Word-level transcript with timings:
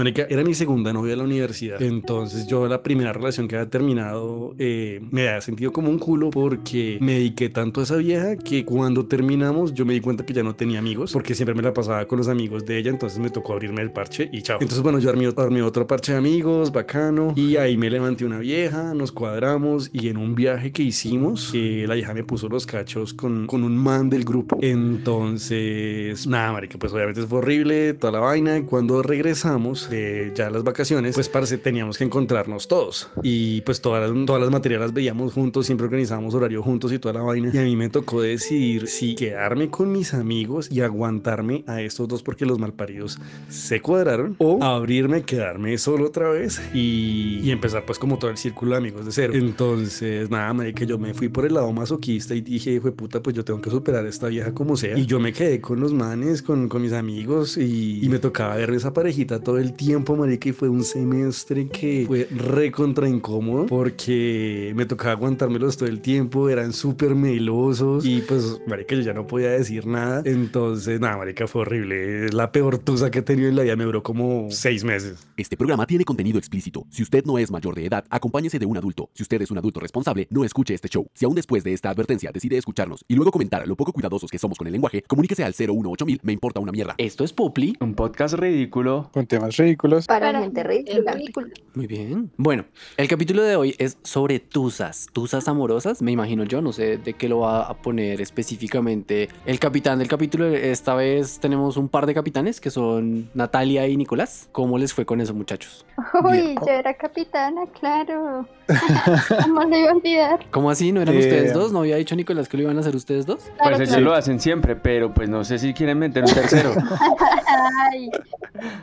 marica, 0.00 0.26
era 0.30 0.42
mi 0.42 0.54
segunda 0.54 0.92
novia 0.92 1.10
de 1.10 1.16
la 1.16 1.24
universidad. 1.24 1.80
Entonces 1.82 2.46
yo 2.46 2.66
la 2.66 2.82
primera 2.82 3.12
relación 3.12 3.46
que 3.48 3.56
había 3.56 3.68
terminado 3.68 4.54
eh, 4.58 5.00
me 5.10 5.28
había 5.28 5.40
sentido 5.40 5.72
como 5.72 5.90
un 5.90 5.98
culo 5.98 6.30
porque 6.30 6.98
me 7.00 7.12
dediqué 7.12 7.50
tanto 7.50 7.80
a 7.80 7.84
esa 7.84 7.96
vieja 7.96 8.36
que 8.36 8.64
cuando 8.64 9.06
terminamos 9.06 9.74
yo 9.74 9.84
me 9.84 9.92
di 9.92 10.00
cuenta 10.00 10.24
que 10.24 10.32
ya 10.32 10.42
no 10.42 10.54
tenía 10.54 10.78
amigos 10.78 11.12
porque 11.12 11.34
siempre 11.34 11.54
me 11.54 11.62
la 11.62 11.74
pasaba 11.74 12.06
con 12.06 12.18
los 12.18 12.28
amigos 12.28 12.64
de 12.64 12.78
ella. 12.78 12.90
Entonces 12.90 13.18
me 13.18 13.30
tocó 13.30 13.52
abrirme 13.52 13.82
el 13.82 13.92
parche 13.92 14.28
y 14.32 14.42
chao. 14.42 14.58
Entonces 14.60 14.82
bueno, 14.82 14.98
yo 14.98 15.10
armé, 15.10 15.28
armé 15.36 15.62
otro 15.62 15.86
parche 15.86 16.12
de 16.12 16.18
amigos, 16.18 16.72
bacano. 16.72 17.34
Y 17.36 17.56
ahí 17.56 17.76
me 17.76 17.90
levanté 17.90 18.24
una 18.24 18.38
vieja, 18.38 18.94
nos 18.94 19.12
cuadramos 19.12 19.90
y 19.92 20.08
en 20.08 20.16
un 20.16 20.34
viaje 20.34 20.72
que 20.72 20.82
hicimos, 20.82 21.52
eh, 21.54 21.84
la 21.86 21.94
vieja 21.94 22.14
me 22.14 22.24
puso 22.24 22.48
los 22.48 22.66
cachos 22.66 23.12
con, 23.12 23.46
con 23.46 23.64
un 23.64 23.76
man 23.76 24.08
del 24.08 24.24
grupo. 24.24 24.58
Entonces, 24.62 26.26
nada, 26.26 26.52
marica, 26.52 26.78
pues 26.78 26.92
obviamente 26.92 27.22
fue 27.22 27.38
horrible, 27.38 27.94
toda 27.94 28.12
la 28.12 28.20
vaina. 28.20 28.64
Cuando 28.64 29.02
regresamos 29.02 29.89
de 29.90 30.32
ya 30.34 30.50
las 30.50 30.64
vacaciones, 30.64 31.14
pues 31.14 31.28
parece 31.28 31.58
teníamos 31.58 31.98
que 31.98 32.04
encontrarnos 32.04 32.68
todos. 32.68 33.10
Y 33.22 33.60
pues 33.62 33.80
todas 33.80 34.08
las, 34.08 34.26
todas 34.26 34.40
las 34.40 34.50
materias 34.50 34.80
las 34.80 34.92
veíamos 34.92 35.32
juntos, 35.32 35.66
siempre 35.66 35.86
organizábamos 35.86 36.34
horario 36.34 36.62
juntos 36.62 36.92
y 36.92 36.98
toda 36.98 37.14
la 37.14 37.22
vaina. 37.22 37.50
Y 37.52 37.58
a 37.58 37.62
mí 37.62 37.76
me 37.76 37.88
tocó 37.88 38.22
decidir 38.22 38.86
si 38.88 39.14
quedarme 39.14 39.68
con 39.70 39.92
mis 39.92 40.14
amigos 40.14 40.70
y 40.70 40.80
aguantarme 40.80 41.64
a 41.66 41.82
estos 41.82 42.08
dos 42.08 42.22
porque 42.22 42.46
los 42.46 42.58
malparidos 42.58 43.18
se 43.48 43.80
cuadraron 43.80 44.36
o 44.38 44.62
abrirme, 44.62 45.22
quedarme 45.22 45.76
solo 45.78 46.06
otra 46.06 46.30
vez 46.30 46.60
y, 46.72 47.40
y 47.42 47.50
empezar 47.50 47.84
pues 47.84 47.98
como 47.98 48.18
todo 48.18 48.30
el 48.30 48.36
círculo 48.36 48.72
de 48.72 48.78
amigos 48.78 49.04
de 49.04 49.12
cero. 49.12 49.32
Entonces, 49.34 50.30
nada, 50.30 50.52
marica, 50.52 50.84
yo 50.84 50.98
me 50.98 51.14
fui 51.14 51.28
por 51.28 51.44
el 51.44 51.54
lado 51.54 51.72
masoquista 51.72 52.34
y 52.34 52.40
dije, 52.40 52.80
fue 52.80 52.92
puta, 52.92 53.22
pues 53.22 53.34
yo 53.34 53.44
tengo 53.44 53.60
que 53.60 53.70
superar 53.70 54.06
a 54.06 54.08
esta 54.08 54.28
vieja 54.28 54.54
como 54.54 54.76
sea. 54.76 54.96
Y 54.96 55.06
yo 55.06 55.18
me 55.20 55.32
quedé 55.32 55.60
con 55.60 55.80
los 55.80 55.92
manes, 55.92 56.42
con, 56.42 56.68
con 56.68 56.82
mis 56.82 56.92
amigos 56.92 57.56
y, 57.56 58.04
y 58.04 58.08
me 58.08 58.18
tocaba 58.18 58.56
ver 58.56 58.70
esa 58.70 58.92
parejita 58.92 59.40
todo 59.40 59.58
el 59.58 59.72
tiempo, 59.72 59.79
marica, 60.16 60.48
y 60.48 60.52
fue 60.52 60.68
un 60.68 60.84
semestre 60.84 61.68
que 61.68 62.04
fue 62.06 62.28
re 62.30 62.70
contra 62.70 63.08
incómodo 63.08 63.66
porque 63.66 64.72
me 64.76 64.84
tocaba 64.84 65.12
aguantármelos 65.12 65.76
todo 65.76 65.88
el 65.88 66.00
tiempo, 66.00 66.48
eran 66.48 66.72
súper 66.72 67.14
melosos 67.14 68.04
y 68.04 68.20
pues, 68.20 68.60
marica, 68.66 68.94
yo 68.94 69.02
ya 69.02 69.12
no 69.12 69.26
podía 69.26 69.50
decir 69.50 69.86
nada. 69.86 70.22
Entonces, 70.24 71.00
nada, 71.00 71.16
marica, 71.16 71.46
fue 71.46 71.62
horrible. 71.62 72.26
Es 72.26 72.34
la 72.34 72.52
peor 72.52 72.78
tusa 72.78 73.10
que 73.10 73.20
he 73.20 73.22
tenido 73.22 73.48
en 73.48 73.56
la 73.56 73.62
vida, 73.62 73.76
me 73.76 73.84
duró 73.84 74.02
como 74.02 74.48
seis 74.50 74.84
meses. 74.84 75.26
Este 75.36 75.56
programa 75.56 75.86
tiene 75.86 76.04
contenido 76.04 76.38
explícito. 76.38 76.86
Si 76.90 77.02
usted 77.02 77.24
no 77.24 77.38
es 77.38 77.50
mayor 77.50 77.74
de 77.74 77.86
edad, 77.86 78.04
acompáñese 78.10 78.58
de 78.58 78.66
un 78.66 78.76
adulto. 78.76 79.10
Si 79.14 79.22
usted 79.22 79.40
es 79.42 79.50
un 79.50 79.58
adulto 79.58 79.80
responsable, 79.80 80.26
no 80.30 80.44
escuche 80.44 80.74
este 80.74 80.88
show. 80.88 81.06
Si 81.14 81.24
aún 81.24 81.34
después 81.34 81.64
de 81.64 81.72
esta 81.72 81.90
advertencia 81.90 82.30
decide 82.32 82.58
escucharnos 82.58 83.04
y 83.08 83.14
luego 83.14 83.30
comentar 83.30 83.66
lo 83.66 83.76
poco 83.76 83.92
cuidadosos 83.92 84.30
que 84.30 84.38
somos 84.38 84.58
con 84.58 84.66
el 84.66 84.72
lenguaje, 84.72 85.02
comuníquese 85.02 85.44
al 85.44 85.54
018000, 85.54 86.20
me 86.22 86.32
importa 86.32 86.60
una 86.60 86.72
mierda. 86.72 86.94
Esto 86.98 87.24
es 87.24 87.32
Popli. 87.32 87.76
Un 87.80 87.94
podcast 87.94 88.34
ridículo. 88.34 89.10
Con 89.12 89.26
temas 89.26 89.56
ridículos. 89.56 89.69
Para, 89.76 90.06
Para 90.06 90.40
gente 90.40 90.62
ridícula. 90.62 91.12
ridícula. 91.12 91.46
Muy 91.74 91.86
bien. 91.86 92.30
Bueno, 92.36 92.64
el 92.96 93.08
capítulo 93.08 93.42
de 93.42 93.56
hoy 93.56 93.74
es 93.78 93.98
sobre 94.02 94.40
tusas. 94.40 95.06
Tusas 95.12 95.46
amorosas, 95.48 96.02
me 96.02 96.10
imagino 96.12 96.44
yo. 96.44 96.60
No 96.60 96.72
sé 96.72 96.96
de 96.98 97.14
qué 97.14 97.28
lo 97.28 97.40
va 97.40 97.62
a 97.62 97.74
poner 97.74 98.20
específicamente 98.20 99.28
el 99.46 99.58
capitán 99.58 99.98
del 99.98 100.08
capítulo. 100.08 100.46
Esta 100.46 100.94
vez 100.94 101.38
tenemos 101.40 101.76
un 101.76 101.88
par 101.88 102.06
de 102.06 102.14
capitanes 102.14 102.60
que 102.60 102.70
son 102.70 103.30
Natalia 103.34 103.86
y 103.86 103.96
Nicolás. 103.96 104.48
¿Cómo 104.52 104.78
les 104.78 104.92
fue 104.92 105.06
con 105.06 105.20
eso, 105.20 105.34
muchachos? 105.34 105.84
Uy, 106.24 106.32
Bien. 106.40 106.54
yo 106.66 106.72
era 106.72 106.94
capitana, 106.94 107.62
claro. 107.78 108.46
¿Cómo 109.44 109.64
le 109.64 109.80
iba 109.80 109.90
a 109.90 109.94
olvidar? 109.94 110.46
¿Cómo 110.50 110.70
así? 110.70 110.92
¿No 110.92 111.00
eran 111.02 111.16
ustedes 111.16 111.52
dos? 111.54 111.72
¿No 111.72 111.80
había 111.80 111.96
dicho 111.96 112.14
Nicolás 112.14 112.48
que 112.48 112.56
lo 112.56 112.64
iban 112.64 112.76
a 112.76 112.80
hacer 112.80 112.94
ustedes 112.94 113.26
dos? 113.26 113.42
Claro, 113.56 113.76
Pues 113.76 113.76
ellos 113.80 113.88
claro. 113.90 114.04
lo 114.04 114.14
hacen 114.14 114.40
siempre, 114.40 114.76
pero 114.76 115.12
pues 115.12 115.28
no 115.28 115.42
sé 115.44 115.58
si 115.58 115.74
quieren 115.74 115.98
meter 115.98 116.24
un 116.24 116.32
tercero. 116.32 116.72
Ay, 117.92 118.10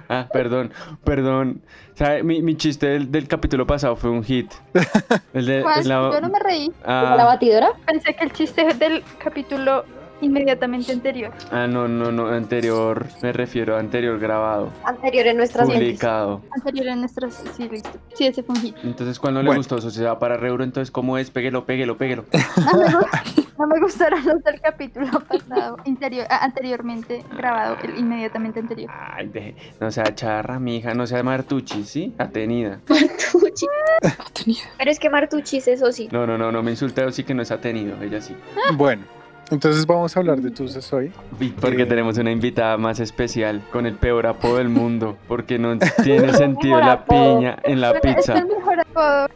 Ah, 0.10 0.28
perdón, 0.32 0.72
perdón. 1.04 1.62
¿Sabe? 1.96 2.24
Mi, 2.24 2.42
mi 2.42 2.56
chiste 2.56 2.88
del, 2.88 3.12
del 3.12 3.28
capítulo 3.28 3.66
pasado 3.66 3.96
fue 3.96 4.10
un 4.10 4.24
hit. 4.24 4.52
El 5.34 5.46
de 5.46 5.62
¿cuál? 5.64 5.88
la- 5.88 6.12
Yo 6.12 6.22
no 6.22 6.30
me 6.30 6.40
reí. 6.40 6.72
ah, 6.86 7.16
¿La 7.18 7.26
batidora? 7.26 7.70
Pensé 7.86 8.16
que 8.16 8.24
el 8.24 8.32
chiste 8.34 8.74
del 8.76 9.04
capítulo 9.18 9.84
inmediatamente 10.22 10.92
anterior. 10.92 11.32
ah, 11.52 11.68
no, 11.68 11.88
no, 11.88 12.12
no, 12.12 12.28
anterior, 12.28 13.06
me 13.22 13.32
refiero 13.34 13.76
a 13.76 13.80
anterior 13.80 14.20
grabado, 14.20 14.70
Anterior 14.86 15.28
en 15.28 15.38
nuestras 15.38 15.68
mentes. 15.68 15.86
publicado. 15.88 16.42
Anterior 16.52 16.88
en 16.88 17.00
nuestras. 17.00 17.44
Sí, 17.56 17.68
listo. 17.70 17.90
Sí, 18.16 18.26
ese 18.28 18.44
fue 18.44 18.56
un 18.56 18.62
hit. 18.62 18.76
Entonces, 18.84 19.20
cuando 19.20 19.42
le 19.42 19.48
Bueno. 19.48 19.60
gustó 19.60 19.80
Sociedad 19.82 20.18
para 20.20 20.38
Reuro, 20.38 20.64
entonces, 20.64 20.92
¿cómo 20.92 21.18
es? 21.18 21.30
Péguelo, 21.32 21.66
péguelo, 21.66 21.98
péguelo. 21.98 22.26
No 22.68 22.78
me, 22.78 22.86
gu- 22.88 23.48
no 23.60 23.68
me 23.68 23.80
gustaron 23.80 24.24
los 24.26 24.44
del 24.44 24.60
capítulo 24.62 25.08
pasado, 25.22 25.78
interior, 25.86 26.28
ah, 26.30 26.44
anteriormente 26.44 27.24
grabado, 27.36 27.78
el 27.84 27.98
inmediatamente 27.98 28.60
anterior. 28.60 28.92
Ay, 28.94 29.28
deje- 29.30 29.56
no 29.80 29.90
sea 29.92 30.14
charra, 30.14 30.60
mija, 30.60 30.94
no 30.94 31.08
sea 31.08 31.24
Martucci, 31.24 31.84
¿sí? 31.84 32.14
Atenida. 32.18 32.80
Martucci. 32.88 33.66
Pero 34.78 34.92
es 34.92 35.00
que 35.00 35.10
Martuchis, 35.10 35.68
eso 35.68 35.92
sí. 35.92 36.08
No, 36.12 36.28
no, 36.28 36.38
no, 36.38 36.52
no 36.52 36.62
me 36.64 36.72
insulte, 36.72 37.12
sí 37.12 37.24
que 37.24 37.34
no 37.34 37.42
es 37.42 37.52
atenido, 37.52 37.96
ella 38.02 38.22
sí. 38.22 38.36
Bueno, 38.76 39.04
entonces 39.52 39.86
vamos 39.86 40.16
a 40.16 40.20
hablar 40.20 40.42
de 40.42 40.52
tusas 40.52 40.92
hoy. 40.94 41.12
Porque 41.62 41.84
Eh, 41.84 41.86
tenemos 41.86 42.18
una 42.18 42.32
invitada 42.32 42.78
más 42.78 43.00
especial 43.00 43.62
con 43.72 43.86
el 43.86 43.96
peor 43.96 44.28
apodo 44.28 44.58
del 44.58 44.70
mundo, 44.70 45.18
porque 45.28 45.58
no 45.60 45.78
tiene 46.04 46.34
sentido 46.34 46.80
la 46.80 46.94
apodo. 46.94 47.38
piña 47.38 47.58
en 47.64 47.82
la 47.82 47.92
Bueno, 47.92 48.10
Es 48.10 48.16
pizza. 48.18 48.38
el 48.40 48.48
mejor 48.48 48.80
apodo. 48.80 49.28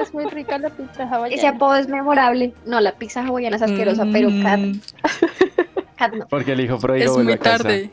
Es 0.00 0.12
muy 0.14 0.24
rica 0.26 0.58
la 0.58 0.70
pizza 0.70 1.04
hawaiana. 1.04 1.34
Ese 1.34 1.46
apodo 1.46 1.76
es 1.76 1.88
memorable. 1.88 2.52
No, 2.66 2.80
la 2.80 2.92
pizza 2.92 3.24
hawaiana 3.24 3.56
es 3.56 3.62
asquerosa, 3.62 4.06
pero 4.12 4.28
Cat, 4.42 4.58
Mm, 4.60 4.80
Cat 5.96 6.12
no. 6.14 6.26
Porque 6.28 6.52
el 6.52 6.60
hijo 6.60 6.78
pródigo 6.78 7.14
vuelve 7.14 7.34
a 7.34 7.38
casa. 7.38 7.58
tarde. 7.64 7.90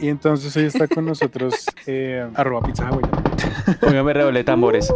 Y 0.00 0.08
entonces 0.08 0.56
hoy 0.56 0.64
está 0.64 0.88
con 0.88 1.06
nosotros 1.06 1.66
eh, 1.86 2.26
arroba 2.34 2.62
pizza 2.66 2.88
hawaiana. 2.88 3.22
Póngame 3.80 4.12
redoble 4.12 4.42
tambores. 4.44 4.92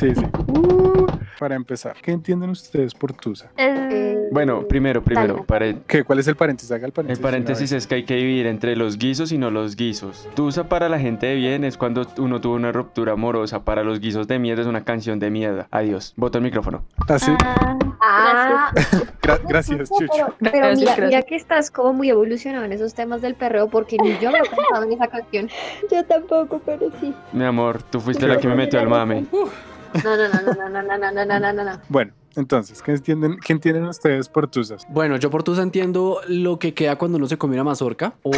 Sí, 0.00 0.14
sí. 0.14 0.24
Uh, 0.48 1.06
para 1.38 1.54
empezar, 1.54 1.94
¿qué 2.00 2.10
entienden 2.12 2.48
ustedes 2.50 2.94
por 2.94 3.12
tusa? 3.12 3.50
El- 3.56 4.28
Bueno, 4.32 4.66
primero, 4.66 5.02
primero, 5.02 5.44
pare- 5.44 5.78
¿Qué, 5.86 6.04
¿Cuál 6.04 6.20
es 6.20 6.28
el 6.28 6.36
paréntesis? 6.36 6.70
Haga 6.72 6.84
el 6.86 6.88
el 6.88 6.92
paréntesis. 6.92 7.22
paréntesis 7.22 7.72
es 7.72 7.86
que 7.86 7.96
hay 7.96 8.04
que 8.04 8.14
dividir 8.14 8.46
entre 8.46 8.76
los 8.76 8.96
guisos 8.96 9.30
y 9.32 9.38
no 9.38 9.50
los 9.50 9.76
guisos. 9.76 10.26
Tusa 10.34 10.68
para 10.68 10.88
la 10.88 10.98
gente 10.98 11.26
de 11.26 11.34
bien 11.34 11.64
es 11.64 11.76
cuando 11.76 12.06
uno 12.18 12.40
tuvo 12.40 12.54
una 12.54 12.72
ruptura 12.72 13.12
amorosa. 13.12 13.64
Para 13.64 13.82
los 13.84 14.00
guisos 14.00 14.26
de 14.28 14.38
mierda 14.38 14.62
es 14.62 14.68
una 14.68 14.84
canción 14.84 15.18
de 15.18 15.30
mierda. 15.30 15.66
Adiós. 15.70 16.14
Voto 16.16 16.38
el 16.38 16.44
micrófono. 16.44 16.84
Ah, 17.08 17.18
sí. 17.18 17.32
Ah, 17.42 17.76
Ah, 18.02 18.72
Gra- 19.20 19.40
gracias, 19.46 19.90
Chucho. 19.90 20.06
pero, 20.10 20.34
pero 20.40 20.56
Gracias, 20.56 20.78
mira, 20.78 20.94
gracias. 20.96 21.08
mira 21.08 21.22
que 21.22 21.36
estás 21.36 21.70
como 21.70 21.92
muy 21.92 22.08
evolucionado 22.08 22.64
en 22.64 22.72
esos 22.72 22.94
temas 22.94 23.20
del 23.20 23.34
perreo 23.34 23.68
porque 23.68 23.98
ni 24.02 24.16
yo 24.18 24.30
me 24.30 24.38
he 24.38 24.42
pensado 24.42 24.84
en 24.84 24.92
esa 24.92 25.06
canción. 25.08 25.50
yo 25.90 26.02
tampoco, 26.06 26.62
pero 26.64 26.90
sí. 27.00 27.12
Mi 27.32 27.44
amor, 27.44 27.82
tú 27.82 28.00
fuiste 28.00 28.26
la 28.26 28.38
que 28.38 28.48
me 28.48 28.54
metió 28.54 28.80
al 28.80 28.88
mame. 28.88 29.26
No, 30.04 30.16
no, 30.16 30.28
no, 30.28 30.40
no, 30.42 30.68
no, 30.68 30.82
no, 30.82 30.98
no, 30.98 31.12
no, 31.12 31.24
no, 31.24 31.40
no, 31.40 31.52
no, 31.52 31.64
no. 31.64 31.80
Bueno, 31.88 32.12
entonces, 32.36 32.80
¿qué 32.82 32.92
entienden, 32.92 33.36
¿qué 33.44 33.52
entienden 33.52 33.84
ustedes 33.86 34.28
por 34.28 34.48
tusas? 34.48 34.86
Bueno, 34.88 35.16
yo 35.16 35.30
por 35.30 35.42
tusa 35.42 35.62
entiendo 35.62 36.20
lo 36.28 36.58
que 36.58 36.74
queda 36.74 36.96
cuando 36.96 37.18
uno 37.18 37.26
se 37.26 37.36
come 37.38 37.54
una 37.54 37.64
mazorca 37.64 38.14
o... 38.22 38.30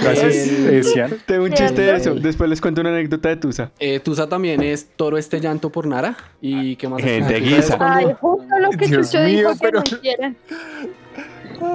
Gracias, 0.00 0.34
Eh, 0.34 0.78
eh, 0.78 0.82
Cian. 0.82 1.18
Tengo 1.26 1.44
un 1.44 1.52
chiste 1.52 1.82
de 1.82 1.96
eso. 1.96 2.14
Después 2.14 2.48
les 2.48 2.60
cuento 2.62 2.80
una 2.80 2.88
anécdota 2.90 3.28
de 3.28 3.36
Tusa. 3.36 3.70
Eh, 3.78 4.00
tusa 4.00 4.26
también 4.28 4.62
es 4.62 4.88
toro 4.96 5.18
este 5.18 5.40
llanto 5.40 5.70
por 5.70 5.86
Nara. 5.86 6.16
¿Y 6.40 6.76
qué 6.76 6.88
más? 6.88 7.02
Gente 7.02 7.38
guisa. 7.38 7.76
Ay, 7.78 8.06
justo 8.18 8.58
lo 8.58 8.70
que 8.70 8.86
Dios 8.86 9.10
Chucho 9.10 9.22
mío, 9.24 9.50
dijo 9.50 9.52
pero- 9.60 9.82
que 9.82 9.90
no 9.90 9.96
hicieran. 9.98 10.36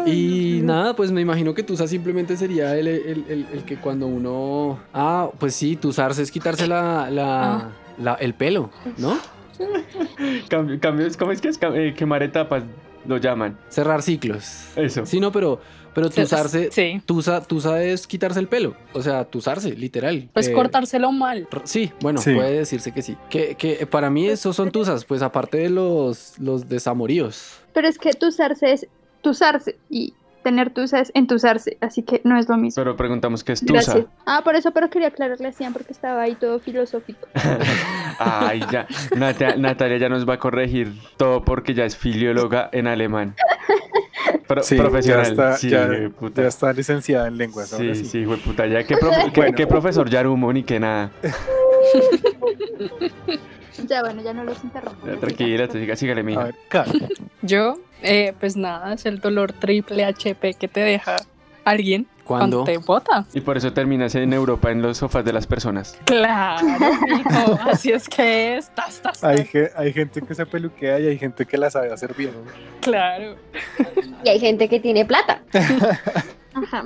Y 0.06 0.62
nada, 0.64 0.96
pues 0.96 1.12
me 1.12 1.22
imagino 1.22 1.54
que 1.54 1.64
tusa 1.64 1.88
simplemente 1.88 2.38
sería 2.38 2.76
el, 2.78 2.88
el- 2.88 3.26
el- 3.30 3.48
el 3.54 3.64
que 3.66 3.78
cuando 3.78 4.08
uno... 4.08 4.80
Ah, 4.94 5.30
pues 5.40 5.56
sí, 5.56 5.76
tusarse 5.76 6.22
es 6.22 6.32
quitarse 6.32 6.68
la, 6.68 7.10
la- 7.10 7.54
Ah. 7.56 7.70
la- 7.98 8.14
el 8.16 8.34
pelo, 8.34 8.70
¿no? 8.98 9.18
Cambio, 10.50 10.80
cambio- 10.80 11.08
¿Cómo 11.18 11.32
es 11.32 11.42
que 11.42 11.50
es? 11.50 11.60
Eh, 11.62 11.94
quemar 11.98 12.24
etapas 12.24 12.64
lo 13.08 13.18
llaman. 13.18 13.58
Cerrar 13.70 14.02
ciclos. 14.02 14.66
Eso. 14.76 15.06
Sí, 15.06 15.20
no, 15.20 15.32
pero, 15.32 15.60
pero 15.94 16.10
tusarse... 16.10 16.70
Sí. 16.72 17.02
Tusa, 17.06 17.42
tusa 17.44 17.82
es 17.84 18.08
quitarse 18.08 18.40
el 18.40 18.48
pelo. 18.48 18.76
O 18.94 19.02
sea, 19.02 19.26
tusarse, 19.26 19.76
literal. 19.76 20.30
Pues 20.34 20.48
Eh, 20.48 20.54
cortárselo 20.54 21.12
mal. 21.12 21.48
Sí, 21.64 21.92
bueno, 22.02 22.20
Sí. 22.20 22.34
puede 22.34 22.52
decirse 22.58 22.92
que 22.92 23.02
sí. 23.02 23.16
Que, 23.30 23.56
que 23.56 23.86
para 23.86 24.10
mí 24.10 24.28
esos 24.28 24.56
son 24.56 24.72
tusas, 24.72 25.06
pues 25.06 25.22
aparte 25.22 25.58
de 25.60 25.70
los, 25.70 26.38
los 26.40 26.68
desamoríos. 26.68 27.60
Pero 27.74 27.88
es 27.88 27.98
que 28.00 28.12
tusarse 28.14 28.74
es 28.74 28.88
tusarse 29.26 29.76
y 29.90 30.14
tener 30.44 30.70
tusa 30.70 31.00
es 31.00 31.12
entusarse, 31.16 31.78
así 31.82 32.04
que 32.04 32.22
no 32.24 32.38
es 32.38 32.48
lo 32.48 32.56
mismo. 32.58 32.80
Pero 32.84 32.96
preguntamos 32.96 33.44
qué 33.44 33.54
es 33.54 33.62
Tusa. 33.62 33.74
Gracias. 33.94 34.06
Ah, 34.28 34.42
por 34.44 34.56
eso, 34.56 34.70
pero 34.72 34.92
quería 34.92 35.08
aclararle 35.08 35.48
a 35.48 35.52
Cian 35.52 35.74
porque 35.74 35.92
estaba 35.92 36.22
ahí 36.22 36.36
todo 36.36 36.60
filosófico. 36.60 37.28
Ay, 38.20 38.62
ya. 38.72 38.86
Nata- 39.16 39.56
Natalia 39.56 39.98
ya 39.98 40.08
nos 40.10 40.30
va 40.30 40.36
a 40.36 40.38
corregir 40.38 40.94
todo 41.18 41.44
porque 41.44 41.74
ya 41.74 41.86
es 41.86 41.98
filióloga 41.98 42.70
en 42.72 42.86
alemán. 42.86 43.34
Pro- 44.48 44.62
Sí, 44.62 44.76
profesional. 44.78 45.26
Ya 45.26 45.30
está, 45.32 45.58
sí, 45.58 45.70
ya, 45.72 45.88
güey, 45.88 46.10
puta. 46.10 46.44
ya 46.44 46.48
está 46.50 46.72
licenciada 46.74 47.28
en 47.28 47.38
lenguas. 47.38 47.74
ahora 47.74 47.96
Sí, 47.96 48.04
sí. 48.04 48.06
sí, 48.12 48.26
güey, 48.26 48.40
puta. 48.40 48.68
Ya, 48.68 48.84
¿qué, 48.84 48.96
profe- 48.98 49.32
qué- 49.32 49.42
Bueno. 49.42 49.58
qué 49.58 49.66
profesor 49.66 50.08
Yarumo 50.08 50.54
ni 50.54 50.62
que 50.64 50.80
nada? 50.80 51.10
Ya, 53.90 54.02
bueno, 54.02 54.22
ya 54.24 54.34
no 54.34 54.44
los 54.46 54.64
interrumpo. 54.64 55.06
Ya, 55.06 55.18
Tranquila, 55.18 55.68
sígale, 55.96 56.22
A 56.22 56.24
mija. 56.24 56.50
Yo, 57.42 57.76
eh, 58.06 58.34
pues 58.40 58.56
nada, 58.56 58.94
es 58.94 59.06
el 59.06 59.20
dolor 59.20 59.54
triple 59.54 60.06
HP 60.06 60.54
que 60.54 60.68
te 60.68 60.80
deja 60.82 61.18
alguien 61.64 62.08
¿Cuándo? 62.24 62.64
Te 62.64 62.80
bota. 62.80 63.24
Y 63.36 63.42
por 63.42 63.56
eso 63.56 63.72
terminas 63.72 64.16
en 64.16 64.34
Europa 64.34 64.72
en 64.72 64.82
los 64.82 64.98
sofás 64.98 65.24
de 65.24 65.32
las 65.32 65.46
personas. 65.46 65.96
Claro, 66.06 66.66
mijo, 67.08 67.60
Así 67.70 67.92
es 67.92 68.10
que 68.10 68.58
es. 68.58 68.70
Tas, 68.74 69.00
tas, 69.00 69.20
tas. 69.20 69.24
Hay, 69.24 69.46
ge- 69.46 69.70
hay 69.76 69.94
gente 69.94 70.24
que 70.24 70.34
se 70.34 70.44
peluquea 70.48 71.00
y 71.00 71.06
hay 71.06 71.20
gente 71.20 71.46
que 71.46 71.56
la 71.56 71.70
sabe 71.70 71.94
hacer 71.94 72.16
bien. 72.16 72.32
Claro. 72.82 73.36
Y 74.24 74.30
hay 74.30 74.40
gente 74.40 74.68
que 74.68 74.80
tiene 74.80 75.06
plata. 75.06 75.44
Ajá. 76.56 76.84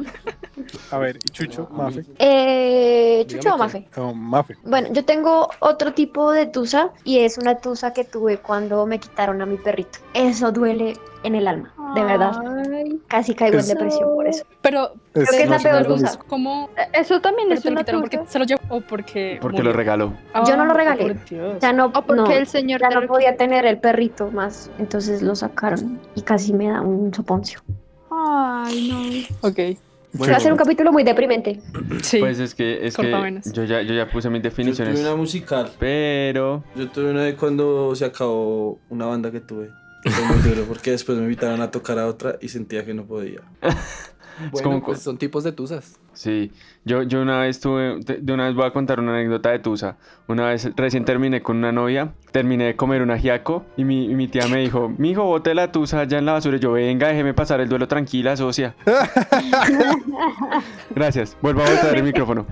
A 0.92 0.98
ver, 0.98 1.18
¿y 1.24 1.30
Chucho? 1.30 1.68
Mafe. 1.72 2.04
Eh, 2.20 3.24
¿Chucho 3.28 3.38
Dígame 3.40 3.56
o 3.56 3.58
Mafe? 3.58 3.88
Oh, 3.98 4.14
Mafe. 4.14 4.58
Bueno, 4.64 4.90
yo 4.92 5.04
tengo 5.06 5.50
otro 5.60 5.94
tipo 5.94 6.32
de 6.32 6.46
tusa 6.48 6.92
y 7.04 7.20
es 7.20 7.38
una 7.38 7.58
tusa 7.58 7.94
que 7.94 8.04
tuve 8.04 8.38
cuando 8.38 8.86
me 8.86 9.00
quitaron 9.00 9.42
a 9.42 9.46
mi 9.46 9.58
perrito. 9.58 10.00
Eso 10.14 10.52
duele 10.52 10.94
en 11.24 11.36
el 11.36 11.48
alma, 11.48 11.74
de 11.96 12.04
verdad. 12.04 12.32
Ay, 12.74 13.00
Casi 13.08 13.36
caigo 13.36 13.56
en 13.56 13.60
Es- 13.60 13.68
depresión 13.68 14.16
por 14.16 14.28
eso. 14.28 14.46
Pero, 14.62 14.94
Es, 15.14 15.28
Creo 15.30 15.38
que 15.38 15.44
es 15.44 15.50
la 15.50 15.60
peor 15.60 15.86
tusa. 15.88 16.08
mismo. 16.12 16.24
¿cómo? 16.28 16.70
Eso 16.94 17.20
también 17.20 17.50
¿Pero 17.50 17.60
es 17.60 17.66
una 17.66 17.80
quitaron 17.82 18.02
porque 18.02 18.18
tusa. 18.20 18.32
se 18.32 18.40
lo 18.40 18.46
llevó 18.46 18.62
o 18.70 18.82
porque. 18.82 19.38
Porque 19.42 19.58
murió? 19.58 19.72
lo 19.72 19.78
regaló. 19.78 20.14
Yo 20.48 20.56
no 20.56 20.66
lo 20.66 20.72
Ah, 20.72 20.76
regalé. 20.76 21.12
O 21.58 21.60
sea, 21.60 21.74
no, 21.74 21.88
O 21.88 21.92
porque 22.06 22.16
no, 22.16 22.32
el 22.32 22.48
señor 22.48 22.80
ya 22.82 22.90
no 22.90 23.06
podía 23.08 23.36
tener 23.36 23.66
el 23.66 23.80
perrito 23.80 24.32
más, 24.32 24.70
entonces 24.80 25.22
lo 25.22 25.36
sacaron 25.36 26.00
y 26.16 26.22
casi 26.22 26.54
me 26.54 26.70
da 26.70 26.82
un 26.82 27.14
soponcio. 27.14 27.62
Ay, 28.12 29.28
Ok. 29.42 29.60
Va 30.20 30.36
a 30.36 30.40
ser 30.40 30.52
un 30.52 30.58
capítulo 30.58 30.92
muy 30.92 31.04
deprimente. 31.04 31.60
Sí. 32.02 32.20
Pues 32.20 32.40
es 32.40 32.56
que, 32.56 32.86
es 32.88 32.96
que 32.96 33.12
yo 33.54 33.64
ya, 33.64 33.82
yo 33.82 33.94
ya 33.94 34.10
puse 34.10 34.30
mis 34.30 34.42
Yo 34.42 34.50
definiciones. 34.50 34.96
tuve 34.96 35.04
una 35.04 35.16
musical. 35.16 35.72
Pero 35.80 36.64
Yo 36.76 36.90
tuve 36.90 37.12
una 37.12 37.24
de 37.24 37.36
cuando 37.36 37.96
se 37.96 38.06
acabó 38.06 38.80
una 38.90 39.06
banda 39.06 39.32
que 39.32 39.40
tuve. 39.40 39.70
Fue 40.04 40.26
muy 40.26 40.38
duro 40.50 40.64
porque 40.68 40.92
después 40.92 41.18
me 41.18 41.26
invitaron 41.26 41.62
a 41.62 41.72
tocar 41.72 42.00
a 42.00 42.08
otra 42.08 42.38
y 42.42 42.48
sentía 42.48 42.86
que 42.86 42.94
no 42.94 43.06
podía. 43.06 43.42
Bueno, 44.52 44.70
como- 44.70 44.86
pues 44.86 45.00
son 45.00 45.18
tipos 45.18 45.44
de 45.44 45.52
tusas. 45.52 46.00
Sí, 46.14 46.52
yo, 46.84 47.04
yo 47.04 47.22
una 47.22 47.40
vez 47.40 47.60
tuve, 47.62 48.00
de 48.00 48.18
de 48.18 48.34
una 48.34 48.48
vez 48.48 48.56
voy 48.56 48.66
a 48.66 48.72
contar 48.72 49.00
una 49.00 49.14
anécdota 49.14 49.52
de 49.52 49.60
Tusa. 49.60 49.96
Una 50.28 50.48
vez 50.48 50.70
recién 50.76 51.06
terminé 51.06 51.42
con 51.42 51.58
una 51.58 51.72
novia, 51.72 52.12
terminé 52.32 52.66
de 52.66 52.76
comer 52.76 53.02
un 53.02 53.12
ajiaco 53.12 53.64
y 53.78 53.86
mi, 53.86 54.06
y 54.06 54.16
mi 54.16 54.28
tía 54.28 54.48
me 54.48 54.58
dijo, 54.60 54.90
mijo, 54.98 55.24
bote 55.24 55.54
la 55.56 55.72
Tusa 55.72 56.02
allá 56.02 56.18
en 56.18 56.26
la 56.26 56.34
basura. 56.34 56.58
Y 56.58 56.60
yo, 56.60 56.74
venga, 56.74 57.08
déjeme 57.08 57.34
pasar 57.34 57.62
el 57.62 57.70
duelo 57.70 57.88
tranquila, 57.88 58.36
socia. 58.36 58.76
Gracias, 60.96 61.38
vuelvo 61.42 61.62
a 61.64 61.70
botar 61.70 61.96
el 61.96 62.04
micrófono. 62.04 62.46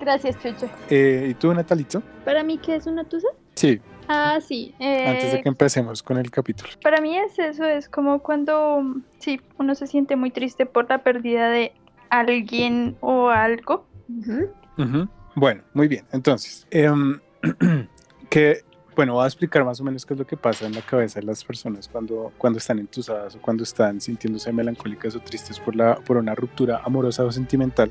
Gracias, 0.00 0.36
Chucho. 0.42 0.68
Eh, 0.90 1.28
¿Y 1.30 1.34
tú, 1.34 1.52
Natalito? 1.54 2.02
¿Para 2.24 2.42
mí 2.42 2.58
qué 2.58 2.76
es 2.76 2.86
una 2.86 3.04
tusa? 3.04 3.28
Sí, 3.54 3.80
Ah, 4.08 4.38
sí. 4.40 4.74
eh, 4.78 5.06
antes 5.08 5.32
de 5.32 5.42
que 5.42 5.48
empecemos 5.48 6.02
con 6.02 6.18
el 6.18 6.30
capítulo. 6.30 6.70
Para 6.82 7.00
mí 7.00 7.16
es 7.16 7.38
eso, 7.38 7.64
es 7.64 7.88
como 7.88 8.20
cuando, 8.20 8.80
mm, 8.82 9.02
sí, 9.18 9.40
uno 9.58 9.74
se 9.74 9.86
siente 9.86 10.16
muy 10.16 10.30
triste 10.30 10.66
por 10.66 10.88
la 10.88 11.02
pérdida 11.02 11.50
de 11.50 11.72
alguien 12.10 12.96
o 13.00 13.28
algo. 13.28 13.86
Ujú. 14.08 14.48
Ujú. 14.78 15.08
Bueno, 15.34 15.62
muy 15.74 15.88
bien. 15.88 16.04
Entonces, 16.12 16.66
em, 16.70 17.20
que, 18.30 18.62
bueno, 18.94 19.14
voy 19.14 19.24
a 19.24 19.26
explicar 19.26 19.64
más 19.64 19.80
o 19.80 19.84
menos 19.84 20.06
qué 20.06 20.14
es 20.14 20.18
lo 20.20 20.26
que 20.26 20.36
pasa 20.36 20.66
en 20.66 20.72
la 20.74 20.82
cabeza 20.82 21.20
de 21.20 21.26
las 21.26 21.44
personas 21.44 21.88
cuando, 21.88 22.32
cuando 22.38 22.58
están 22.58 22.78
entusadas 22.78 23.34
o 23.36 23.40
cuando 23.40 23.62
están 23.62 24.00
sintiéndose 24.00 24.52
melancólicas 24.52 25.14
o 25.14 25.20
tristes 25.20 25.58
por, 25.60 25.76
la, 25.76 25.96
por 25.96 26.16
una 26.16 26.34
ruptura 26.34 26.80
amorosa 26.84 27.24
o 27.24 27.32
sentimental. 27.32 27.90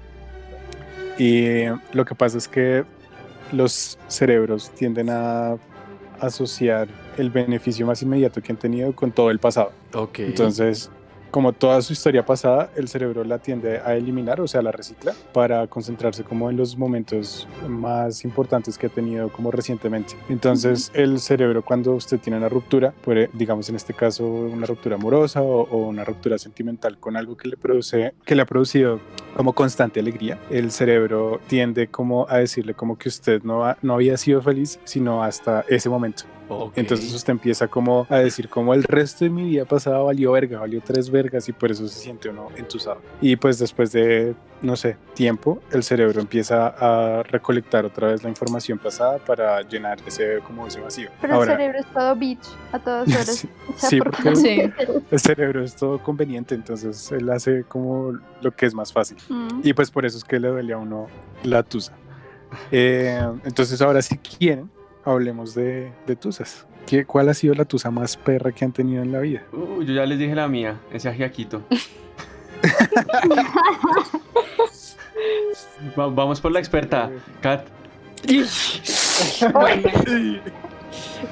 Y 1.18 1.46
eh, 1.46 1.76
lo 1.94 2.06
que 2.06 2.16
pasa 2.16 2.38
es 2.38 2.48
que 2.48 2.84
los 3.52 3.98
cerebros 4.08 4.72
tienden 4.72 5.10
a 5.10 5.58
asociar 6.20 6.88
el 7.18 7.30
beneficio 7.30 7.86
más 7.86 8.02
inmediato 8.02 8.42
que 8.42 8.52
han 8.52 8.58
tenido 8.58 8.94
con 8.94 9.12
todo 9.12 9.32
el 9.32 9.40
pasado. 9.40 9.72
Ok. 9.94 10.20
Entonces, 10.20 10.92
como 11.36 11.52
toda 11.52 11.82
su 11.82 11.92
historia 11.92 12.26
pasada, 12.26 12.70
el 12.78 12.88
cerebro 12.88 13.26
la 13.26 13.40
tiende 13.40 13.80
a 13.80 13.94
eliminar, 13.96 14.40
o 14.40 14.48
sea, 14.48 14.62
la 14.62 14.72
recicla, 14.72 15.14
para 15.34 15.68
concentrarse 15.68 16.24
como 16.24 16.50
en 16.50 16.56
los 16.56 16.78
momentos 16.78 17.46
más 17.68 18.24
importantes 18.24 18.78
que 18.78 18.88
ha 18.88 18.90
tenido 18.90 19.28
como 19.28 19.52
recientemente. 19.52 20.16
Entonces, 20.30 20.92
el 20.94 21.20
cerebro 21.20 21.62
cuando 21.62 21.92
usted 21.92 22.20
tiene 22.22 22.38
una 22.38 22.48
ruptura, 22.48 22.94
puede, 23.04 23.30
digamos 23.34 23.68
en 23.68 23.76
este 23.76 23.94
caso, 23.94 24.26
una 24.26 24.66
ruptura 24.66 24.96
amorosa 24.96 25.42
o, 25.42 25.64
o 25.64 25.88
una 25.90 26.06
ruptura 26.06 26.38
sentimental 26.38 26.98
con 27.00 27.18
algo 27.18 27.36
que 27.36 27.50
le 27.50 27.58
produce, 27.58 28.14
que 28.26 28.34
le 28.34 28.42
ha 28.42 28.46
producido 28.46 29.02
como 29.36 29.52
constante 29.52 30.00
alegría, 30.00 30.40
el 30.50 30.72
cerebro 30.72 31.42
tiende 31.48 31.88
como 31.88 32.28
a 32.30 32.38
decirle 32.38 32.76
como 32.76 32.98
que 32.98 33.10
usted 33.10 33.44
no, 33.44 33.66
ha- 33.66 33.78
no 33.82 33.96
había 33.96 34.16
sido 34.16 34.42
feliz, 34.42 34.80
sino 34.86 35.22
hasta 35.22 35.66
ese 35.68 35.90
momento. 35.90 36.24
Ok. 36.50 36.74
Entonces 36.78 37.14
usted 37.14 37.32
empieza 37.32 37.68
como 37.68 38.06
a 38.10 38.18
decir 38.20 38.50
como 38.50 38.74
el 38.74 38.84
resto 38.84 39.26
de 39.26 39.30
mi 39.32 39.44
vida 39.50 39.66
pasada 39.66 40.00
valió 40.00 40.32
verga, 40.34 40.60
valió 40.60 40.82
tres 40.82 41.10
vergas 41.10 41.48
y 41.50 41.54
por 41.54 41.72
eso 41.72 41.88
se 41.88 42.00
siente 42.00 42.30
uno 42.30 42.48
entusado. 42.56 43.02
Y 43.22 43.36
pues 43.36 43.60
después 43.60 43.92
de, 43.92 44.36
no 44.62 44.76
sé, 44.76 44.98
tiempo, 45.14 45.60
el 45.72 45.84
cerebro 45.84 46.22
empieza 46.22 46.68
a 46.68 47.24
recolectar 47.24 47.86
otra 47.86 48.10
vez 48.10 48.24
la 48.24 48.30
información 48.30 48.78
pasada 48.80 49.18
para 49.20 49.62
llenar 49.62 49.98
ese, 50.06 50.40
como 50.46 50.68
ese 50.68 50.80
vacío. 50.82 51.10
Pero 51.22 51.36
Ahora, 51.36 51.54
el 51.54 51.58
cerebro 51.58 51.80
es 51.80 51.86
todo 51.94 52.16
bitch 52.16 52.46
a 52.72 52.80
todas 52.80 53.08
horas. 53.10 53.28
sí, 53.36 53.50
O 53.74 53.78
sea, 53.80 53.90
sí, 53.90 53.98
porque- 54.00 54.18
porque 54.24 54.36
Sí. 54.36 54.72
el 55.12 55.20
cerebro 55.20 55.64
es 55.64 55.76
todo 55.76 56.02
conveniente, 56.02 56.56
entonces 56.56 57.12
él 57.12 57.30
hace 57.30 57.64
como 57.64 58.18
lo 58.42 58.52
que 58.56 58.66
es 58.66 58.74
más 58.74 58.92
fácil. 58.94 59.18
Mm. 59.30 59.62
Y 59.64 59.74
pues 59.74 59.90
por 59.92 60.06
eso 60.06 60.18
es 60.18 60.24
que 60.24 60.40
le 60.40 60.48
duele 60.50 60.74
a 60.74 60.78
uno 60.78 61.08
la 61.44 61.64
tusa. 61.64 61.94
Eh, 62.72 63.20
entonces 63.44 63.82
ahora 63.82 64.02
si 64.02 64.18
quieren, 64.18 64.70
hablemos 65.06 65.54
de, 65.56 65.92
de 66.08 66.16
tusas. 66.16 66.66
¿Qué, 66.86 67.06
¿Cuál 67.06 67.30
ha 67.30 67.34
sido 67.34 67.56
la 67.56 67.66
tusa 67.66 67.90
más 67.92 68.16
perra 68.18 68.52
que 68.52 68.64
han 68.66 68.72
tenido 68.72 69.02
en 69.02 69.12
la 69.12 69.20
vida? 69.20 69.42
Uh, 69.52 69.82
yo 69.82 69.94
ya 69.94 70.06
les 70.06 70.20
dije 70.20 70.36
la 70.36 70.48
mía, 70.48 70.80
ese 70.92 71.10
ajiaquito. 71.10 71.64
Va- 75.98 76.08
vamos 76.08 76.42
por 76.42 76.52
la 76.52 76.60
experta, 76.60 77.10
Kat. 77.42 77.68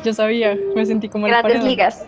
Yo 0.03 0.13
sabía, 0.13 0.57
me 0.75 0.85
sentí 0.85 1.09
como 1.09 1.27
el 1.27 1.33
paredón. 1.41 1.67
ligas. 1.67 2.05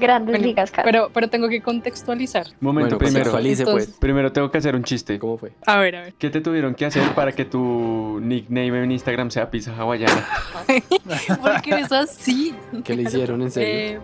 Grandes 0.00 0.32
Bueno, 0.32 0.46
ligas. 0.46 0.72
Pero, 0.84 1.10
pero 1.12 1.28
tengo 1.28 1.48
que 1.48 1.60
contextualizar. 1.62 2.46
Momento, 2.60 2.96
bueno, 2.96 2.98
primero. 2.98 3.30
contextualice, 3.30 3.62
Entonces- 3.62 3.86
pues. 3.88 3.98
Primero 3.98 4.32
tengo 4.32 4.50
que 4.50 4.58
hacer 4.58 4.74
un 4.74 4.84
chiste. 4.84 5.18
¿Cómo 5.18 5.38
fue? 5.38 5.52
A 5.66 5.78
ver, 5.78 5.96
a 5.96 6.00
ver. 6.02 6.14
¿Qué 6.14 6.30
te 6.30 6.40
tuvieron 6.40 6.74
que 6.74 6.84
hacer 6.86 7.02
para 7.14 7.32
que 7.32 7.44
tu 7.44 8.18
nickname 8.20 8.82
en 8.82 8.92
Instagram 8.92 9.30
sea 9.30 9.50
pizza 9.50 9.74
hawaiana? 9.76 10.26
Porque 11.42 11.70
eres 11.70 11.92
así. 11.92 12.54
¿Qué 12.84 12.94
le 12.96 13.02
hicieron 13.02 13.42
en 13.42 13.50
serio? 13.50 13.70
Eh, 13.72 14.00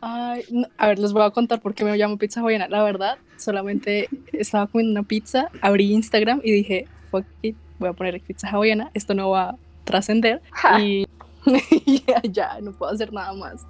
ay, 0.00 0.44
no, 0.50 0.66
a 0.78 0.88
ver, 0.88 0.98
les 0.98 1.12
voy 1.12 1.22
a 1.22 1.30
contar 1.30 1.60
por 1.60 1.74
qué 1.74 1.84
me 1.84 1.96
llamo 1.96 2.16
Pizza 2.16 2.40
Hawaiana. 2.40 2.68
La 2.68 2.82
verdad, 2.82 3.18
solamente 3.36 4.08
estaba 4.32 4.66
comiendo 4.66 4.98
una 5.00 5.06
pizza, 5.06 5.48
abrí 5.60 5.92
Instagram 5.92 6.40
y 6.42 6.52
dije, 6.52 6.86
fuck 7.10 7.24
it, 7.42 7.56
voy 7.78 7.90
a 7.90 7.92
poner 7.92 8.20
Pizza 8.20 8.48
Hawaiana, 8.48 8.90
esto 8.94 9.14
no 9.14 9.30
va 9.30 9.50
a 9.50 9.56
trascender. 9.84 10.40
Ja. 10.52 10.80
Y 10.80 11.06
ya, 12.06 12.22
ya, 12.22 12.58
no 12.62 12.72
puedo 12.72 12.92
hacer 12.92 13.12
nada 13.12 13.32
más. 13.32 13.66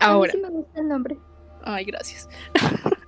A 0.00 0.08
mí 0.08 0.12
Ahora, 0.14 0.32
sí 0.32 0.38
me 0.38 0.48
gusta 0.50 0.80
el 0.80 0.88
nombre. 0.88 1.16
ay, 1.64 1.84
gracias. 1.84 2.28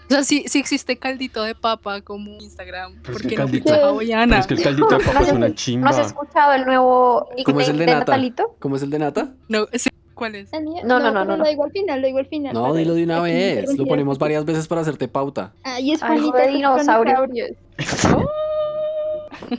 O 0.00 0.10
sea, 0.10 0.24
sí, 0.24 0.44
sí 0.46 0.58
existe 0.58 0.96
caldito 0.96 1.42
de 1.42 1.54
papa 1.54 2.00
como 2.00 2.30
Instagram. 2.40 2.94
Pero 3.02 3.12
es 3.18 3.18
¿Por 3.18 3.22
que 3.22 3.28
qué 3.28 3.36
no 3.36 3.42
caldito- 3.44 3.64
pizza 3.64 3.74
Pero 3.76 3.88
hawaiana? 3.88 4.38
Es 4.38 4.46
que 4.46 4.54
el 4.54 4.62
caldito 4.62 4.88
de 4.96 5.04
papa 5.04 5.20
es 5.20 5.32
una 5.32 5.54
chimba. 5.54 5.90
¿No 5.90 5.96
has 5.98 6.06
escuchado 6.06 6.52
el 6.54 6.64
nuevo 6.64 7.28
¿Cómo 7.44 7.60
es 7.60 7.68
el 7.68 7.76
de 7.76 7.84
de 7.84 7.92
Nata? 7.92 7.98
Natalito? 8.12 8.56
¿Cómo 8.58 8.76
es 8.76 8.82
el 8.82 8.88
de 8.88 8.98
Nata? 9.00 9.34
No, 9.48 9.66
sí, 9.74 9.90
¿cuál 10.14 10.34
es? 10.36 10.50
No, 10.82 10.98
no, 10.98 11.10
no, 11.12 11.12
no, 11.12 11.24
Lo 11.26 11.36
no. 11.36 11.44
digo 11.44 11.64
al 11.64 11.72
final, 11.72 12.00
lo 12.00 12.06
digo 12.06 12.20
al 12.20 12.26
final. 12.26 12.54
No, 12.54 12.72
dilo 12.72 12.94
de 12.94 13.04
una 13.04 13.16
aquí 13.18 13.24
vez. 13.32 13.76
Lo 13.76 13.84
ponemos 13.84 14.18
varias 14.18 14.46
veces 14.46 14.66
para 14.66 14.80
hacerte 14.80 15.08
pauta. 15.08 15.52
Ay, 15.62 15.92
es 15.92 16.02
Ay, 16.02 16.20
Juanita 16.20 16.38
de 16.38 16.48
dinosaurios. 16.52 17.50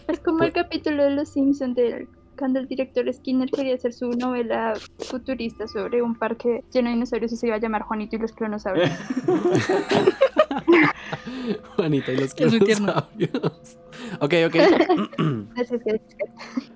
Es 0.08 0.20
como 0.20 0.44
el 0.44 0.52
capítulo 0.52 1.04
de 1.04 1.12
Los 1.12 1.30
Simpsons 1.30 1.76
de 1.76 2.08
cuando 2.39 2.60
el 2.60 2.67
director 2.67 3.12
Skinner 3.13 3.50
quería 3.51 3.75
hacer 3.75 3.93
su 3.93 4.10
novela 4.12 4.74
futurista 5.00 5.67
sobre 5.67 6.01
un 6.01 6.15
parque 6.15 6.63
lleno 6.74 6.89
de 6.89 6.96
dinosaurios 6.96 7.31
y 7.34 7.38
se 7.38 7.48
iba 7.48 7.58
a 7.58 7.60
llamar 7.60 7.84
Juanito 7.84 8.15
y 8.15 8.19
los 8.19 8.31
clonosaurios. 8.31 8.89
Juanita 11.75 12.12
y 12.13 12.17
los 12.17 12.36
dinosaurios. 12.36 13.77
Ok, 14.22 14.34
ok. 14.48 14.55
Gracias, 15.55 15.81
gracias. 15.84 16.15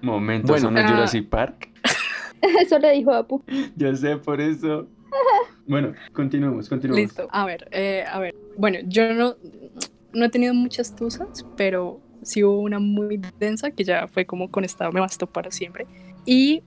Momento, 0.02 0.48
Bueno. 0.54 0.68
¿eso 0.68 0.72
no 0.72 0.80
es 0.80 0.86
Ah. 0.86 0.90
Jurassic 0.90 1.30
Park? 1.30 1.70
Eso 2.62 2.78
le 2.78 2.92
dijo 2.92 3.14
Apu. 3.14 3.42
Ya 3.78 3.96
sé, 3.96 4.18
por 4.18 4.42
eso. 4.42 4.88
Bueno, 5.66 5.94
continuemos, 6.12 6.68
continuemos. 6.68 7.16
Listo. 7.16 7.26
A 7.32 7.46
ver, 7.46 7.70
eh, 7.72 8.04
a 8.12 8.20
ver. 8.20 8.36
Bueno, 8.58 8.80
yo 8.86 9.14
no, 9.14 9.36
no 10.12 10.26
he 10.26 10.30
tenido 10.30 10.54
muchas 10.54 10.94
tusas, 10.94 11.46
pero 11.56 12.02
sí 12.26 12.44
hubo 12.44 12.60
una 12.60 12.80
muy 12.80 13.20
densa 13.40 13.72
que 13.72 13.84
ya 13.84 14.08
fue 14.08 14.26
como 14.26 14.50
con 14.50 14.64
esta 14.64 14.90
me 14.92 15.00
bastó 15.00 15.28
para 15.28 15.52
siempre. 15.52 15.86
Y 16.26 16.64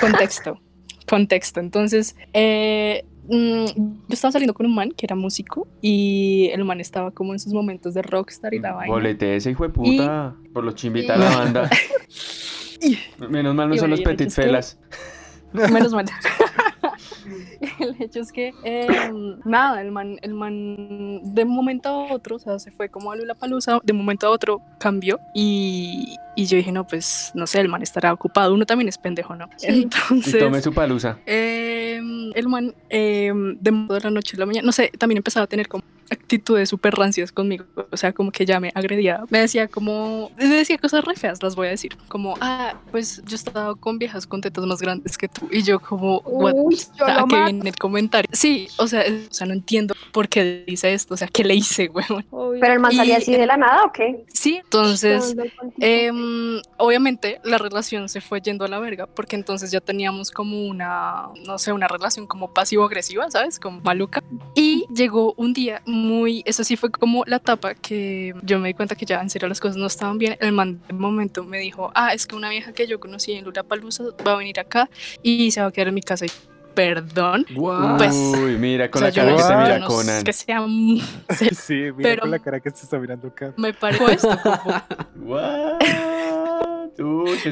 contexto, 0.00 0.60
contexto. 1.08 1.60
Entonces, 1.60 2.16
eh, 2.32 3.04
mm, 3.28 3.64
yo 3.66 4.12
estaba 4.14 4.32
saliendo 4.32 4.54
con 4.54 4.66
un 4.66 4.74
man 4.74 4.90
que 4.92 5.06
era 5.06 5.16
músico 5.16 5.66
y 5.80 6.50
el 6.52 6.64
man 6.64 6.80
estaba 6.80 7.10
como 7.10 7.32
en 7.32 7.38
sus 7.40 7.52
momentos 7.52 7.94
de 7.94 8.02
rockstar 8.02 8.54
y 8.54 8.58
la 8.60 8.72
vaina. 8.72 8.92
Bolete 8.92 9.36
ese 9.36 9.50
hijo 9.50 9.64
de 9.64 9.70
puta. 9.70 10.34
Por 10.52 10.64
los 10.64 10.74
chimbitas 10.74 11.18
de 11.18 11.24
la 11.24 11.36
banda. 11.36 11.70
Menos 13.28 13.54
mal 13.54 13.68
no 13.68 13.76
son 13.76 13.86
a 13.86 13.88
los 13.88 14.00
petit 14.00 14.28
que- 14.28 14.30
felas. 14.42 14.78
Menos 15.52 15.92
mal. 15.92 16.06
el 17.80 17.96
hecho 18.00 18.20
es 18.20 18.32
que, 18.32 18.52
em, 18.64 19.38
nada, 19.44 19.80
el 19.80 19.90
man, 19.90 20.18
el 20.22 20.34
man 20.34 21.34
de 21.34 21.44
un 21.44 21.50
momento 21.50 21.88
a 21.88 22.12
otro, 22.12 22.36
o 22.36 22.38
sea, 22.38 22.58
se 22.58 22.70
fue 22.70 22.88
como 22.88 23.12
a 23.12 23.16
Lula 23.16 23.34
Palusa, 23.34 23.80
de 23.82 23.92
un 23.92 23.98
momento 23.98 24.26
a 24.26 24.30
otro 24.30 24.62
cambió 24.78 25.20
y, 25.34 26.16
y 26.36 26.46
yo 26.46 26.56
dije, 26.56 26.72
no, 26.72 26.86
pues, 26.86 27.30
no 27.34 27.46
sé, 27.46 27.60
el 27.60 27.68
man 27.68 27.82
estará 27.82 28.12
ocupado, 28.12 28.54
uno 28.54 28.64
también 28.66 28.88
es 28.88 28.98
pendejo, 28.98 29.34
¿no? 29.36 29.48
Sí. 29.56 29.66
Y 29.68 29.82
Entonces... 29.82 30.38
tome 30.38 30.60
su 30.62 30.72
palusa. 30.72 31.18
Em, 31.26 32.32
el 32.34 32.48
man 32.48 32.74
em, 32.88 33.56
de 33.60 33.70
de 33.70 34.00
la 34.00 34.10
noche 34.10 34.36
a 34.36 34.40
la 34.40 34.46
mañana, 34.46 34.64
no 34.66 34.72
sé, 34.72 34.90
también 34.98 35.18
empezaba 35.18 35.44
a 35.44 35.46
tener 35.46 35.68
como 35.68 35.84
actitudes 36.10 36.68
súper 36.68 36.94
rancias 36.94 37.32
conmigo, 37.32 37.64
o 37.90 37.96
sea, 37.96 38.12
como 38.12 38.30
que 38.32 38.44
ya 38.44 38.60
me 38.60 38.70
agredía, 38.74 39.24
me 39.30 39.38
decía 39.38 39.66
como, 39.68 40.30
me 40.36 40.44
decía 40.46 40.76
cosas 40.76 41.02
re 41.06 41.14
feas, 41.14 41.42
las 41.42 41.56
voy 41.56 41.68
a 41.68 41.70
decir, 41.70 41.96
como, 42.08 42.34
ah, 42.42 42.74
pues 42.90 43.22
yo 43.24 43.34
estaba 43.34 43.74
con 43.76 43.98
viejas 43.98 44.26
con 44.26 44.42
tetas 44.42 44.66
más 44.66 44.80
grandes 44.82 45.16
que 45.16 45.28
tú, 45.28 45.48
y 45.50 45.62
yo 45.62 45.80
como, 45.80 46.18
what, 46.20 46.52
Uy, 46.54 46.78
yo 46.98 47.06
¿a 47.06 47.24
qué 47.26 47.44
viene 47.44 47.70
el 47.70 47.76
comentario? 47.76 48.28
Sí, 48.34 48.68
o 48.76 48.86
sea, 48.88 49.00
es- 49.02 49.28
o 49.30 49.32
sea, 49.34 49.46
no 49.46 49.54
entiendo 49.54 49.94
por 50.12 50.28
qué 50.28 50.64
dice 50.66 50.92
esto, 50.92 51.14
o 51.14 51.16
sea, 51.16 51.28
¿qué 51.28 51.44
le 51.44 51.54
hice, 51.54 51.88
weón? 51.94 52.26
Pero 52.60 52.72
el 52.74 52.78
man 52.80 52.92
Y- 52.92 52.96
salía 52.96 53.16
así 53.16 53.32
de 53.32 53.46
la 53.46 53.56
nada, 53.56 53.84
¿o 53.84 53.92
qué? 53.92 54.22
Sí, 54.28 54.56
entonces... 54.62 55.34
Todo 55.34 55.44
Em, 56.22 56.62
obviamente 56.76 57.40
la 57.44 57.58
relación 57.58 58.08
se 58.08 58.20
fue 58.20 58.40
yendo 58.40 58.64
a 58.64 58.68
la 58.68 58.78
verga 58.78 59.06
porque 59.06 59.36
entonces 59.36 59.70
ya 59.70 59.80
teníamos 59.80 60.30
como 60.30 60.66
una, 60.66 61.28
no 61.46 61.58
sé, 61.58 61.72
una 61.72 61.88
relación 61.88 62.26
como 62.26 62.52
pasivo-agresiva, 62.52 63.30
¿sabes? 63.30 63.58
Como 63.58 63.80
maluca. 63.80 64.22
Y 64.54 64.86
llegó 64.94 65.34
un 65.36 65.52
día 65.52 65.82
muy, 65.86 66.42
eso 66.46 66.64
sí 66.64 66.76
fue 66.76 66.90
como 66.90 67.24
la 67.26 67.36
etapa 67.36 67.74
que 67.74 68.34
yo 68.42 68.58
me 68.58 68.68
di 68.68 68.74
cuenta 68.74 68.94
que 68.94 69.06
ya 69.06 69.20
en 69.20 69.30
serio 69.30 69.48
las 69.48 69.60
cosas 69.60 69.76
no 69.76 69.86
estaban 69.86 70.18
bien. 70.18 70.36
El 70.40 70.52
man 70.52 70.80
de 70.86 70.94
momento 70.94 71.44
me 71.44 71.58
dijo, 71.58 71.90
ah, 71.94 72.12
es 72.12 72.26
que 72.26 72.36
una 72.36 72.50
vieja 72.50 72.72
que 72.72 72.86
yo 72.86 73.00
conocí 73.00 73.32
en 73.32 73.52
Palusa 73.68 74.04
va 74.26 74.32
a 74.32 74.36
venir 74.36 74.58
acá 74.58 74.88
y 75.22 75.50
se 75.50 75.60
va 75.60 75.68
a 75.68 75.72
quedar 75.72 75.88
en 75.88 75.94
mi 75.94 76.02
casa. 76.02 76.26
Perdón. 76.74 77.46
Guau. 77.54 77.96
Pues, 77.98 78.14
Uy, 78.14 78.56
mira 78.58 78.90
con 78.90 79.02
O 79.04 79.10
sea, 79.10 79.24
la 79.24 79.30
cara 79.30 79.36
que 79.36 79.42
yo 79.42 79.58
mira 79.62 79.78
no 79.78 79.86
Conan. 79.86 80.16
es 80.18 80.24
que 80.24 80.32
sea 80.32 80.60
se- 81.30 81.54
Sí, 81.54 81.74
mira 81.74 81.94
Pero- 82.02 82.20
con 82.22 82.30
la 82.30 82.38
cara 82.38 82.60
que 82.60 82.70
se 82.70 82.84
está 82.84 82.98
mirando 82.98 83.28
acá. 83.28 83.52
me 83.56 83.72
pareció 83.74 84.08
esto 84.08 84.28
como 84.36 85.38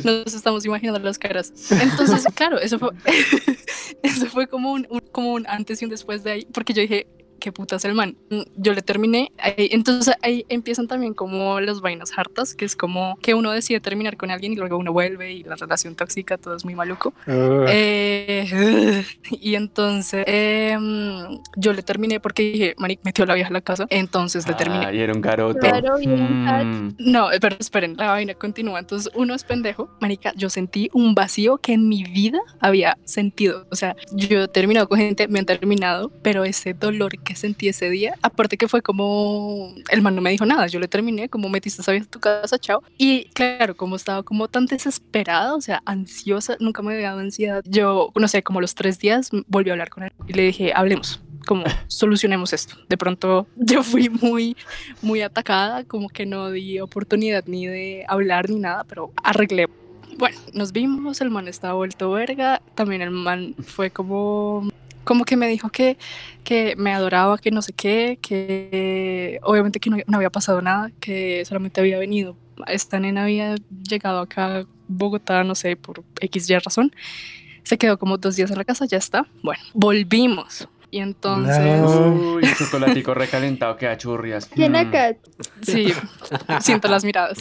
nos 0.04 0.34
estamos 0.34 0.64
imaginando 0.64 0.98
las 1.00 1.18
caras. 1.18 1.52
Entonces, 1.70 2.24
claro, 2.34 2.58
eso 2.58 2.78
fue, 2.78 2.90
eso 4.02 4.26
fue 4.26 4.46
como 4.46 4.72
un, 4.72 4.86
un- 4.90 5.00
como 5.12 5.32
un 5.32 5.46
antes 5.48 5.80
y 5.80 5.84
un 5.84 5.90
después 5.90 6.22
de 6.24 6.30
ahí, 6.32 6.46
porque 6.52 6.72
yo 6.72 6.82
dije, 6.82 7.06
qué 7.40 7.50
putas 7.52 7.84
el 7.84 7.94
man. 7.94 8.16
Mm, 8.30 8.42
Yo 8.56 8.72
le 8.74 8.82
terminé, 8.82 9.32
ahí- 9.38 9.68
entonces 9.72 10.14
ahí 10.22 10.44
empiezan 10.48 10.86
también 10.86 11.14
como 11.14 11.58
las 11.60 11.80
vainas 11.80 12.12
hartas, 12.16 12.54
que 12.54 12.64
es 12.64 12.76
como 12.76 13.16
que 13.22 13.34
uno 13.34 13.50
decide 13.50 13.80
terminar 13.80 14.16
con 14.16 14.30
alguien 14.30 14.52
y 14.52 14.56
luego 14.56 14.76
uno 14.78 14.92
vuelve 14.92 15.32
y 15.32 15.42
la 15.42 15.56
relación 15.56 15.94
tóxica, 15.96 16.38
todo 16.38 16.54
es 16.56 16.64
muy 16.64 16.74
maluco. 16.74 17.12
Ah, 17.26 17.66
Eh, 17.68 19.04
y 19.30 19.54
entonces 19.54 20.24
em, 20.26 21.38
yo 21.56 21.72
le 21.72 21.82
terminé 21.82 22.20
porque 22.20 22.42
dije, 22.42 22.74
Maric 22.78 23.00
metió 23.04 23.24
a 23.24 23.26
la 23.26 23.34
vieja 23.34 23.48
a 23.50 23.52
la 23.52 23.60
casa, 23.60 23.86
entonces 23.90 24.46
le 24.46 24.54
terminé. 24.54 24.86
Ay, 24.86 25.00
era 25.00 25.12
un 25.12 25.20
garoto. 25.20 25.58
Claro, 25.58 25.96
Mm. 26.00 26.94
No, 26.98 27.28
pero 27.40 27.56
esperen, 27.58 27.96
la 27.96 28.08
vaina 28.10 28.34
continúa. 28.34 28.78
Entonces, 28.80 29.10
uno 29.14 29.34
es 29.34 29.44
pendejo. 29.44 29.88
Marica, 30.00 30.32
yo 30.36 30.50
sentí 30.50 30.90
un 30.92 31.14
vacío 31.14 31.58
que 31.58 31.72
en 31.72 31.88
mi 31.88 32.02
vida 32.04 32.38
había 32.60 32.98
sentido. 33.04 33.66
O 33.70 33.76
sea, 33.76 33.96
yo 34.12 34.42
he 34.44 34.48
terminado 34.48 34.88
con 34.88 34.98
gente, 34.98 35.28
me 35.28 35.38
han 35.38 35.46
terminado, 35.46 36.10
pero 36.22 36.44
ese 36.44 36.74
dolor 36.74 37.18
que 37.22 37.29
sentí 37.34 37.68
ese 37.68 37.90
día, 37.90 38.14
aparte 38.22 38.56
que 38.56 38.68
fue 38.68 38.82
como, 38.82 39.74
el 39.90 40.02
man 40.02 40.14
no 40.14 40.22
me 40.22 40.30
dijo 40.30 40.46
nada, 40.46 40.66
yo 40.66 40.80
le 40.80 40.88
terminé, 40.88 41.28
como 41.28 41.48
metiste 41.48 41.82
a 41.90 42.04
tu 42.04 42.20
casa, 42.20 42.58
chao. 42.58 42.82
Y 42.98 43.24
claro, 43.32 43.76
como 43.76 43.96
estaba 43.96 44.22
como 44.22 44.48
tan 44.48 44.66
desesperada, 44.66 45.54
o 45.54 45.60
sea, 45.60 45.82
ansiosa, 45.84 46.56
nunca 46.60 46.82
me 46.82 46.94
había 46.94 47.08
dado 47.08 47.20
ansiedad. 47.20 47.62
Yo, 47.66 48.12
no 48.14 48.28
sé, 48.28 48.42
como 48.42 48.60
los 48.60 48.74
tres 48.74 48.98
días 48.98 49.30
volví 49.46 49.70
a 49.70 49.74
hablar 49.74 49.90
con 49.90 50.04
él 50.04 50.12
y 50.26 50.32
le 50.32 50.42
dije, 50.42 50.72
hablemos. 50.74 51.20
Como 51.46 51.64
solucionemos 51.86 52.52
esto. 52.52 52.76
De 52.88 52.98
pronto 52.98 53.46
yo 53.56 53.82
fui 53.82 54.10
muy 54.10 54.56
muy 55.00 55.22
atacada, 55.22 55.84
como 55.84 56.10
que 56.10 56.26
no 56.26 56.50
di 56.50 56.80
oportunidad 56.80 57.44
ni 57.46 57.66
de 57.66 58.04
hablar 58.08 58.50
ni 58.50 58.56
nada, 58.56 58.84
pero 58.84 59.10
arreglé. 59.24 59.66
Bueno, 60.18 60.38
nos 60.52 60.72
vimos, 60.72 61.22
el 61.22 61.30
man 61.30 61.48
estaba 61.48 61.72
vuelto 61.72 62.10
verga, 62.10 62.60
también 62.74 63.00
el 63.00 63.10
man 63.10 63.54
fue 63.64 63.90
como 63.90 64.70
como 65.10 65.24
que 65.24 65.36
me 65.36 65.48
dijo 65.48 65.70
que, 65.70 65.98
que 66.44 66.76
me 66.76 66.92
adoraba, 66.92 67.36
que 67.36 67.50
no 67.50 67.62
sé 67.62 67.72
qué, 67.72 68.16
que 68.22 69.40
obviamente 69.42 69.80
que 69.80 69.90
no, 69.90 69.96
no 70.06 70.16
había 70.18 70.30
pasado 70.30 70.62
nada, 70.62 70.92
que 71.00 71.44
solamente 71.46 71.80
había 71.80 71.98
venido, 71.98 72.36
esta 72.68 73.00
nena 73.00 73.24
había 73.24 73.56
llegado 73.88 74.20
acá 74.20 74.58
a 74.58 74.64
Bogotá, 74.86 75.42
no 75.42 75.56
sé, 75.56 75.74
por 75.74 76.04
X 76.20 76.48
y 76.48 76.56
razón, 76.58 76.94
se 77.64 77.76
quedó 77.76 77.98
como 77.98 78.18
dos 78.18 78.36
días 78.36 78.52
en 78.52 78.58
la 78.58 78.64
casa, 78.64 78.84
ya 78.86 78.98
está, 78.98 79.26
bueno, 79.42 79.60
volvimos. 79.74 80.68
Y 80.92 80.98
entonces, 81.00 81.58
No. 81.58 82.34
Uy, 82.34 82.44
chocolatico 82.56 83.12
recalentado 83.12 83.76
que 83.76 83.86
da 83.86 83.96
churrias. 83.96 84.46
¿Quién 84.46 84.72
Mm. 84.72 84.76
acá? 84.76 85.16
sí, 85.62 85.92
siento 86.60 86.86
las 86.86 87.02
miradas. 87.04 87.38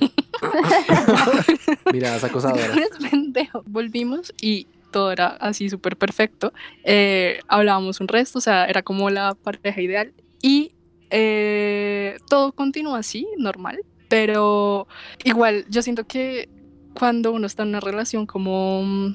Miradas 1.92 2.24
acosadoras. 2.24 2.78
Volvimos 3.66 4.32
y 4.40 4.66
todo 4.90 5.12
era 5.12 5.28
así 5.28 5.68
súper 5.68 5.96
perfecto. 5.96 6.52
Eh, 6.84 7.40
hablábamos 7.48 8.00
un 8.00 8.08
resto, 8.08 8.38
o 8.38 8.42
sea, 8.42 8.66
era 8.66 8.82
como 8.82 9.10
la 9.10 9.34
pareja 9.34 9.80
ideal. 9.80 10.12
Y 10.42 10.72
eh, 11.10 12.16
todo 12.28 12.52
continúa 12.52 12.98
así, 12.98 13.26
normal. 13.38 13.80
Pero 14.08 14.88
igual, 15.24 15.64
yo 15.68 15.82
siento 15.82 16.06
que 16.06 16.48
cuando 16.94 17.32
uno 17.32 17.46
está 17.46 17.62
en 17.62 17.70
una 17.70 17.80
relación 17.80 18.26
como 18.26 18.82
mm, 18.82 19.14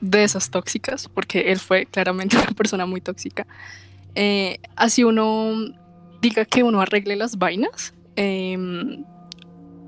de 0.00 0.24
esas 0.24 0.50
tóxicas, 0.50 1.08
porque 1.08 1.52
él 1.52 1.58
fue 1.58 1.86
claramente 1.86 2.36
una 2.38 2.52
persona 2.52 2.86
muy 2.86 3.00
tóxica, 3.00 3.46
eh, 4.14 4.58
así 4.76 5.04
uno 5.04 5.54
diga 6.20 6.44
que 6.44 6.62
uno 6.62 6.80
arregle 6.80 7.16
las 7.16 7.38
vainas, 7.38 7.94
em, 8.16 9.04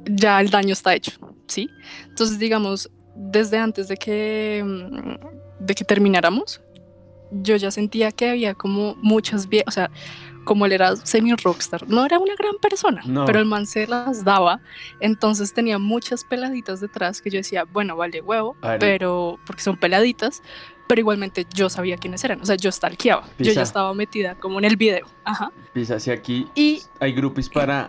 ya 0.04 0.40
el 0.40 0.50
daño 0.50 0.72
está 0.72 0.94
hecho, 0.94 1.12
¿sí? 1.46 1.70
Entonces, 2.08 2.38
digamos, 2.38 2.90
desde 3.14 3.59
antes 3.59 3.88
de 3.88 3.97
que, 3.97 4.62
mm, 4.64 5.64
de 5.66 5.75
que 5.75 5.85
termináramos, 5.85 6.61
yo 7.31 7.57
ya 7.57 7.71
sentía 7.71 8.12
que 8.12 8.28
había 8.31 8.54
como 8.54 8.95
muchas 9.02 9.49
viejas, 9.49 9.69
o 9.69 9.71
sea, 9.73 9.90
como 10.45 10.66
él 10.66 10.73
era 10.73 10.97
semi 10.97 11.33
rockstar, 11.35 11.88
no 11.88 12.04
era 12.04 12.19
una 12.19 12.35
gran 12.35 12.57
persona, 12.61 13.00
No. 13.07 13.25
pero 13.25 13.38
el 13.38 13.47
man 13.47 13.64
se 13.64 13.87
las 13.87 14.25
daba, 14.25 14.61
entonces 15.00 15.54
tenía 15.54 15.78
muchas 15.78 16.25
peladitas 16.25 16.81
detrás 16.81 17.23
que 17.23 17.31
yo 17.31 17.38
decía, 17.38 17.64
bueno, 17.64 17.97
vale 17.97 18.21
huevo, 18.21 18.57
Ari. 18.61 18.78
pero 18.81 19.38
porque 19.47 19.62
son 19.62 19.76
peladitas, 19.76 20.42
pero 20.92 21.00
igualmente 21.00 21.46
yo 21.54 21.70
sabía 21.70 21.96
quiénes 21.96 22.22
eran, 22.22 22.42
o 22.42 22.44
sea, 22.44 22.54
yo 22.54 22.70
stalkeaba, 22.70 23.22
yo 23.22 23.32
Pisa. 23.38 23.52
ya 23.52 23.62
estaba 23.62 23.94
metida 23.94 24.34
como 24.34 24.58
en 24.58 24.66
el 24.66 24.76
video, 24.76 25.06
ajá, 25.25 25.50
Pisa, 25.72 25.99
si 25.99 26.11
aquí 26.11 26.46
y 26.54 26.82
hay 27.00 27.14
groupies 27.14 27.49
para 27.49 27.88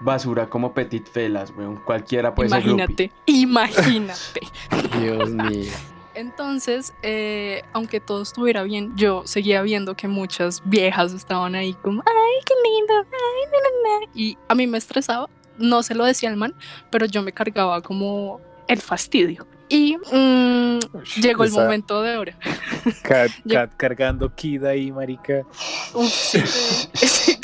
basura 0.00 0.50
como 0.50 0.74
petit 0.74 1.06
felas, 1.06 1.52
weón. 1.56 1.76
Cualquiera 1.84 2.34
puede 2.34 2.48
ser 2.48 2.62
groupie. 2.64 3.12
imagínate, 3.26 4.40
imagínate. 4.40 4.40
Dios 5.00 5.30
mío. 5.30 5.70
Entonces, 6.14 6.92
eh, 7.04 7.62
aunque 7.72 8.00
todo 8.00 8.22
estuviera 8.22 8.64
bien, 8.64 8.96
yo 8.96 9.22
seguía 9.26 9.62
viendo 9.62 9.94
que 9.94 10.08
muchas 10.08 10.60
viejas 10.64 11.12
estaban 11.12 11.54
ahí 11.54 11.74
como, 11.74 12.02
ay, 12.04 12.44
qué 12.44 12.54
lindo, 12.68 12.94
ay, 12.96 13.46
na, 13.46 13.58
na, 13.62 14.06
na", 14.06 14.10
Y 14.12 14.36
a 14.48 14.56
mí 14.56 14.66
me 14.66 14.78
estresaba, 14.78 15.28
no 15.56 15.84
se 15.84 15.94
lo 15.94 16.04
decía 16.04 16.30
al 16.30 16.36
man, 16.36 16.52
pero 16.90 17.06
yo 17.06 17.22
me 17.22 17.30
cargaba 17.30 17.80
como 17.80 18.40
el 18.66 18.80
fastidio. 18.80 19.46
Y 19.70 19.96
mm, 19.96 20.78
llegó 21.22 21.44
el 21.44 21.50
Esa- 21.50 21.62
momento 21.62 22.02
de 22.02 22.14
ahora. 22.14 22.36
Cat, 23.02 23.30
Cat 23.48 23.72
cargando 23.76 24.34
Kid 24.34 24.64
ahí, 24.64 24.92
marica. 24.92 25.46
Uf, 25.94 26.08
sí. 26.12 26.38
ese, 27.00 27.38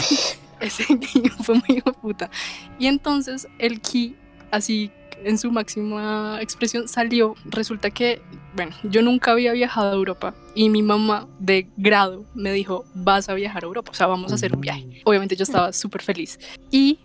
ese 0.60 0.84
niño 0.94 1.32
fue 1.42 1.54
muy 1.54 1.78
hijo 1.78 1.90
de 1.92 1.98
puta. 1.98 2.30
Y 2.78 2.88
entonces 2.88 3.46
el 3.58 3.80
ki, 3.80 4.16
así 4.50 4.90
en 5.24 5.38
su 5.38 5.50
máxima 5.50 6.38
expresión, 6.42 6.88
salió. 6.88 7.36
Resulta 7.46 7.90
que, 7.90 8.20
bueno, 8.54 8.76
yo 8.82 9.00
nunca 9.02 9.30
había 9.32 9.52
viajado 9.52 9.90
a 9.90 9.94
Europa 9.94 10.34
y 10.54 10.68
mi 10.68 10.82
mamá 10.82 11.26
de 11.38 11.68
grado 11.76 12.26
me 12.34 12.52
dijo, 12.52 12.84
vas 12.94 13.28
a 13.28 13.34
viajar 13.34 13.64
a 13.64 13.66
Europa, 13.66 13.92
o 13.92 13.94
sea, 13.94 14.06
vamos 14.08 14.32
a 14.32 14.34
hacer 14.34 14.54
un 14.54 14.60
viaje. 14.60 15.00
Obviamente 15.04 15.34
yo 15.36 15.44
estaba 15.44 15.72
súper 15.72 16.02
feliz. 16.02 16.38
Y 16.70 16.98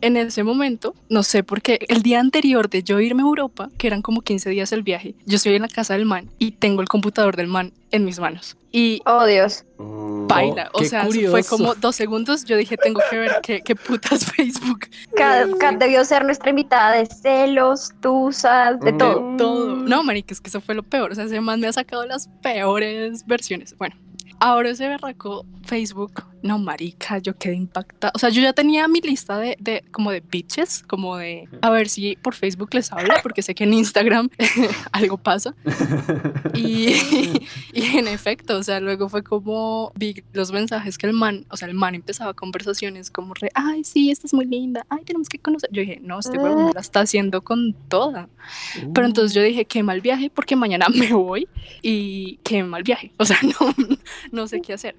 en 0.00 0.16
ese 0.16 0.42
momento, 0.44 0.94
no 1.08 1.22
sé 1.22 1.42
por 1.42 1.62
qué, 1.62 1.78
el 1.88 2.02
día 2.02 2.20
anterior 2.20 2.68
de 2.68 2.82
yo 2.82 3.00
irme 3.00 3.22
a 3.22 3.26
Europa, 3.26 3.70
que 3.78 3.86
eran 3.86 4.02
como 4.02 4.20
15 4.20 4.50
días 4.50 4.72
el 4.72 4.82
viaje, 4.82 5.14
yo 5.24 5.36
estoy 5.36 5.54
en 5.54 5.62
la 5.62 5.68
casa 5.68 5.94
del 5.94 6.04
man 6.04 6.28
y 6.38 6.52
tengo 6.52 6.82
el 6.82 6.88
computador 6.88 7.36
del 7.36 7.46
man 7.48 7.72
en 7.90 8.04
mis 8.04 8.18
manos. 8.18 8.56
Y 8.72 9.00
Oh, 9.06 9.24
Dios. 9.24 9.64
Uh, 9.78 10.26
baila. 10.26 10.68
o 10.74 10.80
qué 10.80 10.84
sea, 10.88 11.06
fue 11.30 11.42
como 11.44 11.74
dos 11.76 11.96
segundos. 11.96 12.44
Yo 12.44 12.56
dije, 12.58 12.76
tengo 12.76 13.00
que 13.08 13.16
ver 13.16 13.36
qué, 13.42 13.62
qué 13.62 13.74
putas 13.74 14.26
Facebook. 14.36 14.80
Kat, 15.14 15.48
Kat 15.58 15.76
debió 15.78 16.04
ser 16.04 16.24
nuestra 16.26 16.50
invitada 16.50 16.92
de 16.96 17.06
celos, 17.06 17.92
tusas, 18.02 18.78
de 18.80 18.92
Mm. 18.92 18.98
todo. 18.98 19.36
Todo. 19.38 19.76
No, 19.76 20.02
marica, 20.02 20.34
es 20.34 20.40
que 20.42 20.48
eso 20.48 20.60
fue 20.60 20.74
lo 20.74 20.82
peor. 20.82 21.12
O 21.12 21.14
sea, 21.14 21.24
ese 21.24 21.40
man 21.40 21.58
me 21.60 21.68
ha 21.68 21.72
sacado 21.72 22.04
las 22.06 22.28
peores 22.42 23.24
versiones. 23.26 23.74
Bueno, 23.78 23.96
ahora 24.40 24.70
ese 24.70 24.88
berraco 24.88 25.44
Facebook, 25.64 26.24
no, 26.42 26.58
marica, 26.58 27.18
yo 27.18 27.36
quedé 27.36 27.54
impactada. 27.54 28.12
O 28.14 28.18
sea, 28.18 28.28
yo 28.28 28.40
ya 28.40 28.52
tenía 28.52 28.86
mi 28.86 29.00
lista 29.00 29.38
de, 29.38 29.56
de 29.58 29.82
como 29.90 30.12
de 30.12 30.20
bitches, 30.20 30.84
como 30.86 31.16
de 31.16 31.48
a 31.60 31.70
ver 31.70 31.88
si 31.88 32.16
por 32.16 32.34
Facebook 32.34 32.72
les 32.72 32.92
hablo, 32.92 33.14
porque 33.22 33.42
sé 33.42 33.54
que 33.54 33.64
en 33.64 33.74
Instagram 33.74 34.28
algo 34.92 35.16
pasa. 35.16 35.54
Y, 36.54 36.94
y 37.72 37.96
en 37.96 38.06
efecto, 38.06 38.58
o 38.58 38.62
sea, 38.62 38.80
luego 38.80 39.08
fue 39.08 39.24
como 39.24 39.92
vi 39.96 40.22
los 40.32 40.52
mensajes 40.52 40.98
que 40.98 41.06
el 41.06 41.12
man, 41.12 41.46
o 41.50 41.56
sea, 41.56 41.68
el 41.68 41.74
man 41.74 41.94
empezaba 41.94 42.34
conversaciones 42.34 43.10
como 43.10 43.34
re, 43.34 43.50
ay, 43.54 43.82
sí, 43.82 44.10
esta 44.10 44.26
es 44.26 44.34
muy 44.34 44.46
linda, 44.46 44.86
ay, 44.88 45.04
tenemos 45.04 45.28
que 45.28 45.38
conocer. 45.38 45.70
Yo 45.72 45.80
dije, 45.80 45.98
no, 46.00 46.18
este 46.18 46.38
huevón 46.38 46.72
la 46.74 46.80
está 46.80 47.00
haciendo 47.00 47.42
con 47.42 47.74
toda. 47.88 48.28
Pero 48.94 49.06
entonces 49.06 49.34
yo 49.34 49.42
dije, 49.42 49.64
qué 49.64 49.82
mal 49.82 50.00
viaje, 50.00 50.30
porque 50.30 50.56
mañana 50.56 50.86
me 50.94 51.12
voy 51.12 51.48
y 51.82 52.38
qué 52.44 52.62
mal 52.62 52.82
viaje. 52.82 53.12
O 53.16 53.24
sea, 53.24 53.38
no, 53.42 53.74
no 54.32 54.46
sé 54.48 54.60
qué 54.60 54.72
hacer. 54.74 54.94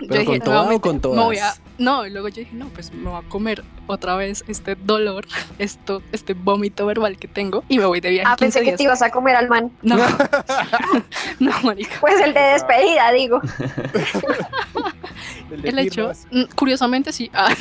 Yo 0.00 0.08
¿Pero 0.08 0.24
con 0.24 0.40
toda 0.40 0.62
o 0.74 0.80
con 0.80 0.96
me 0.96 1.00
voy 1.22 1.36
a- 1.38 1.42
todas? 1.52 1.60
no, 1.78 2.04
y 2.06 2.10
luego 2.10 2.26
yo 2.28 2.36
dije, 2.40 2.54
no, 2.56 2.66
pues 2.70 2.92
me 2.92 3.08
voy 3.08 3.20
a 3.24 3.28
comer 3.28 3.62
otra 3.86 4.16
vez 4.16 4.42
este 4.48 4.74
dolor, 4.74 5.26
esto, 5.58 6.02
este 6.10 6.34
vómito 6.34 6.86
verbal 6.86 7.16
que 7.18 7.28
tengo 7.28 7.62
y 7.68 7.78
me 7.78 7.84
voy 7.84 8.00
de 8.00 8.10
viaje. 8.10 8.28
Ah, 8.28 8.34
15 8.36 8.58
pensé 8.58 8.70
que 8.70 8.76
te 8.76 8.82
ibas 8.82 9.00
a 9.02 9.10
comer 9.10 9.36
al 9.36 9.48
man. 9.48 9.70
No, 9.82 9.96
no, 11.38 11.52
marica. 11.62 11.98
Pues 12.00 12.20
el 12.20 12.34
de 12.34 12.40
despedida, 12.40 13.12
digo. 13.12 13.40
El 15.62 15.78
hecho, 15.78 16.12
mm, 16.30 16.44
curiosamente 16.56 17.12
sí, 17.12 17.30
Ah, 17.34 17.54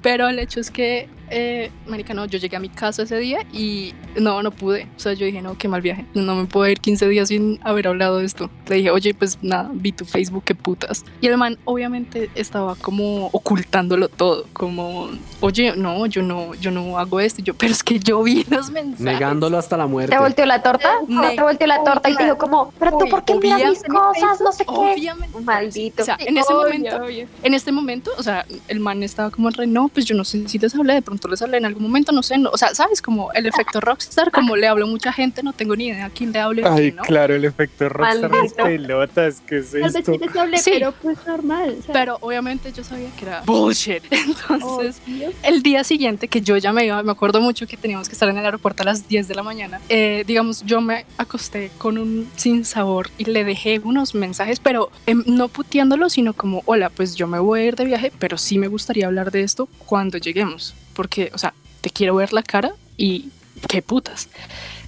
pero 0.00 0.28
el 0.28 0.38
hecho 0.38 0.60
es 0.60 0.70
que, 0.70 1.08
eh, 1.30 1.70
marica, 1.86 2.14
no, 2.14 2.24
yo 2.26 2.38
llegué 2.38 2.56
a 2.56 2.60
mi 2.60 2.68
casa 2.68 3.02
ese 3.02 3.18
día 3.18 3.40
y 3.52 3.94
no, 4.16 4.42
no 4.42 4.50
pude. 4.50 4.88
O 4.96 5.00
sea, 5.00 5.12
yo 5.14 5.26
dije, 5.26 5.42
no, 5.42 5.56
qué 5.58 5.68
mal 5.68 5.80
viaje. 5.82 6.04
No 6.14 6.34
me 6.34 6.46
puedo 6.46 6.68
ir 6.70 6.78
15 6.80 7.08
días 7.08 7.28
sin 7.28 7.58
haber 7.62 7.88
hablado 7.88 8.18
de 8.18 8.26
esto. 8.26 8.50
Le 8.68 8.76
dije, 8.76 8.90
oye, 8.90 9.14
pues 9.14 9.38
nada, 9.42 9.70
vi 9.72 9.92
tu 9.92 10.04
Facebook, 10.04 10.44
qué 10.44 10.54
putas. 10.54 11.04
Y 11.20 11.26
el 11.28 11.36
man, 11.38 11.58
obviamente, 11.64 12.30
estaba 12.34 12.74
como 12.76 13.26
ocultándolo 13.32 14.08
todo, 14.08 14.46
como, 14.52 15.08
oye, 15.40 15.74
no, 15.76 16.06
yo 16.06 16.22
no, 16.22 16.54
yo 16.54 16.70
no 16.70 16.98
hago 16.98 17.20
esto. 17.20 17.40
Y 17.40 17.44
yo, 17.44 17.54
pero 17.54 17.72
es 17.72 17.82
que 17.82 17.98
yo 17.98 18.22
vi 18.22 18.44
los 18.50 18.70
mensajes. 18.70 19.00
Negándolo 19.00 19.58
hasta 19.58 19.76
la 19.76 19.86
muerte. 19.86 20.14
¿Te 20.14 20.20
volteó 20.20 20.46
la 20.46 20.62
torta? 20.62 20.90
Ne- 21.08 21.36
¿Te 21.36 21.42
volteó 21.42 21.66
la 21.66 21.82
torta 21.84 22.08
y 22.10 22.16
te 22.16 22.24
dijo 22.24 22.38
como, 22.38 22.72
pero 22.78 22.98
tú 22.98 23.06
por 23.08 23.24
qué 23.24 23.34
miras 23.34 23.70
mis 23.70 23.82
cosas? 23.82 24.40
No 24.40 24.52
sé 24.52 24.64
qué. 24.64 24.70
Obviamente. 24.72 25.40
Maldito. 25.40 26.02
O 26.02 26.04
sea, 26.04 26.16
en 26.20 26.36
ese 26.38 26.52
momento, 26.54 26.96
en 27.42 27.54
este 27.54 27.72
momento, 27.72 28.10
o 28.18 28.22
sea, 28.22 28.44
el 28.68 28.80
man 28.80 29.02
estaba 29.02 29.30
como 29.30 29.50
re, 29.50 29.66
no, 29.66 29.88
pues 29.88 30.04
yo 30.06 30.14
no 30.14 30.24
sé 30.24 30.48
si 30.48 30.58
les 30.58 30.74
hablé, 30.74 30.94
de 30.94 31.02
pronto 31.02 31.15
les 31.28 31.40
hablé 31.42 31.58
en 31.58 31.64
algún 31.64 31.82
momento, 31.82 32.12
no 32.12 32.22
sé, 32.22 32.38
no, 32.38 32.50
o 32.50 32.56
sea, 32.58 32.74
sabes, 32.74 33.00
como 33.02 33.32
el 33.32 33.46
efecto 33.46 33.80
rockstar, 33.80 34.30
como 34.30 34.56
le 34.56 34.66
hablo 34.68 34.84
a 34.86 34.88
mucha 34.88 35.12
gente, 35.12 35.42
no 35.42 35.52
tengo 35.52 35.74
ni 35.76 35.86
idea 35.88 36.06
a 36.06 36.10
quién 36.10 36.32
le 36.32 36.38
a 36.40 36.46
Ay, 36.48 36.52
quién 36.52 36.96
no. 36.96 37.02
claro, 37.02 37.34
el 37.34 37.44
efecto 37.44 37.88
rockstar 37.88 38.30
pelotas, 38.56 39.42
¿qué 39.46 39.58
es 39.58 39.70
Tal 39.72 39.82
vez 39.82 39.94
esto? 39.96 40.12
sí 40.32 40.38
hablé, 40.38 40.58
Sí. 40.58 40.70
pero 40.74 40.92
pues 41.02 41.18
normal. 41.26 41.76
o 41.78 41.82
sea, 41.82 41.92
Pero 41.92 42.18
obviamente 42.20 42.72
yo 42.72 42.84
sabía 42.84 43.08
que 43.18 43.24
era 43.24 43.42
bullshit. 43.46 44.02
Entonces, 44.10 45.00
el 45.42 45.62
día 45.62 45.84
siguiente 45.84 46.28
que 46.28 46.40
yo 46.40 46.56
ya 46.56 46.72
me 46.72 46.84
iba, 46.86 47.02
me 47.02 47.12
acuerdo 47.12 47.40
mucho 47.40 47.66
que 47.66 47.76
teníamos 47.76 48.08
que 48.08 48.12
estar 48.14 48.28
en 48.28 48.36
el 48.38 48.44
aeropuerto 48.44 48.82
a 48.82 48.86
las 48.86 49.08
10 49.08 49.28
de 49.28 49.34
la 49.34 49.42
mañana. 49.42 49.80
eh, 49.88 50.24
digamos, 50.26 50.62
yo 50.64 50.80
me 50.80 51.06
acosté 51.18 51.70
con 51.78 51.98
un 51.98 52.28
sinsabor 52.36 53.10
y 53.18 53.24
le 53.26 53.44
dejé 53.44 53.78
unos 53.80 54.14
mensajes, 54.14 54.60
pero 54.60 54.90
em, 55.06 55.22
no 55.26 55.48
puteándolo, 55.48 56.08
sino 56.10 56.32
como, 56.34 56.62
hola, 56.66 56.90
pues 56.90 57.14
yo 57.16 57.26
me 57.26 57.38
voy 57.38 57.60
a 57.60 57.64
ir 57.64 57.76
de 57.76 57.84
viaje, 57.84 58.12
pero 58.18 58.36
sí 58.38 58.58
me 58.58 58.68
gustaría 58.68 59.06
hablar 59.06 59.30
de 59.30 59.42
esto 59.42 59.68
cuando 59.86 60.18
lleguemos. 60.18 60.74
Porque, 60.96 61.30
o 61.34 61.38
sea, 61.38 61.52
te 61.82 61.90
quiero 61.90 62.14
ver 62.16 62.32
la 62.32 62.42
cara 62.42 62.72
y 62.96 63.28
qué 63.68 63.82
putas. 63.82 64.28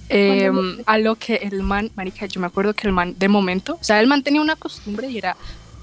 Eh, 0.09 0.51
a 0.87 0.97
lo 0.97 1.15
que 1.15 1.35
el 1.35 1.61
man, 1.61 1.91
marica, 1.95 2.25
yo 2.25 2.41
me 2.41 2.47
acuerdo 2.47 2.73
que 2.73 2.87
el 2.87 2.93
man 2.93 3.15
de 3.19 3.27
momento, 3.27 3.77
o 3.79 3.83
sea, 3.83 3.99
el 4.01 4.07
man 4.07 4.23
tenía 4.23 4.41
una 4.41 4.55
costumbre 4.55 5.07
y 5.07 5.19
era 5.19 5.37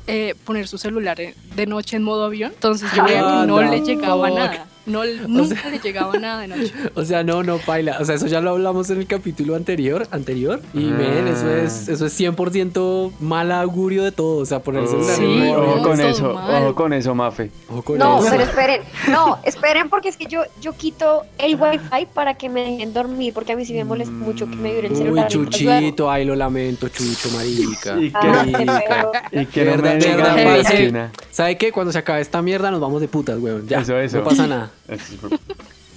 eh, 0.09 0.35
poner 0.45 0.66
su 0.66 0.78
celular 0.78 1.16
de 1.16 1.66
noche 1.66 1.97
en 1.97 2.02
modo 2.02 2.25
avión, 2.25 2.52
entonces 2.52 2.90
yo 2.95 3.04
veía 3.04 3.21
Ah, 3.21 3.40
que 3.42 3.47
no 3.47 3.62
no. 3.62 3.71
le 3.71 3.80
llegaba 3.83 4.28
nada, 4.30 4.66
no, 4.87 5.02
nunca 5.28 5.69
le 5.69 5.78
llegaba 5.78 6.16
nada 6.19 6.40
de 6.43 6.49
noche. 6.49 6.73
O 6.95 7.05
sea, 7.05 7.23
no, 7.23 7.43
no, 7.43 7.59
paila. 7.59 7.99
O 8.00 8.05
sea, 8.05 8.14
eso 8.14 8.26
ya 8.26 8.40
lo 8.40 8.50
hablamos 8.50 8.88
en 8.90 8.99
el 8.99 9.07
capítulo 9.07 9.55
anterior, 9.57 10.07
anterior. 10.11 10.61
Y, 10.73 10.78
men, 10.85 11.28
eso 11.28 11.50
es, 11.50 11.88
eso 11.88 12.07
es 12.07 12.19
100% 12.19 13.12
mal 13.21 13.52
augurio 13.52 14.02
de 14.05 14.12
todo. 14.12 14.38
O 14.38 14.47
sea, 14.47 14.61
poner 14.61 14.83
el 14.83 14.88
celular 14.88 15.16
Sí, 15.16 15.25
en 15.25 15.47
modo 15.49 15.62
ojo 15.75 15.83
con 15.83 16.00
eso, 16.00 16.33
mal. 16.35 16.62
ojo 16.62 16.75
con 16.75 16.93
eso, 16.93 17.14
Mafe. 17.14 17.50
Ojo 17.69 17.83
con 17.83 17.99
No, 17.99 18.21
eso. 18.21 18.28
pero 18.31 18.43
esperen, 18.45 18.81
no, 19.11 19.38
esperen 19.45 19.88
porque 19.90 20.09
es 20.09 20.16
que 20.16 20.26
yo, 20.26 20.43
yo 20.60 20.73
quito 20.76 21.23
el 21.39 21.56
wifi 21.60 22.06
para 22.15 22.34
que 22.34 22.49
me 22.49 22.63
dejen 22.63 22.93
dormir, 22.95 23.32
porque 23.34 23.52
a 23.52 23.56
mí 23.56 23.65
sí 23.65 23.73
me 23.75 23.84
molesta 23.84 24.13
mucho 24.15 24.49
que 24.49 24.56
me 24.56 24.71
vibre 24.73 24.87
el 24.89 24.93
Uy, 24.93 24.99
celular. 24.99 25.28
Chuchito, 25.28 26.10
ay, 26.10 26.25
lo 26.25 26.34
lamento, 26.37 26.89
Chucho, 26.89 27.30
marica. 27.30 27.97
Y 27.99 28.10
que- 28.10 28.17
Ah, 28.17 28.45
qué 28.45 28.50
Marica. 28.65 29.23
Y 29.32 29.47
que 29.47 29.65
no 29.65 29.76
me 29.76 30.63
la. 30.93 31.10
¿Sabe 31.30 31.56
qué? 31.58 31.73
Cuando 31.73 31.93
se 31.93 31.99
acabe 31.99 32.21
esta 32.21 32.41
mierda 32.43 32.71
nos 32.71 32.80
vamos 32.80 33.00
de 33.00 33.08
putas, 33.08 33.39
weón. 33.39 33.67
Ya, 33.69 33.80
Eso, 33.80 33.99
eso. 33.99 34.19
no 34.19 34.25
pasa 34.25 34.47
nada. 34.47 34.71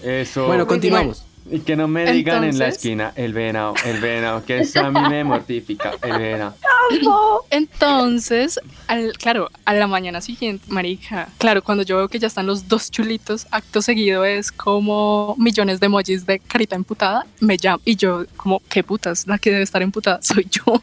Eso. 0.03 0.47
Bueno, 0.47 0.65
continuamos. 0.67 1.25
Y 1.51 1.59
que 1.59 1.75
no 1.75 1.87
me 1.87 2.11
digan 2.11 2.37
en 2.43 2.57
la 2.59 2.65
Entonces- 2.65 2.75
esquina, 2.75 3.13
el 3.15 3.33
venado, 3.33 3.73
el 3.85 3.99
venado, 3.99 4.43
que 4.45 4.59
eso 4.59 4.81
a 4.81 4.91
mí 4.91 4.99
me 5.09 5.23
mortifica, 5.23 5.93
el 6.01 6.17
venado. 6.19 6.55
Entonces, 7.49 8.59
al, 8.87 9.13
claro, 9.13 9.49
a 9.65 9.73
la 9.73 9.87
mañana 9.87 10.21
siguiente, 10.21 10.65
marica, 10.69 11.29
claro, 11.37 11.61
cuando 11.63 11.83
yo 11.83 11.97
veo 11.97 12.07
que 12.07 12.19
ya 12.19 12.27
están 12.27 12.47
los 12.47 12.67
dos 12.67 12.89
chulitos, 12.91 13.47
acto 13.51 13.81
seguido 13.81 14.25
es 14.25 14.51
como 14.51 15.35
millones 15.37 15.79
de 15.79 15.85
emojis 15.87 16.25
de 16.25 16.39
carita 16.39 16.75
emputada, 16.75 17.25
me 17.39 17.57
llama 17.57 17.81
y 17.85 17.95
yo 17.95 18.25
como, 18.37 18.61
qué 18.69 18.83
putas, 18.83 19.27
la 19.27 19.37
que 19.37 19.51
debe 19.51 19.63
estar 19.63 19.81
emputada 19.81 20.19
soy 20.23 20.47
yo. 20.49 20.81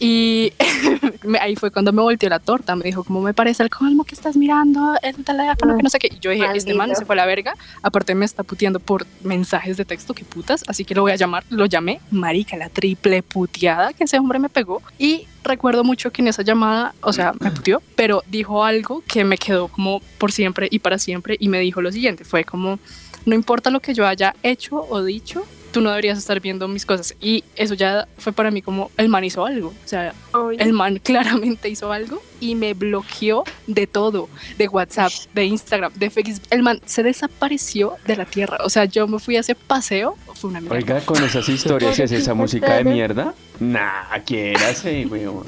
y 0.00 0.52
ahí 1.40 1.56
fue 1.56 1.70
cuando 1.70 1.92
me 1.92 2.02
volteó 2.02 2.28
la 2.28 2.38
torta, 2.38 2.74
me 2.76 2.84
dijo, 2.84 3.04
como 3.04 3.20
me 3.20 3.34
parece 3.34 3.62
el 3.62 3.70
colmo 3.70 4.04
que 4.04 4.14
estás 4.14 4.36
mirando, 4.36 4.94
el 5.02 5.22
teléfono, 5.24 5.76
que 5.76 5.82
no 5.82 5.90
sé 5.90 5.98
qué. 5.98 6.08
Y 6.14 6.18
yo 6.18 6.30
dije, 6.30 6.46
este 6.54 6.70
man 6.72 6.78
Maldito. 6.88 7.00
se 7.00 7.04
fue 7.06 7.14
a 7.14 7.16
la 7.16 7.26
verga, 7.26 7.54
aparte 7.82 8.14
me 8.14 8.24
está 8.24 8.42
puteando 8.42 8.80
por 8.80 9.06
mensajes 9.22 9.76
de 9.76 9.84
texto, 9.84 10.01
qué 10.06 10.24
putas, 10.24 10.64
así 10.66 10.84
que 10.84 10.94
lo 10.94 11.02
voy 11.02 11.12
a 11.12 11.16
llamar, 11.16 11.44
lo 11.50 11.66
llamé, 11.66 12.00
marica, 12.10 12.56
la 12.56 12.68
triple 12.68 13.22
puteada 13.22 13.92
que 13.92 14.04
ese 14.04 14.18
hombre 14.18 14.38
me 14.38 14.48
pegó. 14.48 14.82
Y 14.98 15.26
recuerdo 15.44 15.84
mucho 15.84 16.12
que 16.12 16.22
en 16.22 16.28
esa 16.28 16.42
llamada, 16.42 16.94
o 17.00 17.12
sea, 17.12 17.32
me 17.40 17.50
puteó, 17.52 17.82
pero 17.96 18.22
dijo 18.28 18.64
algo 18.64 19.02
que 19.06 19.24
me 19.24 19.38
quedó 19.38 19.68
como 19.68 20.00
por 20.18 20.32
siempre 20.32 20.68
y 20.70 20.80
para 20.80 20.98
siempre 20.98 21.36
y 21.38 21.48
me 21.48 21.60
dijo 21.60 21.80
lo 21.80 21.92
siguiente, 21.92 22.24
fue 22.24 22.44
como, 22.44 22.78
no 23.24 23.34
importa 23.34 23.70
lo 23.70 23.80
que 23.80 23.94
yo 23.94 24.06
haya 24.06 24.34
hecho 24.42 24.84
o 24.88 25.02
dicho, 25.02 25.44
tú 25.72 25.80
no 25.80 25.90
deberías 25.90 26.18
estar 26.18 26.38
viendo 26.40 26.68
mis 26.68 26.86
cosas. 26.86 27.14
Y 27.20 27.44
eso 27.56 27.74
ya 27.74 28.06
fue 28.18 28.32
para 28.32 28.50
mí 28.50 28.62
como, 28.62 28.90
el 28.96 29.08
man 29.08 29.24
hizo 29.24 29.44
algo, 29.44 29.68
o 29.68 29.88
sea, 29.88 30.14
el 30.58 30.72
man 30.72 30.98
claramente 31.02 31.68
hizo 31.68 31.92
algo 31.92 32.22
y 32.40 32.54
me 32.54 32.74
bloqueó 32.74 33.44
de 33.66 33.86
todo, 33.86 34.28
de 34.58 34.68
WhatsApp, 34.68 35.12
de 35.34 35.44
Instagram, 35.46 35.92
de 35.94 36.10
Facebook. 36.10 36.42
El 36.50 36.62
man 36.62 36.80
se 36.84 37.02
desapareció 37.02 37.94
de 38.06 38.16
la 38.16 38.24
tierra. 38.24 38.58
O 38.64 38.70
sea, 38.70 38.84
yo 38.84 39.06
me 39.06 39.18
fui 39.18 39.36
a 39.36 39.40
ese 39.40 39.54
paseo, 39.54 40.16
fue 40.34 40.50
una 40.50 40.60
mierda. 40.60 40.76
Oiga, 40.76 41.00
con 41.00 41.22
esas 41.24 41.48
historias 41.48 41.98
y 41.98 42.14
esa 42.14 42.34
música 42.34 42.74
de 42.74 42.84
mierda, 42.84 43.34
nah, 43.60 44.18
quiérase, 44.24 45.06
weón. 45.06 45.44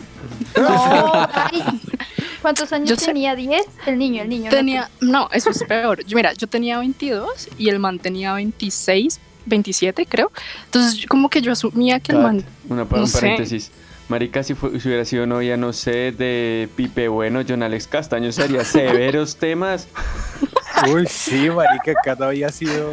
No, 0.56 1.28
¿Cuántos 2.42 2.72
años 2.72 2.90
Yo 2.90 2.96
sé- 2.96 3.06
tenía? 3.06 3.34
¿10? 3.34 3.62
El 3.86 3.98
niño, 3.98 4.22
el 4.22 4.28
niño. 4.28 4.44
no 4.44 4.50
tenía, 4.56 4.90
no, 5.00 5.28
eso 5.32 5.50
es 5.50 5.62
peor. 5.64 6.04
Yo- 6.04 6.14
Mira, 6.16 6.32
yo 6.34 6.46
tenía 6.46 6.78
22 6.78 7.48
y 7.58 7.68
el 7.70 7.78
man 7.78 7.98
tenía 7.98 8.34
26, 8.34 9.18
27 9.46 10.06
creo. 10.06 10.30
Entonces, 10.66 11.06
como 11.06 11.28
que 11.30 11.40
yo 11.42 11.52
asumía 11.52 12.00
que 12.00 12.12
el 12.12 12.18
man... 12.18 12.44
Una 12.68 12.84
pa- 12.84 12.96
no 12.96 13.02
un 13.02 13.08
sé. 13.08 13.20
paréntesis. 13.20 13.70
Marica, 14.08 14.42
si, 14.42 14.54
fue- 14.54 14.78
si 14.80 14.88
hubiera 14.88 15.04
sido 15.06 15.26
novia, 15.26 15.56
no 15.56 15.72
sé, 15.72 16.12
de 16.12 16.68
Pipe 16.76 17.08
Bueno, 17.08 17.40
John 17.48 17.62
Alex 17.62 17.86
Castaño, 17.88 18.32
sería 18.32 18.62
severos 18.64 19.36
temas. 19.36 19.88
Uy, 20.92 21.06
sí, 21.06 21.48
marica, 21.48 21.94
cada 22.04 22.26
había 22.28 22.50
sido, 22.50 22.90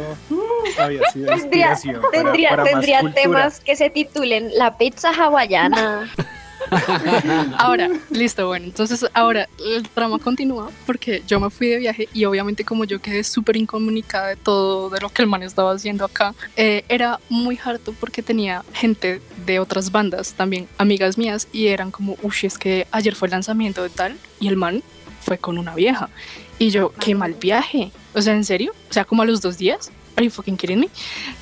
había 0.78 1.00
sido 1.12 1.26
Tendría, 1.26 1.34
inspiración 1.36 2.00
para- 2.00 2.10
tendría, 2.22 2.48
para 2.50 2.62
más 2.64 2.72
tendría 2.72 3.00
temas 3.12 3.60
que 3.60 3.76
se 3.76 3.90
titulen 3.90 4.50
La 4.56 4.78
pizza 4.78 5.10
hawaiana. 5.10 6.10
Ahora, 7.58 7.90
listo, 8.10 8.46
bueno, 8.46 8.66
entonces 8.66 9.04
ahora 9.14 9.48
el 9.64 9.82
drama 9.94 10.18
continúa 10.18 10.70
porque 10.86 11.22
yo 11.26 11.40
me 11.40 11.50
fui 11.50 11.68
de 11.68 11.78
viaje 11.78 12.08
y 12.12 12.24
obviamente 12.24 12.64
como 12.64 12.84
yo 12.84 13.00
quedé 13.00 13.24
súper 13.24 13.56
incomunicada 13.56 14.28
de 14.28 14.36
todo, 14.36 14.90
de 14.90 15.00
lo 15.00 15.08
que 15.08 15.22
el 15.22 15.28
man 15.28 15.42
estaba 15.42 15.72
haciendo 15.72 16.04
acá, 16.04 16.34
eh, 16.56 16.84
era 16.88 17.20
muy 17.28 17.58
harto 17.62 17.94
porque 17.98 18.22
tenía 18.22 18.64
gente 18.72 19.20
de 19.44 19.60
otras 19.60 19.90
bandas, 19.90 20.34
también 20.34 20.68
amigas 20.78 21.18
mías, 21.18 21.48
y 21.52 21.68
eran 21.68 21.90
como, 21.90 22.16
uy, 22.22 22.34
es 22.42 22.58
que 22.58 22.86
ayer 22.90 23.14
fue 23.14 23.26
el 23.28 23.32
lanzamiento 23.32 23.82
de 23.82 23.90
tal 23.90 24.16
y 24.40 24.48
el 24.48 24.56
man 24.56 24.82
fue 25.22 25.38
con 25.38 25.58
una 25.58 25.74
vieja. 25.74 26.08
Y 26.58 26.70
yo, 26.70 26.92
qué 27.00 27.14
mal 27.14 27.34
viaje. 27.34 27.90
O 28.14 28.22
sea, 28.22 28.34
¿en 28.34 28.44
serio? 28.44 28.72
O 28.90 28.92
sea, 28.92 29.04
como 29.04 29.22
a 29.22 29.24
los 29.24 29.40
dos 29.40 29.58
días. 29.58 29.90
Are 30.16 30.28
fucking 30.28 30.56
kidding 30.56 30.80
me? 30.80 30.88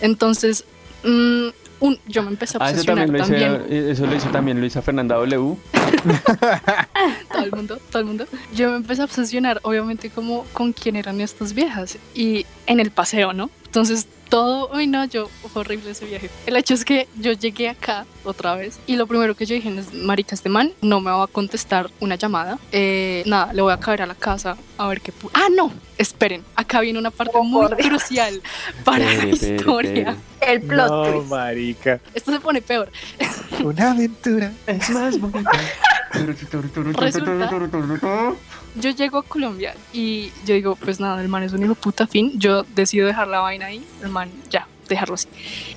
Entonces, 0.00 0.64
mm, 1.04 1.48
un, 1.80 1.98
yo 2.06 2.22
me 2.22 2.30
empecé 2.30 2.56
a 2.58 2.64
Ah, 2.64 2.70
eso 2.70 2.80
obsesionar 2.80 3.06
también 3.06 3.22
lo 3.22 3.28
también. 3.28 3.64
hizo, 3.82 3.90
eso 3.90 4.06
lo 4.06 4.16
hizo 4.16 4.28
también 4.28 4.60
Luisa 4.60 4.82
Fernanda 4.82 5.16
W. 5.16 5.56
todo 7.32 7.44
el 7.44 7.52
mundo, 7.52 7.78
todo 7.90 8.00
el 8.00 8.04
mundo. 8.06 8.26
Yo 8.54 8.70
me 8.70 8.76
empecé 8.76 9.02
a 9.02 9.04
obsesionar, 9.04 9.60
obviamente, 9.62 10.10
como 10.10 10.44
con 10.52 10.72
quién 10.72 10.96
eran 10.96 11.20
estas 11.20 11.54
viejas 11.54 11.98
y 12.14 12.46
en 12.66 12.80
el 12.80 12.90
paseo, 12.90 13.32
¿no? 13.32 13.50
Entonces, 13.66 14.06
todo, 14.30 14.70
uy 14.74 14.86
no, 14.86 15.04
yo, 15.04 15.28
fue 15.52 15.60
horrible 15.60 15.90
ese 15.90 16.06
viaje. 16.06 16.30
El 16.46 16.56
hecho 16.56 16.72
es 16.74 16.84
que 16.84 17.08
yo 17.16 17.32
llegué 17.32 17.68
acá 17.68 18.06
otra 18.24 18.54
vez 18.54 18.78
y 18.86 18.96
lo 18.96 19.06
primero 19.06 19.34
que 19.34 19.44
yo 19.44 19.54
dije 19.54 19.68
es, 19.78 19.92
marica, 19.92 20.34
este 20.34 20.48
man 20.48 20.72
no 20.80 21.00
me 21.00 21.10
va 21.10 21.24
a 21.24 21.26
contestar 21.26 21.90
una 22.00 22.14
llamada. 22.14 22.58
Eh, 22.72 23.22
nada, 23.26 23.52
le 23.52 23.60
voy 23.60 23.72
a 23.72 23.78
caer 23.80 24.02
a 24.02 24.06
la 24.06 24.14
casa 24.14 24.56
a 24.78 24.88
ver 24.88 25.00
qué... 25.00 25.12
Ah, 25.34 25.48
no, 25.54 25.72
esperen, 25.98 26.42
acá 26.56 26.80
viene 26.80 26.98
una 26.98 27.10
parte 27.10 27.32
Oh, 27.34 27.44
muy 27.44 27.68
crucial 27.72 28.40
para 28.84 29.04
la 29.04 29.10
Pere, 29.20 29.36
pere, 29.36 29.54
historia. 29.56 30.16
pere. 30.38 30.52
El 30.52 30.62
plot 30.62 30.88
No, 30.88 31.02
twist. 31.12 31.26
marica. 31.30 32.00
Esto 32.14 32.32
se 32.32 32.40
pone 32.40 32.62
peor. 32.62 32.90
Una 33.64 33.90
aventura. 33.90 34.52
Es 34.66 34.88
más 34.90 35.18
bonita. 35.20 35.50
Yo 38.76 38.90
llego 38.90 39.18
a 39.18 39.22
Colombia 39.22 39.74
y 39.92 40.30
yo 40.46 40.54
digo, 40.54 40.76
pues 40.76 41.00
nada, 41.00 41.20
el 41.22 41.28
man 41.28 41.42
es 41.42 41.52
un 41.52 41.60
hijo 41.62 41.74
de 41.74 41.80
puta 41.80 42.06
fin. 42.06 42.32
Yo 42.38 42.62
decido 42.74 43.06
dejar 43.06 43.28
la 43.28 43.40
vaina 43.40 43.66
ahí, 43.66 43.84
el 44.02 44.08
man 44.10 44.19
ya, 44.50 44.66
dejarlo 44.88 45.14
así. 45.14 45.28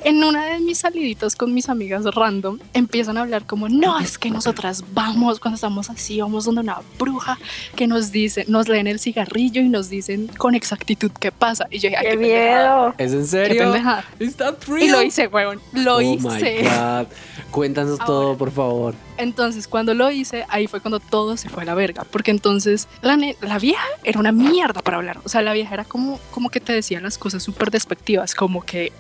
En 0.04 0.24
una 0.24 0.46
de 0.46 0.60
mis 0.60 0.80
saliditas 0.80 1.36
con 1.36 1.54
mis 1.54 1.70
amigas 1.70 2.04
random, 2.04 2.60
empiezan 2.74 3.18
a 3.18 3.22
hablar 3.22 3.46
como, 3.46 3.70
no, 3.70 4.00
es 4.00 4.18
que 4.18 4.30
nosotras 4.32 4.84
vamos, 4.94 5.40
cuando 5.40 5.56
estamos 5.56 5.90
así, 5.90 6.20
vamos 6.20 6.46
donde 6.46 6.62
una 6.62 6.78
bruja 6.98 7.38
que 7.76 7.86
nos 7.88 8.12
dice, 8.12 8.46
nos 8.48 8.68
leen 8.68 8.88
el 8.88 9.00
cigarrillo 9.00 9.62
y 9.62 9.70
nos 9.70 9.90
dicen 9.90 10.28
con 10.38 10.56
exactitud 10.56 11.12
qué 11.20 11.32
pasa. 11.32 11.68
Y 11.70 11.80
yo 11.80 11.90
dije, 11.90 12.02
¡Qué 12.02 12.10
qué 12.10 12.18
miedo! 12.18 12.96
¿Es 12.98 13.14
en 13.14 13.22
qué 13.22 13.28
serio? 13.28 13.64
pendejada. 13.64 14.06
¿Is 14.20 14.36
that 14.38 14.56
Y 14.80 14.90
lo 14.90 15.02
hice, 15.04 15.28
weón, 15.28 15.60
lo 15.74 15.98
oh 15.98 16.02
hice. 16.02 16.62
my 16.62 16.68
god. 16.68 17.08
Cuéntanos 17.52 18.00
todo, 18.00 18.36
por 18.36 18.52
favor. 18.52 18.96
Entonces, 19.18 19.68
cuando 19.68 19.94
lo 19.94 20.10
hice, 20.12 20.46
ahí 20.50 20.68
fue 20.68 20.82
cuando 20.82 21.00
todo 21.00 21.38
se 21.38 21.50
fue 21.50 21.64
a 21.64 21.66
la 21.66 21.76
verga. 21.76 22.06
Porque 22.10 22.32
entonces 22.32 22.88
la, 23.02 23.18
vieja 23.60 23.84
era 24.04 24.20
una 24.20 24.32
mierda 24.32 24.82
para 24.82 24.98
hablar. 24.98 25.20
O 25.24 25.30
sea, 25.30 25.42
la 25.42 25.54
vieja 25.54 25.74
era 25.74 25.86
como, 25.86 26.20
como 26.32 26.50
que 26.50 26.60
te 26.60 26.74
decía 26.74 27.00
las 27.02 27.18
cosas 27.18 27.44
súper 27.44 27.72
despectivas. 27.72 28.36
Como 28.36 28.62
que 28.62 28.92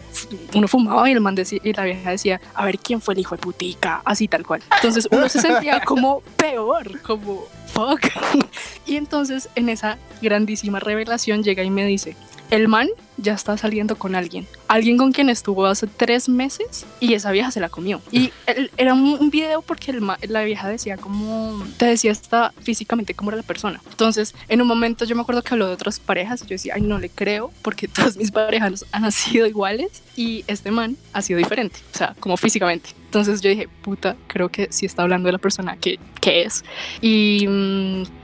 uno 0.54 0.68
fumaba 0.68 1.10
y, 1.10 1.14
el 1.14 1.22
man 1.22 1.36
decía, 1.36 1.60
y 1.64 1.74
la 1.74 1.86
vieja 1.86 2.12
decía, 2.12 2.42
a 2.54 2.66
ver 2.66 2.80
quién 2.80 3.02
fue 3.02 3.14
el 3.14 3.20
hijo 3.22 3.36
de 3.36 3.42
putica. 3.42 4.02
Así 4.06 4.28
tal 4.28 4.46
cual. 4.46 4.62
Entonces 4.76 5.08
uno 5.12 5.30
se 5.30 5.40
sentía 5.40 5.82
como 5.86 6.22
peor, 6.38 7.02
como 7.02 7.46
fuck. 7.74 8.02
Y 8.86 8.98
entonces 8.98 9.50
en 9.56 9.70
esa 9.70 9.98
grandísima 10.22 10.80
revelación 10.80 11.42
llega 11.42 11.64
y 11.64 11.70
me 11.70 11.86
dice, 11.86 12.16
el 12.52 12.68
man 12.68 12.90
ya 13.18 13.34
está 13.34 13.58
saliendo 13.58 13.96
con 13.98 14.16
alguien. 14.16 14.48
Alguien 14.68 14.98
con 14.98 15.12
quien 15.12 15.30
estuvo 15.30 15.66
hace 15.66 15.88
tres 15.88 16.28
meses 16.30 16.86
y 17.00 17.14
esa 17.14 17.32
vieja 17.32 17.52
se 17.52 17.60
la 17.60 17.70
comió. 17.70 18.02
Y 18.12 18.32
el- 18.48 18.72
era 18.78 18.94
un, 18.94 19.18
un 19.20 19.30
video 19.30 19.62
porque 19.62 19.92
el 19.92 20.04
la 20.30 20.44
vieja 20.44 20.68
decía 20.68 20.98
como, 20.98 21.64
te 21.78 21.86
decía 21.86 22.12
hasta 22.12 22.54
físicamente 22.62 23.14
cómo 23.14 23.30
era 23.32 23.38
la 23.38 23.44
persona. 23.44 23.82
Entonces, 23.90 24.34
en 24.50 24.62
un 24.62 24.68
momento 24.68 25.06
yo 25.06 25.16
me 25.16 25.22
acuerdo 25.22 25.42
que 25.44 25.54
habló 25.54 25.68
de 25.68 25.74
otras 25.74 26.00
parejas 26.00 26.42
y 26.42 26.46
yo 26.46 26.50
decía, 26.50 26.74
ay, 26.76 26.82
no 26.82 27.00
le 27.00 27.10
creo 27.10 27.52
porque 27.62 27.88
todas 27.88 28.18
mis 28.18 28.32
parejas 28.32 28.86
han 28.92 29.12
sido 29.12 29.46
iguales 29.48 30.02
y 30.16 30.44
este 30.48 30.72
man 30.72 30.98
ha 31.14 31.22
sido 31.22 31.38
diferente, 31.38 31.80
o 31.94 31.98
sea, 31.98 32.16
como 32.20 32.38
físicamente. 32.38 32.90
Entonces 33.06 33.42
yo 33.42 33.50
dije, 33.52 33.68
puta, 33.84 34.16
creo 34.28 34.50
que 34.50 34.68
sí 34.72 34.88
está 34.88 35.04
hablando 35.04 35.28
de 35.28 35.34
la 35.34 35.38
persona 35.38 35.78
que, 35.78 36.00
que 36.20 36.42
es. 36.44 36.64
Y, 37.00 37.48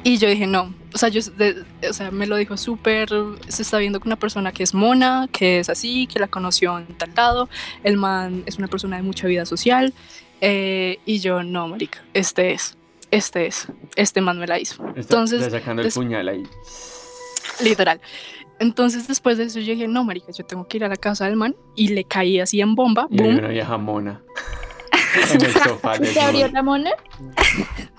y 0.03 0.17
yo 0.17 0.27
dije, 0.29 0.47
no. 0.47 0.73
O 0.93 0.97
sea, 0.97 1.09
yo, 1.09 1.21
de- 1.37 1.63
o 1.87 1.93
sea, 1.93 2.09
me 2.09 2.25
lo 2.25 2.35
dijo 2.35 2.57
súper, 2.57 3.09
se 3.47 3.61
está 3.61 3.77
viendo 3.77 3.99
con 3.99 4.07
una 4.07 4.15
persona 4.15 4.51
que 4.51 4.63
es 4.63 4.73
mona, 4.79 5.27
que 5.31 5.59
es 5.59 5.69
así, 5.69 6.07
que 6.07 6.19
la 6.19 6.27
conoció 6.27 6.77
en 6.79 6.87
tal 6.97 7.11
lado. 7.15 7.49
El 7.83 7.97
man 7.97 8.43
es 8.47 8.57
una 8.57 8.67
persona 8.67 8.95
de 8.97 9.03
mucha 9.03 9.27
vida 9.27 9.45
social. 9.45 9.93
eh, 10.41 10.97
y 11.05 11.19
yo, 11.19 11.43
no, 11.43 11.67
marica, 11.67 12.01
este 12.13 12.53
es, 12.53 12.77
este 13.11 13.45
es, 13.47 13.67
este 13.95 14.21
man 14.21 14.39
me 14.39 14.47
la 14.47 14.57
hizo. 14.59 14.83
Entonces, 14.95 15.41
Está 15.41 15.59
sacando 15.59 15.81
el 15.83 15.91
puñal 15.91 16.27
ahí. 16.29 16.43
literal. 17.61 17.99
Entonces, 18.59 19.07
después 19.07 19.37
de 19.37 19.45
eso, 19.45 19.59
yo 19.59 19.71
dije, 19.73 19.87
no, 19.87 20.03
marica, 20.03 20.31
yo 20.33 20.45
tengo 20.45 20.67
que 20.67 20.77
ir 20.77 20.83
a 20.83 20.89
la 20.89 20.97
casa 20.97 21.25
del 21.25 21.35
man. 21.37 21.55
Y 21.75 21.89
le 21.89 22.03
caí 22.03 22.39
así 22.41 22.59
en 22.59 22.75
bomba, 22.75 23.07
Y 23.09 23.17
boom. 23.21 23.37
una 23.37 23.47
vieja 23.47 23.77
mona. 23.77 24.21
¿Te 26.13 26.19
abrió 26.21 26.47
la 26.49 26.63
mona? 26.63 26.91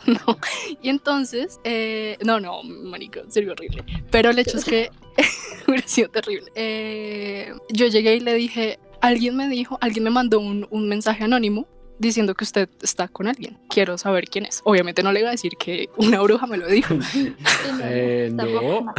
No. 0.06 0.38
Y 0.82 0.88
entonces, 0.88 1.60
eh, 1.62 2.16
no, 2.24 2.40
no, 2.40 2.62
marica, 2.62 3.20
sería 3.28 3.52
horrible. 3.52 3.84
Pero 4.10 4.30
el 4.30 4.38
hecho 4.38 4.56
es 4.56 4.64
que 4.64 4.90
hubiera 5.68 5.86
sido 5.86 6.08
terrible. 6.08 6.50
Eh, 6.54 7.52
yo 7.68 7.86
llegué 7.86 8.16
y 8.16 8.20
le 8.20 8.32
dije, 8.34 8.78
alguien 9.02 9.36
me 9.36 9.46
dijo, 9.48 9.78
alguien 9.82 10.04
me 10.04 10.10
mandó 10.10 10.40
un, 10.40 10.66
un 10.70 10.88
mensaje 10.88 11.24
anónimo 11.24 11.68
diciendo 12.00 12.34
que 12.34 12.44
usted 12.44 12.68
está 12.82 13.08
con 13.08 13.28
alguien. 13.28 13.58
Quiero 13.68 13.98
saber 13.98 14.24
quién 14.24 14.46
es. 14.46 14.62
Obviamente 14.64 15.02
no 15.02 15.12
le 15.12 15.20
iba 15.20 15.28
a 15.28 15.32
decir 15.32 15.52
que 15.58 15.90
una 15.98 16.20
bruja 16.22 16.46
me 16.46 16.56
lo 16.56 16.66
dijo. 16.66 16.94
Eh, 17.82 18.30
no. 18.32 18.92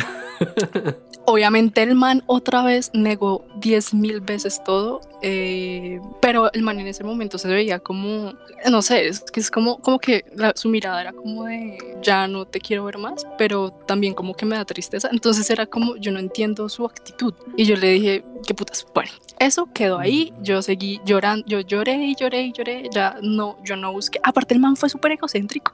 Obviamente 1.25 1.83
el 1.83 1.93
man 1.95 2.23
otra 2.25 2.63
vez 2.63 2.89
negó 2.93 3.45
10 3.57 3.93
mil 3.93 4.21
veces 4.21 4.61
todo, 4.63 5.01
eh, 5.21 6.01
pero 6.19 6.51
el 6.51 6.63
man 6.63 6.79
en 6.79 6.87
ese 6.87 7.03
momento 7.03 7.37
se 7.37 7.47
veía 7.47 7.77
como, 7.79 8.33
no 8.69 8.81
sé, 8.81 9.07
es 9.07 9.21
que 9.21 9.39
es 9.39 9.51
como, 9.51 9.77
como 9.79 9.99
que 9.99 10.25
la- 10.35 10.53
su 10.55 10.67
mirada 10.69 10.99
era 10.99 11.13
como 11.13 11.45
de, 11.45 11.77
ya 12.01 12.27
no 12.27 12.45
te 12.45 12.59
quiero 12.59 12.85
ver 12.85 12.97
más, 12.97 13.25
pero 13.37 13.69
también 13.85 14.15
como 14.15 14.33
que 14.33 14.45
me 14.47 14.55
da 14.55 14.65
tristeza. 14.65 15.09
Entonces 15.11 15.47
era 15.51 15.67
como, 15.67 15.95
yo 15.97 16.11
no 16.11 16.19
entiendo 16.19 16.67
su 16.69 16.85
actitud. 16.85 17.33
Y 17.55 17.65
yo 17.65 17.75
le 17.75 17.89
dije, 17.91 18.23
qué 18.47 18.53
putas. 18.55 18.85
Bueno, 18.93 19.11
eso 19.41 19.67
quedó 19.73 19.97
ahí, 19.97 20.31
yo 20.41 20.61
seguí 20.61 21.01
llorando, 21.03 21.43
yo 21.47 21.61
lloré 21.61 21.95
y 21.95 22.15
lloré 22.15 22.43
y 22.43 22.51
lloré, 22.51 22.89
ya 22.93 23.15
no, 23.23 23.57
yo 23.63 23.75
no 23.75 23.91
busqué. 23.91 24.19
Aparte 24.23 24.53
el 24.53 24.59
man 24.59 24.75
fue 24.75 24.87
súper 24.87 25.13
egocéntrico. 25.13 25.73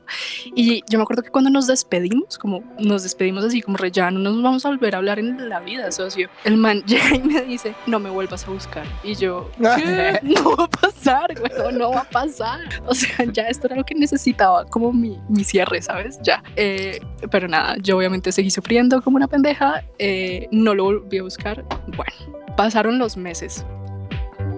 Y 0.56 0.84
yo 0.89 0.97
me 0.97 1.03
acuerdo 1.03 1.21
que 1.21 1.32
cuando 1.32 1.49
nos 1.49 1.67
despedimos, 1.67 2.38
como 2.38 2.63
nos 2.80 3.03
despedimos 3.03 3.43
así, 3.43 3.62
como 3.62 3.75
re, 3.75 3.91
ya 3.91 4.10
no 4.10 4.19
nos 4.19 4.41
vamos 4.41 4.65
a 4.65 4.69
volver 4.69 4.95
a 4.95 4.99
hablar 4.99 5.19
en 5.19 5.49
la 5.49 5.60
vida, 5.60 5.91
socio. 5.91 6.30
El 6.45 6.56
man 6.56 6.82
llega 6.88 7.13
y 7.15 7.19
me 7.19 7.41
dice, 7.41 7.75
no 7.88 7.99
me 7.99 8.10
vuelvas 8.10 8.47
a 8.47 8.51
buscar. 8.51 8.86
Y 9.03 9.15
yo, 9.15 9.51
¿qué? 9.58 10.19
No 10.23 10.56
va 10.56 10.63
a 10.63 10.69
pasar, 10.69 11.38
güey, 11.38 11.73
no 11.73 11.91
va 11.91 11.99
a 11.99 12.10
pasar. 12.10 12.62
O 12.86 12.95
sea, 12.95 13.25
ya 13.34 13.49
esto 13.49 13.67
era 13.67 13.75
lo 13.75 13.84
que 13.84 13.95
necesitaba, 13.95 14.63
como 14.65 14.93
mi, 14.93 15.19
mi 15.27 15.43
cierre, 15.43 15.82
¿sabes? 15.82 16.19
Ya. 16.23 16.41
Eh, 16.56 17.01
pero 17.30 17.49
nada, 17.49 17.75
yo 17.82 17.97
obviamente 17.97 18.32
seguí 18.32 18.49
sufriendo 18.49 19.01
como 19.01 19.17
una 19.17 19.27
pendeja, 19.27 19.84
eh, 19.99 20.47
no 20.51 20.73
lo 20.73 20.86
volví 20.86 21.17
a 21.17 21.23
buscar. 21.23 21.65
Bueno, 21.88 22.46
pasaron 22.58 23.00
los 23.00 23.15
meses. 23.15 23.65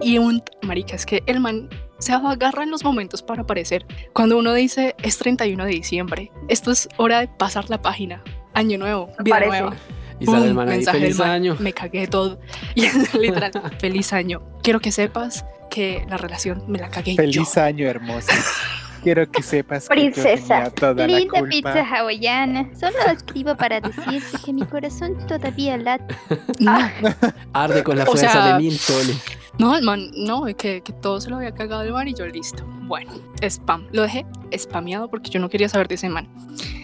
Y 0.02 0.18
un, 0.18 0.42
marica, 0.64 0.96
es 0.96 1.06
que 1.06 1.22
el 1.28 1.40
man 1.40 1.70
se 2.00 2.14
agarra 2.14 2.64
en 2.64 2.72
los 2.72 2.84
momentos 2.84 3.22
para 3.22 3.44
aparecer. 3.44 3.86
Cuando 4.14 4.40
uno 4.40 4.54
dice 4.54 4.96
es 5.04 5.20
31 5.20 5.66
de 5.66 5.72
diciembre, 5.72 6.32
esto 6.48 6.72
es 6.72 6.90
hora 6.98 7.20
de 7.20 7.28
pasar 7.28 7.70
la 7.70 7.82
página. 7.82 8.24
Año 8.56 8.80
nuevo, 8.80 9.12
vida 9.20 9.36
Aparece. 9.36 9.62
nueva. 9.62 9.76
Y 10.20 10.26
sale 10.26 10.48
el 10.48 10.54
man 10.54 10.68
ahí, 10.70 10.78
mensaje 10.78 10.98
del 10.98 11.08
feliz 11.08 11.20
man, 11.20 11.30
año. 11.30 11.58
Me 11.60 11.74
cagué 11.74 12.08
todo. 12.08 12.40
Y 12.76 12.88
literal, 13.18 13.52
feliz 13.78 14.12
año. 14.14 14.42
Quiero 14.64 14.80
que 14.80 14.92
sepas 14.92 15.46
que 15.70 16.06
la 16.10 16.18
relación 16.18 16.64
me 16.68 16.80
la 16.80 16.90
cagué 16.90 17.12
yo. 17.12 17.18
Feliz 17.18 17.58
año, 17.58 17.88
hermosa. 17.88 18.34
Quiero 19.04 19.30
que 19.32 19.42
sepas 19.42 19.88
que 19.88 19.96
yo 19.96 20.02
Princesa. 20.12 20.56
tenía 20.56 20.70
toda 20.72 20.94
la 20.94 21.08
Linda 21.08 21.40
culpa. 21.40 21.48
pizza 21.50 21.82
hawaiana. 21.84 22.70
Solo 22.80 22.98
escribo 23.14 23.56
para 23.56 23.80
decirte 23.80 24.38
que 24.44 24.54
mi 24.54 24.66
corazón 24.66 25.16
todavía 25.28 25.78
late. 25.78 26.16
No, 26.60 26.78
Arde 27.54 27.84
con 27.84 27.98
la 27.98 28.04
O 28.04 28.08
fuerza 28.08 28.30
sea, 28.32 28.54
de 28.54 28.60
mil 28.64 28.78
soles. 28.78 29.22
no, 29.58 29.76
el 29.76 29.84
man, 29.84 30.12
no, 30.16 30.46
que, 30.58 30.82
que 30.82 30.94
todo 30.94 31.22
se 31.22 31.30
lo 31.30 31.38
había 31.38 31.54
cagado 31.54 31.84
el 31.84 31.94
man 31.94 32.08
y 32.08 32.14
yo 32.14 32.26
listo. 32.28 32.64
Bueno, 32.84 33.12
spam. 33.42 33.88
Lo 33.92 34.02
dejé 34.02 34.26
spameado 34.58 35.10
porque 35.10 35.30
yo 35.30 35.40
no 35.40 35.48
quería 35.50 35.70
saber 35.70 35.88
de 35.88 35.96
ese 35.96 36.10
man. 36.10 36.28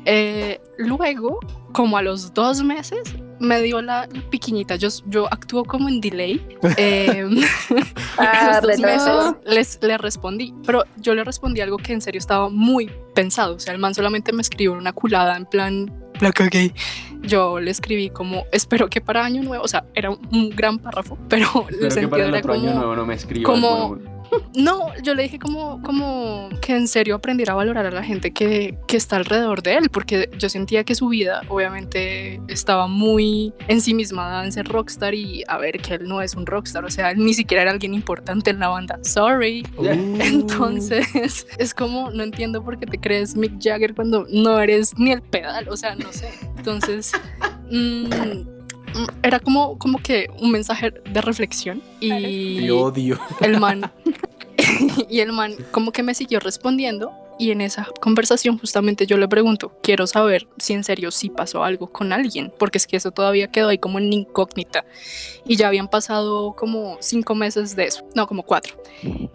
Eh, 0.06 0.62
luego, 0.78 1.40
como 1.74 1.98
a 1.98 2.02
los 2.02 2.34
dos 2.34 2.64
meses, 2.64 3.02
me 3.40 3.62
dio 3.62 3.82
la 3.82 4.08
piquiñita. 4.30 4.76
Yo, 4.76 4.90
yo 5.08 5.28
actúo 5.32 5.64
como 5.66 5.90
en 5.90 6.02
delay. 6.02 6.46
Eh, 6.78 7.26
Ah, 8.18 8.62
meses 8.64 9.36
les, 9.46 9.80
le 9.82 9.98
respondí, 9.98 10.54
pero 10.66 10.84
yo 10.98 11.14
le 11.16 11.24
respondí 11.24 11.62
algo 11.62 11.78
que 11.78 11.94
en 11.94 12.02
serio 12.02 12.20
estaba 12.20 12.50
muy 12.50 12.90
pensado. 13.14 13.56
O 13.56 13.60
sea, 13.60 13.74
el 13.74 13.80
man 13.80 13.94
solamente 13.94 14.32
me 14.32 14.42
escribió 14.42 14.74
una 14.74 14.94
culada 14.94 15.36
en 15.36 15.46
plan, 15.46 15.92
la 16.22 16.32
cagué. 16.32 16.74
Yo 17.22 17.60
le 17.60 17.72
escribí 17.72 18.10
como, 18.10 18.46
espero 18.52 18.90
que 18.90 19.02
para 19.02 19.26
año 19.26 19.44
nuevo, 19.44 19.64
o 19.64 19.68
sea, 19.68 19.86
era 19.96 20.12
un, 20.12 20.50
gran 20.52 20.80
párrafo, 20.80 21.18
pero 21.28 21.66
el 21.70 21.92
sentido 21.92 22.18
era 22.18 22.42
como, 22.42 22.56
nuevo 22.56 22.96
no 22.96 23.06
me 23.06 23.16
escribas. 23.16 23.52
como-. 23.52 24.15
No, 24.56 24.88
yo 25.04 25.14
le 25.14 25.24
dije 25.24 25.40
como, 25.40 25.82
como 25.82 26.50
que 26.62 26.76
en 26.76 26.88
serio 26.88 27.16
aprendiera 27.16 27.54
a 27.54 27.56
valorar 27.56 27.86
a 27.86 27.92
la 27.92 28.04
gente 28.04 28.32
que, 28.32 28.78
que 28.88 28.98
está 28.98 29.18
alrededor 29.18 29.62
de 29.62 29.76
él, 29.76 29.90
porque 29.90 30.30
yo 30.38 30.50
sentía 30.50 30.84
que 30.84 30.96
su 30.96 31.10
vida 31.10 31.42
obviamente 31.50 32.42
estaba 32.48 32.88
muy 32.88 33.54
ensimismada 33.68 34.44
en 34.46 34.52
ser 34.52 34.68
rockstar 34.68 35.14
y 35.14 35.44
a 35.48 35.58
ver 35.58 35.80
que 35.80 35.96
él 35.96 36.08
no 36.08 36.22
es 36.22 36.36
un 36.36 36.46
rockstar, 36.46 36.86
o 36.86 36.90
sea, 36.90 37.12
él 37.12 37.24
ni 37.24 37.34
siquiera 37.34 37.64
era 37.64 37.72
alguien 37.72 37.94
importante 37.94 38.50
en 38.50 38.60
la 38.60 38.70
banda, 38.70 39.00
sorry. 39.04 39.66
Uh. 39.78 39.86
Entonces 40.20 41.48
es 41.58 41.74
como, 41.74 42.10
no 42.12 42.24
entiendo 42.24 42.64
por 42.64 42.80
qué 42.80 42.86
te 42.86 42.98
crees 42.98 43.36
Mick 43.36 43.62
Jagger 43.62 43.96
cuando 43.96 44.26
no 44.30 44.60
eres 44.60 44.98
ni 44.98 45.12
el 45.12 45.22
pedal, 45.22 45.68
o 45.70 45.78
sea, 45.78 45.96
no 45.96 46.12
sé. 46.12 46.30
Entonces... 46.58 47.12
mm, 47.72 48.06
mm, 48.06 48.56
era 49.24 49.40
como, 49.40 49.78
como 49.78 50.00
que 50.00 50.30
un 50.40 50.52
mensaje 50.52 50.92
de 50.92 51.22
reflexión 51.22 51.82
y 52.00 52.62
Te 52.62 52.72
odio. 52.72 53.20
el 53.42 53.60
man 53.60 53.92
y 55.10 55.20
el 55.20 55.32
man 55.32 55.56
como 55.72 55.92
que 55.92 56.04
me 56.04 56.14
siguió 56.14 56.40
respondiendo 56.40 57.14
y 57.38 57.52
en 57.52 57.62
esa 57.62 57.88
conversación 58.02 58.58
justamente 58.58 59.06
yo 59.06 59.18
le 59.18 59.28
pregunto, 59.28 59.78
quiero 59.82 60.08
saber 60.08 60.48
si 60.58 60.74
en 60.74 60.84
serio 60.84 61.12
sí 61.12 61.30
pasó 61.30 61.64
algo 61.64 61.88
con 61.88 62.14
alguien, 62.14 62.54
porque 62.58 62.78
es 62.78 62.88
que 62.88 62.98
eso 62.98 63.12
todavía 63.12 63.50
quedó 63.50 63.70
ahí 63.70 63.78
como 63.78 64.00
en 64.00 64.12
incógnita 64.12 64.86
y 65.46 65.56
ya 65.56 65.68
habían 65.68 65.88
pasado 65.88 66.56
como 66.56 66.98
cinco 67.02 67.36
meses 67.36 67.76
de 67.76 67.86
eso, 67.86 68.06
no, 68.16 68.28
como 68.28 68.44
cuatro. 68.44 68.76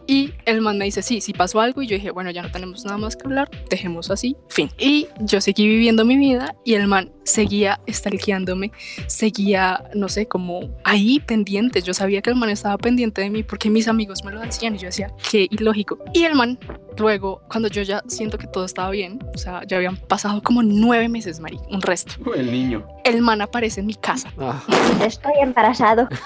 Y 0.07 0.33
el 0.45 0.61
man 0.61 0.79
me 0.79 0.85
dice, 0.85 1.03
sí, 1.03 1.21
sí 1.21 1.33
pasó 1.33 1.61
algo 1.61 1.83
y 1.83 1.87
yo 1.87 1.95
dije, 1.95 2.11
bueno, 2.11 2.31
ya 2.31 2.43
no 2.43 2.51
tenemos 2.51 2.85
nada 2.85 2.99
más 2.99 3.17
que 3.17 3.27
hablar, 3.27 3.51
dejemos 3.69 4.11
así, 4.11 4.37
fin. 4.49 4.71
Y 4.79 5.09
yo 5.21 5.41
seguí 5.41 5.69
viviendo 5.69 6.05
mi 6.05 6.17
vida 6.17 6.55
y 6.65 6.75
el 6.75 6.87
man 6.87 7.13
seguía 7.25 7.81
stalkeándome, 7.89 8.73
seguía, 9.07 9.85
no 9.95 10.09
sé, 10.09 10.27
como 10.27 10.61
ahí 10.85 11.21
pendiente. 11.21 11.83
Yo 11.83 11.95
sabía 11.95 12.23
que 12.23 12.31
el 12.31 12.37
man 12.37 12.51
estaba 12.51 12.77
pendiente 12.79 13.23
de 13.23 13.31
mí 13.31 13.43
porque 13.43 13.71
mis 13.71 13.89
amigos 13.89 14.25
me 14.25 14.33
lo 14.33 14.41
decían 14.41 14.75
y 14.75 14.79
yo 14.79 14.87
decía, 14.87 15.13
qué 15.31 15.47
ilógico. 15.51 15.99
Y 16.13 16.25
el 16.25 16.35
man, 16.35 16.59
luego, 16.99 17.43
cuando 17.49 17.69
yo 17.69 17.83
ya 17.83 17.89
siento 18.07 18.38
que 18.38 18.46
todo 18.46 18.64
estaba 18.64 18.90
bien, 18.90 19.18
o 19.35 19.38
sea, 19.38 19.62
ya 19.66 19.76
habían 19.76 19.96
pasado 19.96 20.42
como 20.42 20.62
nueve 20.62 21.09
meses, 21.09 21.40
Mari, 21.40 21.59
un 21.70 21.83
resto. 21.83 22.14
El 22.35 22.50
niño. 22.50 22.87
El 23.05 23.20
man 23.22 23.40
aparece 23.42 23.81
en 23.81 23.87
mi 23.87 23.94
casa. 23.94 24.33
Ah, 24.38 24.62
Estoy 25.05 25.33
embarazado. 25.42 26.09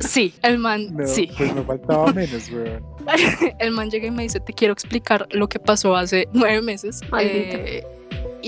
Sí, 0.00 0.34
el 0.42 0.58
man, 0.58 0.94
No, 0.94 1.06
sí. 1.06 1.28
pues 1.36 1.54
me 1.54 1.62
faltaba 1.62 2.12
menos, 2.12 2.50
weón. 2.50 2.84
el 3.58 3.70
man 3.70 3.90
llega 3.90 4.06
y 4.06 4.10
me 4.10 4.22
dice, 4.24 4.40
te 4.40 4.52
quiero 4.52 4.72
explicar 4.72 5.26
lo 5.30 5.48
que 5.48 5.58
pasó 5.58 5.96
hace 5.96 6.28
nueve 6.32 6.60
meses. 6.62 7.00
Maldito. 7.10 7.56
Eh, 7.56 7.86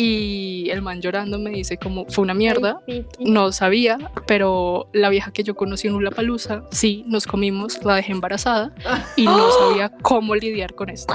y 0.00 0.70
el 0.70 0.80
man 0.80 1.00
llorando 1.00 1.40
me 1.40 1.50
dice 1.50 1.76
como 1.76 2.06
fue 2.06 2.22
una 2.22 2.34
mierda, 2.34 2.80
Ay, 2.86 3.02
sí, 3.02 3.06
sí. 3.18 3.24
no 3.30 3.50
sabía, 3.50 3.98
pero 4.28 4.88
la 4.92 5.08
vieja 5.08 5.32
que 5.32 5.42
yo 5.42 5.56
conocí 5.56 5.88
en 5.88 5.98
Palusa, 6.10 6.62
sí, 6.70 7.02
nos 7.08 7.26
comimos, 7.26 7.84
la 7.84 7.96
dejé 7.96 8.12
embarazada 8.12 8.72
y 9.16 9.24
no 9.24 9.50
sabía 9.58 9.90
cómo 10.02 10.36
lidiar 10.36 10.74
con 10.74 10.88
esto. 10.88 11.12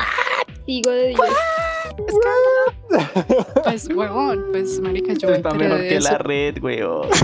Sigo 0.65 0.91
de 0.91 1.09
Dios. 1.09 1.21
Pues, 3.63 3.87
huevón, 3.87 4.45
pues, 4.51 4.79
marica, 4.81 5.13
yo 5.13 5.13
Esto 5.13 5.27
me 5.29 5.35
está 5.37 5.53
mejor 5.53 5.77
de 5.79 5.87
que 5.87 5.95
eso. 5.97 6.11
la 6.11 6.17
red, 6.17 6.61
weón. 6.61 7.07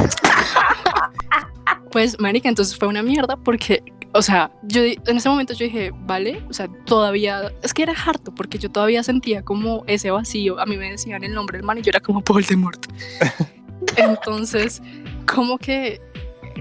Pues, 1.91 2.19
marica, 2.19 2.47
entonces 2.47 2.77
fue 2.77 2.87
una 2.87 3.01
mierda 3.01 3.35
porque, 3.35 3.81
o 4.13 4.21
sea, 4.21 4.51
yo 4.63 4.83
en 4.83 5.17
ese 5.17 5.29
momento 5.29 5.53
yo 5.53 5.65
dije, 5.65 5.91
vale, 5.93 6.43
o 6.49 6.53
sea, 6.53 6.67
todavía, 6.85 7.51
es 7.61 7.73
que 7.73 7.83
era 7.83 7.93
harto 7.93 8.33
porque 8.33 8.57
yo 8.57 8.71
todavía 8.71 9.03
sentía 9.03 9.43
como 9.43 9.83
ese 9.87 10.09
vacío. 10.09 10.59
A 10.59 10.65
mí 10.65 10.77
me 10.77 10.91
decían 10.91 11.23
el 11.23 11.33
nombre 11.33 11.57
del 11.57 11.65
man 11.65 11.77
y 11.77 11.81
yo 11.81 11.89
era 11.89 11.99
como 11.99 12.21
Voldemort. 12.21 12.87
Entonces, 13.97 14.81
como 15.31 15.57
que, 15.57 16.01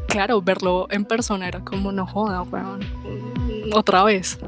claro, 0.08 0.42
verlo 0.42 0.88
en 0.90 1.04
persona 1.04 1.48
era 1.48 1.61
como, 1.64 1.90
no 1.90 2.06
joda, 2.06 2.42
weón, 2.42 2.80
otra 3.72 4.04
vez. 4.04 4.38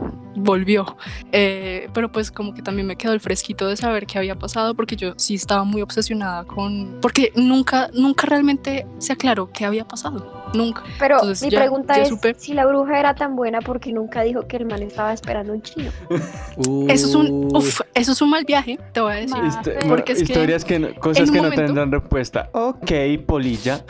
Volvió, 0.43 0.97
Eh, 1.33 1.89
pero 1.95 2.11
pues 2.11 2.31
como 2.31 2.55
que 2.55 2.63
también 2.63 2.87
me 2.87 2.97
quedó 2.97 3.13
el 3.13 3.21
fresquito 3.21 3.69
de 3.69 3.77
saber 3.77 4.07
qué 4.07 4.19
había 4.19 4.37
pasado 4.37 4.75
porque 4.75 4.97
yo 4.97 5.13
sí 5.17 5.35
estaba 5.35 5.65
muy 5.65 5.83
obsesionada 5.83 6.45
con, 6.45 6.99
porque 7.01 7.33
nunca, 7.37 7.91
nunca 7.93 8.27
realmente 8.27 8.87
se 8.99 9.13
aclaró 9.13 9.51
qué 9.53 9.65
había 9.65 9.87
pasado, 9.87 10.51
nunca. 10.55 10.83
Pero 10.99 11.17
Entonces, 11.17 11.43
mi 11.45 11.51
ya- 11.51 11.59
pregunta 11.61 11.97
ya 11.97 12.03
es 12.03 12.09
supe. 12.09 12.35
si 12.39 12.55
la 12.55 12.67
bruja 12.67 12.99
era 12.99 13.15
tan 13.15 13.37
buena 13.37 13.61
porque 13.61 13.93
nunca 13.93 14.23
dijo 14.23 14.47
que 14.47 14.57
el 14.57 14.67
man 14.67 14.83
estaba 14.83 15.13
esperando 15.13 15.53
un 15.53 15.63
chino. 15.63 15.91
Eso 16.89 17.07
es 17.09 17.15
un, 17.15 17.27
uy. 17.47 17.51
uf, 17.55 17.81
eso 17.95 18.13
es 18.13 18.23
un 18.23 18.31
mal 18.31 18.45
viaje, 18.45 18.79
te 18.93 19.01
voy 19.01 19.13
a 19.13 19.17
decir. 19.17 19.37
Histo- 19.37 19.71
Porque 19.89 20.13
es 20.13 20.23
historias 20.23 20.65
que, 20.65 20.79
no- 20.79 20.95
cosas 21.01 21.31
que 21.31 21.41
no 21.41 21.51
tendrán 21.51 21.91
respuesta. 21.93 22.49
Ok, 22.53 22.91
polilla. 23.27 23.85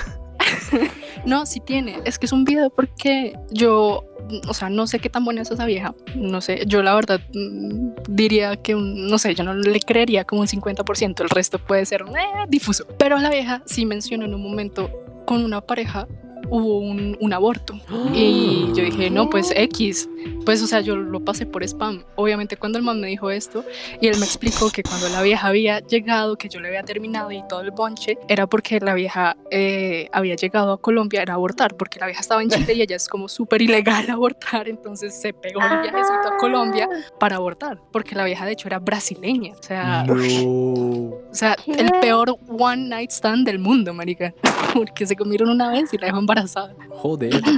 No, 1.24 1.44
sí 1.46 1.60
tiene. 1.60 1.98
Es 2.04 2.18
que 2.18 2.26
es 2.26 2.32
un 2.32 2.44
video 2.44 2.70
porque 2.70 3.34
yo, 3.50 4.04
o 4.48 4.54
sea, 4.54 4.70
no 4.70 4.86
sé 4.86 5.00
qué 5.00 5.10
tan 5.10 5.24
buena 5.24 5.42
es 5.42 5.50
esa 5.50 5.66
vieja. 5.66 5.94
No 6.14 6.40
sé, 6.40 6.64
yo 6.66 6.82
la 6.82 6.94
verdad 6.94 7.20
mm, 7.34 7.90
diría 8.08 8.56
que, 8.56 8.74
no 8.74 9.18
sé, 9.18 9.34
yo 9.34 9.44
no 9.44 9.54
le 9.54 9.80
creería 9.80 10.24
como 10.24 10.40
un 10.40 10.46
50%. 10.46 11.20
El 11.20 11.28
resto 11.28 11.58
puede 11.58 11.84
ser 11.84 12.02
eh, 12.02 12.46
difuso. 12.48 12.86
Pero 12.98 13.18
la 13.18 13.30
vieja 13.30 13.62
sí 13.66 13.84
mencionó 13.84 14.24
en 14.24 14.34
un 14.34 14.42
momento 14.42 14.90
con 15.26 15.44
una 15.44 15.60
pareja 15.60 16.08
hubo 16.48 16.78
un, 16.78 17.16
un 17.20 17.32
aborto. 17.32 17.74
Y 18.14 18.66
yo 18.74 18.84
dije, 18.84 19.10
no, 19.10 19.28
pues 19.30 19.52
X. 19.54 20.08
Pues, 20.44 20.62
o 20.62 20.66
sea, 20.66 20.80
yo 20.80 20.96
lo 20.96 21.20
pasé 21.20 21.46
por 21.46 21.62
spam. 21.62 22.04
Obviamente, 22.16 22.56
cuando 22.56 22.78
el 22.78 22.84
man 22.84 23.00
me 23.00 23.08
dijo 23.08 23.30
esto, 23.30 23.64
y 24.00 24.06
él 24.08 24.18
me 24.18 24.24
explicó 24.24 24.70
que 24.70 24.82
cuando 24.82 25.08
la 25.08 25.22
vieja 25.22 25.48
había 25.48 25.80
llegado, 25.80 26.36
que 26.36 26.48
yo 26.48 26.60
le 26.60 26.68
había 26.68 26.82
terminado 26.82 27.30
y 27.30 27.42
todo 27.48 27.60
el 27.60 27.70
bonche, 27.70 28.18
era 28.28 28.46
porque 28.46 28.80
la 28.80 28.94
vieja 28.94 29.36
eh, 29.50 30.08
había 30.12 30.34
llegado 30.36 30.72
a 30.72 30.80
Colombia 30.80 31.24
a 31.26 31.32
abortar, 31.32 31.76
porque 31.76 31.98
la 32.00 32.06
vieja 32.06 32.20
estaba 32.20 32.42
en 32.42 32.50
Chile 32.50 32.74
y 32.74 32.82
ella 32.82 32.96
es 32.96 33.08
como 33.08 33.28
súper 33.28 33.62
ilegal 33.62 34.08
abortar, 34.10 34.68
entonces 34.68 35.20
se 35.20 35.32
pegó 35.32 35.60
el 35.62 35.82
viajecito 35.82 36.28
a 36.34 36.36
Colombia 36.38 36.88
para 37.18 37.36
abortar, 37.36 37.80
porque 37.92 38.14
la 38.14 38.24
vieja 38.24 38.44
de 38.46 38.52
hecho 38.52 38.68
era 38.68 38.78
brasileña. 38.78 39.54
O 39.58 39.62
sea, 39.62 40.04
No. 40.04 40.14
o 40.14 41.34
sea, 41.34 41.56
el 41.66 41.90
peor 42.00 42.36
one 42.48 42.88
night 42.88 43.10
stand 43.10 43.46
del 43.46 43.58
mundo, 43.58 43.92
marica. 43.94 44.34
Porque 44.74 45.04
se 45.04 45.16
comieron 45.16 45.48
una 45.48 45.68
vez 45.70 45.92
y 45.92 45.98
la 45.98 46.06
dejó 46.06 46.18
embarazada. 46.30 46.74
Joder. 46.88 47.40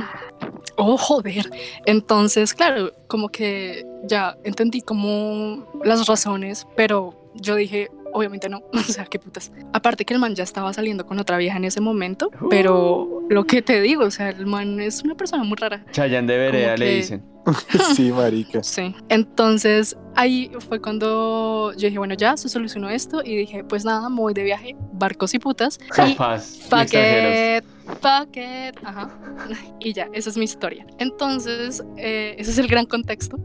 Oh, 0.76 0.96
joder. 0.96 1.50
Entonces, 1.84 2.54
claro, 2.54 2.92
como 3.06 3.28
que 3.28 3.86
ya 4.04 4.38
entendí 4.42 4.80
como 4.80 5.66
las 5.84 6.06
razones, 6.08 6.66
pero 6.74 7.30
yo 7.34 7.56
dije, 7.56 7.90
obviamente 8.12 8.48
no. 8.48 8.62
O 8.72 8.78
sea, 8.80 9.04
qué 9.04 9.18
putas. 9.18 9.52
Aparte 9.72 10.04
que 10.04 10.14
el 10.14 10.20
man 10.20 10.34
ya 10.34 10.44
estaba 10.44 10.72
saliendo 10.72 11.06
con 11.06 11.18
otra 11.18 11.36
vieja 11.36 11.56
en 11.56 11.64
ese 11.64 11.80
momento, 11.80 12.30
pero 12.48 13.22
lo 13.28 13.44
que 13.44 13.60
te 13.62 13.80
digo, 13.80 14.04
o 14.04 14.10
sea, 14.10 14.30
el 14.30 14.46
man 14.46 14.80
es 14.80 15.02
una 15.02 15.14
persona 15.14 15.44
muy 15.44 15.56
rara. 15.56 15.84
Chayan 15.92 16.26
de 16.26 16.38
vereda 16.38 16.76
le 16.76 16.96
dicen. 16.96 17.22
sí, 17.94 18.10
marica. 18.10 18.62
Sí. 18.62 18.94
Entonces 19.08 19.96
ahí 20.14 20.50
fue 20.68 20.80
cuando 20.80 21.72
yo 21.76 21.86
dije, 21.86 21.98
bueno, 21.98 22.14
ya 22.14 22.36
se 22.36 22.48
solucionó 22.48 22.88
esto 22.88 23.22
y 23.24 23.36
dije, 23.36 23.64
pues 23.64 23.84
nada, 23.84 24.08
me 24.08 24.16
voy 24.16 24.34
de 24.34 24.44
viaje, 24.44 24.76
barcos 24.92 25.34
y 25.34 25.38
putas. 25.38 25.78
Y 25.84 25.92
Jafas 25.92 26.54
y 26.54 26.60
extranjeros. 26.60 27.71
It. 28.34 28.78
Ajá. 28.84 29.10
Y 29.80 29.92
ya, 29.92 30.08
esa 30.12 30.30
es 30.30 30.36
mi 30.36 30.44
historia. 30.44 30.86
Entonces, 30.98 31.82
eh, 31.96 32.36
ese 32.38 32.52
es 32.52 32.58
el 32.58 32.68
gran 32.68 32.86
contexto. 32.86 33.38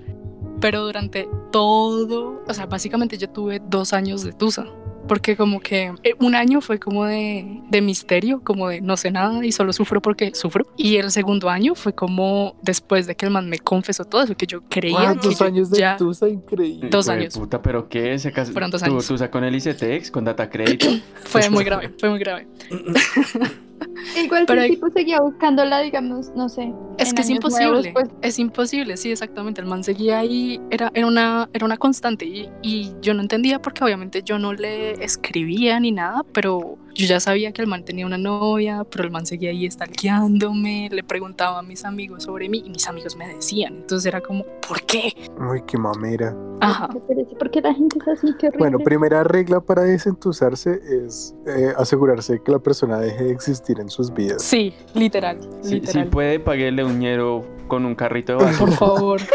Pero 0.60 0.86
durante 0.86 1.28
todo, 1.52 2.44
o 2.48 2.54
sea, 2.54 2.66
básicamente 2.66 3.18
yo 3.18 3.30
tuve 3.30 3.62
dos 3.64 3.94
años 3.94 4.24
de 4.24 4.34
Tusa. 4.34 4.66
Porque 5.08 5.38
como 5.38 5.62
que 5.62 5.94
eh, 6.04 6.16
un 6.20 6.36
año 6.36 6.60
fue 6.60 6.80
como 6.80 7.06
de, 7.06 7.62
de 7.70 7.82
misterio, 7.82 8.42
como 8.44 8.68
de 8.68 8.82
no 8.82 8.98
sé 8.98 9.10
nada 9.10 9.46
y 9.46 9.52
solo 9.54 9.72
sufro 9.72 10.02
porque 10.02 10.34
sufro. 10.36 10.68
Y 10.76 10.98
el 10.98 11.12
segundo 11.12 11.50
año 11.50 11.76
fue 11.76 11.94
como 11.94 12.58
después 12.62 13.08
de 13.08 13.16
que 13.16 13.26
el 13.26 13.32
man 13.32 13.50
me 13.50 13.60
confesó 13.60 14.04
todo 14.04 14.24
eso, 14.24 14.36
que 14.36 14.46
yo 14.46 14.62
creía 14.68 14.98
que 14.98 15.04
¿Cuántos 15.06 15.40
yo 15.40 15.46
años 15.46 15.70
de 15.70 15.80
ya... 15.80 15.96
Tusa? 15.96 16.28
Increíble. 16.28 16.90
Dos 16.90 17.08
años. 17.08 17.38
Puta, 17.38 17.62
pero 17.62 17.88
qué, 17.88 18.20
se 18.20 18.34
casó. 18.34 18.52
Fueron 18.52 18.70
dos 18.70 18.82
tuvo 18.82 18.96
años. 18.96 19.08
tusa 19.08 19.32
con 19.32 19.46
el 19.46 19.56
ICETEX, 19.56 20.12
con 20.12 20.26
data 20.26 20.50
crédito. 20.50 20.88
Fue 21.24 21.50
muy 21.50 21.64
grave, 21.64 21.94
fue 21.98 22.10
muy 22.10 22.20
grave. 22.20 22.48
Igual 24.24 24.46
Pero 24.48 24.62
el 24.62 24.72
tipo 24.72 24.90
seguía 24.90 25.22
buscándola, 25.22 25.80
digamos, 25.82 26.32
no 26.36 26.50
sé. 26.50 26.74
Es 26.98 27.14
que 27.14 27.22
es 27.22 27.30
imposible, 27.30 27.68
nuevos, 27.68 27.88
pues, 27.94 28.10
es 28.22 28.40
imposible, 28.40 28.98
sí, 28.98 29.12
exactamente. 29.12 29.62
El 29.62 29.68
man 29.68 29.84
seguía 29.84 30.20
ahí, 30.20 30.60
era, 30.72 30.92
era, 30.94 31.06
una, 31.06 31.50
era 31.54 31.66
una 31.66 31.78
constante 31.78 32.26
y, 32.26 32.50
y 32.62 32.94
yo 33.02 33.14
no 33.14 33.22
entendía 33.22 33.62
porque 33.62 33.84
obviamente 33.84 34.24
yo 34.24 34.40
no 34.40 34.54
le 34.54 35.04
escribía 35.04 35.80
ni 35.80 35.92
nada, 35.92 36.24
pero 36.34 36.78
yo 36.98 37.06
ya 37.06 37.20
sabía 37.20 37.52
que 37.52 37.62
el 37.62 37.68
man 37.68 37.86
tenía 37.86 38.08
una 38.08 38.18
novia, 38.18 38.84
pero 38.84 39.04
el 39.04 39.12
man 39.12 39.28
seguía 39.28 39.52
ahí 39.52 39.70
stalkeándome, 39.70 40.90
le 40.92 41.04
preguntaba 41.04 41.60
a 41.60 41.62
mis 41.62 41.86
amigos 41.86 42.24
sobre 42.24 42.50
mí 42.50 42.64
y 42.66 42.72
mis 42.72 42.88
amigos 42.88 43.16
me 43.16 43.28
decían. 43.28 43.76
Entonces 43.76 44.08
era 44.08 44.20
como, 44.20 44.44
¿por 44.68 44.82
qué? 44.82 45.14
Uy, 45.40 45.62
qué 45.68 45.78
mamera. 45.78 46.36
Ajá. 46.60 46.90
qué 46.92 47.00
pereza, 47.02 47.38
¿Por 47.38 47.52
qué 47.52 47.62
la 47.62 47.74
gente 47.76 48.00
es 48.00 48.08
así? 48.08 48.34
Qué 48.40 48.48
horrible. 48.48 48.58
Bueno, 48.58 48.80
primera 48.80 49.24
regla 49.24 49.62
para 49.62 49.84
desentusarse 49.84 50.82
es 51.06 51.36
eh, 51.46 51.72
asegurarse 51.78 52.34
de 52.34 52.40
que 52.42 52.52
la 52.52 52.60
persona 52.60 52.98
deje 52.98 53.26
de 53.26 53.32
existir 53.32 53.80
en 53.80 53.87
sus 53.90 54.14
vidas. 54.14 54.42
Sí, 54.44 54.74
literal, 54.94 55.40
Si, 55.62 55.70
si 55.70 55.76
literal. 55.76 56.08
puede, 56.08 56.40
paguele 56.40 56.84
un 56.84 57.00
ñero 57.00 57.46
con 57.68 57.86
un 57.86 57.96
carrito 57.96 58.38
de 58.38 58.44
basura. 58.46 58.60
Por 58.60 58.72
favor, 58.74 59.22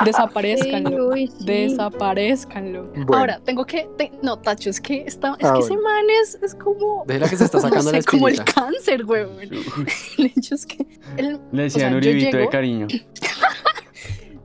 Sí, 0.00 0.04
desaparezcanlo. 0.04 1.08
uy, 1.08 1.26
sí. 1.26 1.44
Desaparezcanlo. 1.44 2.84
Bueno. 2.94 3.16
Ahora, 3.16 3.40
tengo 3.44 3.64
que. 3.64 3.88
te- 3.96 4.12
no, 4.22 4.38
Tacho, 4.38 4.70
es 4.70 4.80
que, 4.80 5.02
está, 5.06 5.34
es 5.40 5.44
Ah, 5.44 5.54
que 5.54 5.60
ese 5.60 5.76
man 5.76 6.04
es, 6.22 6.38
es 6.40 6.54
como. 6.54 7.02
Déjela 7.06 7.28
que 7.28 7.36
se 7.36 7.44
está 7.44 7.58
sacando 7.60 7.90
no 7.90 7.92
la 7.92 8.02
sé, 8.02 8.06
como 8.08 8.28
el 8.28 8.44
cáncer, 8.44 9.04
weón. 9.04 9.40
El 10.18 10.26
hecho 10.26 10.54
es 10.54 10.66
que. 10.66 10.86
él, 11.16 11.40
Le 11.50 11.66
o 11.66 11.70
sea, 11.70 11.90
decían 11.90 11.94
Uribito 11.96 12.26
de 12.36 12.38
llego, 12.38 12.50
cariño. 12.50 12.86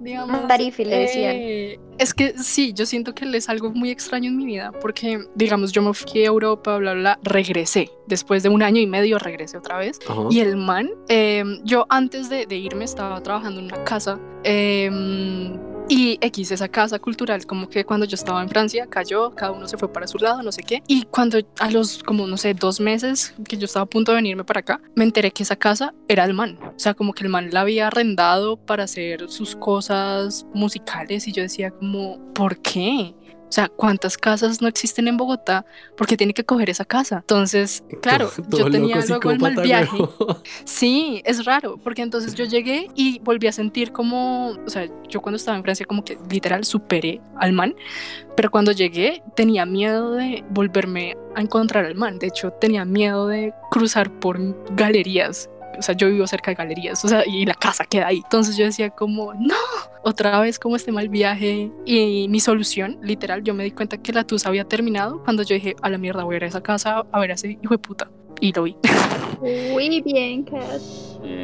Digamos. 0.04 0.48
Tarifi 0.48 0.86
le 0.86 0.98
decían. 1.00 1.36
eh, 1.36 1.80
es 1.98 2.14
que 2.14 2.34
sí, 2.38 2.74
yo 2.74 2.86
siento 2.86 3.14
que 3.14 3.26
él 3.26 3.34
es 3.36 3.50
algo 3.50 3.72
muy 3.72 3.92
extraño 3.92 4.30
en 4.30 4.38
mi 4.38 4.46
vida 4.46 4.72
porque, 4.82 5.20
digamos, 5.36 5.72
yo 5.72 5.82
me 5.82 5.94
fui 5.94 6.24
a 6.24 6.26
Europa, 6.28 6.78
bla, 6.78 6.94
bla, 6.94 7.02
bla, 7.02 7.20
regresé. 7.24 7.90
Después 8.08 8.44
de 8.44 8.50
un 8.50 8.62
año 8.64 8.82
y 8.82 8.88
medio 8.88 9.20
regresé 9.20 9.58
otra 9.58 9.78
vez. 9.78 10.00
Ajá. 10.08 10.24
Y 10.30 10.40
el 10.40 10.58
man, 10.58 10.90
eh, 11.08 11.44
yo 11.64 11.86
antes 11.90 12.30
de, 12.30 12.46
de 12.46 12.58
irme 12.58 12.86
estaba 12.86 13.22
trabajando 13.22 13.60
en 13.60 13.66
una 13.68 13.84
casa. 13.84 14.20
eh, 14.44 14.90
Y 15.90 16.18
X, 16.22 16.52
esa 16.52 16.68
casa 16.68 16.98
cultural, 17.00 17.46
como 17.46 17.68
que 17.70 17.84
cuando 17.86 18.06
yo 18.06 18.16
estaba 18.16 18.42
en 18.42 18.50
Francia, 18.50 18.88
cayó, 18.90 19.32
cada 19.36 19.52
uno 19.52 19.68
se 19.68 19.78
fue 19.78 19.92
para 19.92 20.08
su 20.08 20.18
lado, 20.18 20.42
no 20.42 20.52
sé 20.52 20.64
qué. 20.64 20.82
Y 20.88 21.04
cuando 21.04 21.40
a 21.60 21.70
los, 21.70 22.02
como, 22.04 22.26
no 22.26 22.38
sé, 22.38 22.54
dos 22.54 22.80
meses 22.80 23.34
que 23.48 23.58
yo 23.58 23.66
estaba 23.66 23.84
a 23.84 23.90
punto 23.90 24.12
de 24.12 24.18
venirme 24.18 24.44
para 24.44 24.62
acá, 24.62 24.82
me 24.96 25.04
enteré 25.04 25.32
que 25.32 25.44
esa 25.44 25.56
casa 25.56 25.94
era 26.08 26.24
el 26.26 26.34
man. 26.34 26.58
O 26.64 26.80
sea, 26.80 26.94
como 26.94 27.14
que 27.14 27.24
el 27.24 27.30
man 27.30 27.50
la 27.52 27.62
había 27.62 27.88
arrendado 27.88 28.58
para 28.58 28.86
hacer 28.86 29.30
sus 29.30 29.56
cosas 29.56 30.46
musicales 30.54 31.28
y 31.28 31.32
yo 31.32 31.44
decía 31.44 31.72
como, 31.72 32.20
¿por 32.34 32.58
qué? 32.60 33.14
O 33.54 33.56
sea, 33.56 33.70
¿cuántas 33.70 34.18
casas 34.18 34.64
no 34.64 34.68
existen 34.68 35.08
en 35.08 35.16
Bogotá? 35.16 35.64
Porque 35.96 36.18
tiene 36.18 36.34
que 36.34 36.44
coger 36.44 36.72
esa 36.72 36.86
casa. 36.86 37.18
Entonces, 37.18 37.84
claro, 38.02 38.32
Todo 38.50 38.62
yo 38.62 38.72
tenía 38.72 39.00
luego 39.08 39.30
el 39.30 39.40
mal 39.40 39.56
viaje. 39.62 39.96
Sí, 40.66 41.22
es 41.24 41.46
raro, 41.46 41.78
porque 41.78 42.02
entonces 42.02 42.34
yo 42.34 42.46
llegué 42.46 42.88
y 42.96 43.20
volví 43.20 43.46
a 43.46 43.52
sentir 43.52 43.92
como, 43.92 44.58
o 44.66 44.70
sea, 44.70 44.90
yo 45.08 45.22
cuando 45.22 45.36
estaba 45.36 45.56
en 45.56 45.62
Francia 45.62 45.86
como 45.86 46.04
que 46.04 46.18
literal 46.32 46.66
superé 46.66 47.22
al 47.38 47.54
man, 47.54 47.76
pero 48.36 48.50
cuando 48.50 48.72
llegué 48.72 49.22
tenía 49.36 49.68
miedo 49.68 50.14
de 50.14 50.44
volverme 50.50 51.16
a 51.36 51.42
encontrar 51.42 51.86
al 51.86 51.94
man, 51.94 52.18
de 52.18 52.28
hecho 52.28 52.54
tenía 52.54 52.86
miedo 52.86 53.28
de 53.28 53.54
cruzar 53.70 54.10
por 54.20 54.40
galerías. 54.76 55.48
O 55.78 55.82
sea, 55.82 55.96
yo 55.96 56.10
vivo 56.10 56.26
cerca 56.28 56.52
de 56.52 56.56
galerías, 56.56 57.04
o 57.04 57.08
sea, 57.08 57.24
y 57.26 57.46
la 57.46 57.56
casa 57.56 57.86
queda 57.86 58.08
ahí. 58.08 58.18
Entonces 58.24 58.58
yo 58.58 58.66
decía 58.66 58.90
como, 58.90 59.34
no, 59.34 59.56
otra 60.04 60.40
vez 60.40 60.60
como 60.60 60.76
este 60.76 60.92
mal 60.92 61.10
viaje. 61.10 61.72
Y 61.86 62.28
mi 62.30 62.40
solución, 62.40 63.00
literal, 63.02 63.44
yo 63.44 63.54
me 63.54 63.64
di 63.64 63.72
cuenta 63.72 63.98
que 63.98 64.14
la 64.14 64.24
tusa 64.24 64.50
había 64.50 64.66
terminado 64.66 65.24
cuando 65.24 65.44
yo 65.44 65.56
dije, 65.56 65.76
a 65.82 65.90
la 65.90 65.98
mierda, 65.98 66.24
voy 66.24 66.36
a 66.36 66.38
ir 66.38 66.44
a 66.44 66.48
esa 66.48 66.62
casa 66.62 67.04
a 67.12 67.20
ver 67.20 67.32
a 67.32 67.34
ese 67.36 67.58
hijo 67.62 67.74
de 67.74 67.80
puta. 67.80 68.10
Y 68.40 68.52
lo 68.52 68.64
vi. 68.64 68.76
Muy 69.72 70.02
bien, 70.02 70.44
Kat. 70.44 70.80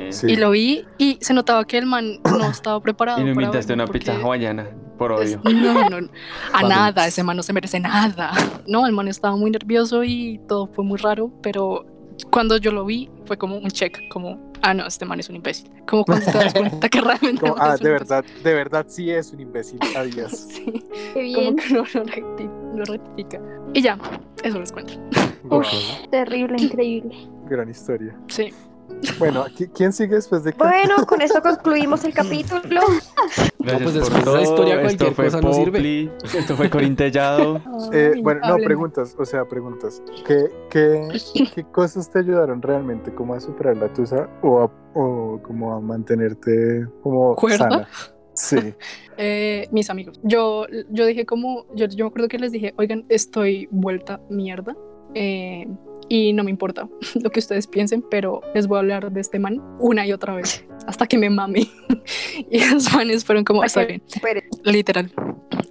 Sí. 0.09 0.27
Y 0.27 0.35
lo 0.35 0.51
vi 0.51 0.85
y 0.97 1.17
se 1.21 1.33
notaba 1.33 1.65
que 1.65 1.77
el 1.77 1.85
man 1.85 2.19
no 2.23 2.49
estaba 2.49 2.81
preparado. 2.81 3.21
Y 3.21 3.23
me 3.23 3.31
invitaste 3.31 3.73
una 3.73 3.87
pizza 3.87 4.13
porque 4.13 4.25
hawaiana, 4.25 4.67
por 4.97 5.13
odio. 5.13 5.39
No, 5.43 5.89
no, 5.89 6.01
no, 6.01 6.09
a 6.53 6.63
nada, 6.63 7.07
ese 7.07 7.23
man 7.23 7.37
no 7.37 7.43
se 7.43 7.53
merece 7.53 7.79
nada. 7.79 8.31
No, 8.67 8.85
el 8.85 8.91
man 8.91 9.07
estaba 9.07 9.35
muy 9.35 9.49
nervioso 9.49 10.03
y 10.03 10.39
todo 10.47 10.67
fue 10.67 10.83
muy 10.83 10.99
raro, 10.99 11.31
pero 11.41 11.87
cuando 12.31 12.57
yo 12.57 12.71
lo 12.71 12.85
vi 12.85 13.09
fue 13.25 13.37
como 13.37 13.57
un 13.57 13.69
check, 13.69 13.97
como, 14.09 14.51
ah, 14.61 14.73
no, 14.73 14.85
este 14.87 15.05
man 15.05 15.19
es 15.19 15.29
un 15.29 15.35
imbécil. 15.37 15.69
Como 15.87 16.03
cuando 16.05 16.25
te 16.25 16.31
das 16.37 16.53
cuenta 16.53 16.89
que 16.89 17.01
realmente 17.01 17.41
Como, 17.41 17.55
ah, 17.57 17.75
de 17.77 17.89
imbécil. 17.89 17.89
verdad, 17.91 18.25
de 18.43 18.53
verdad 18.53 18.85
sí 18.89 19.09
es 19.11 19.31
un 19.33 19.39
imbécil. 19.39 19.79
Adiós. 19.95 20.31
Sí, 20.31 20.65
Qué 21.13 21.13
como 21.13 21.23
bien. 21.23 21.55
que 21.55 21.73
no 21.73 21.79
lo, 21.79 21.85
recti- 22.05 22.75
lo 22.75 22.85
rectifica. 22.85 23.41
Y 23.73 23.81
ya, 23.81 23.97
eso 24.43 24.59
les 24.59 24.71
cuento. 24.71 24.93
Wow, 25.43 25.61
Terrible, 26.11 26.61
increíble. 26.61 27.15
gran 27.47 27.69
historia. 27.69 28.15
Sí. 28.27 28.53
Bueno, 29.17 29.45
¿qui- 29.47 29.69
¿quién 29.73 29.93
sigue 29.93 30.15
después 30.15 30.43
de 30.43 30.51
qué? 30.53 30.57
Bueno, 30.57 30.95
con 31.07 31.21
esto 31.21 31.41
concluimos 31.41 32.03
el 32.03 32.13
capítulo. 32.13 32.61
Gracias 33.59 33.81
pues 33.83 33.93
después 33.93 34.25
de 34.25 34.31
esa 34.31 34.41
historia 34.41 34.81
cualquier 34.81 35.09
Esto 35.09 35.15
fue 35.15 35.25
cosa 35.25 35.41
no 35.41 35.53
sirve. 35.53 36.11
Esto 36.37 36.55
fue 36.55 36.69
Corintellado. 36.69 37.61
Eh, 37.91 38.13
bueno, 38.21 38.41
no, 38.47 38.57
preguntas, 38.57 39.15
o 39.17 39.25
sea, 39.25 39.45
preguntas. 39.45 40.01
¿Qué, 40.27 40.45
qué, 40.69 41.07
qué 41.55 41.63
cosas 41.71 42.09
te 42.11 42.19
ayudaron 42.19 42.61
realmente 42.61 43.13
como 43.13 43.33
a 43.33 43.39
superar 43.39 43.77
la 43.77 43.91
tusa 43.93 44.29
o, 44.43 44.61
a- 44.61 44.71
o 44.93 45.39
como 45.41 45.73
a 45.73 45.79
mantenerte 45.79 46.85
como 47.01 47.35
¿Cuerda? 47.35 47.57
sana? 47.57 47.87
Sí. 48.33 48.57
Eh, 49.21 49.67
mis 49.73 49.89
amigos. 49.89 50.17
Yo, 50.23 50.65
yo 50.91 51.05
dije 51.05 51.25
como, 51.25 51.65
yo, 51.75 51.87
yo 51.87 52.05
me 52.05 52.07
acuerdo 52.07 52.29
que 52.29 52.39
les 52.39 52.53
dije, 52.53 52.73
oigan, 52.77 53.03
estoy 53.09 53.67
vuelta 53.69 54.21
mierda 54.29 54.77
eh, 55.15 55.67
y 56.07 56.33
no 56.33 56.43
me 56.43 56.51
importa 56.51 56.89
lo 57.21 57.29
que 57.29 57.39
ustedes 57.39 57.67
piensen, 57.67 58.03
pero 58.09 58.41
les 58.53 58.67
voy 58.67 58.77
a 58.77 58.79
hablar 58.79 59.11
de 59.11 59.21
este 59.21 59.39
man 59.39 59.61
una 59.79 60.05
y 60.05 60.11
otra 60.11 60.35
vez 60.35 60.65
hasta 60.87 61.07
que 61.07 61.17
me 61.17 61.29
mame. 61.29 61.69
y 62.51 62.65
los 62.69 62.93
manes 62.93 63.25
fueron 63.25 63.43
como, 63.43 63.63
está 63.63 63.85
bien, 63.85 64.01
literal. 64.63 65.11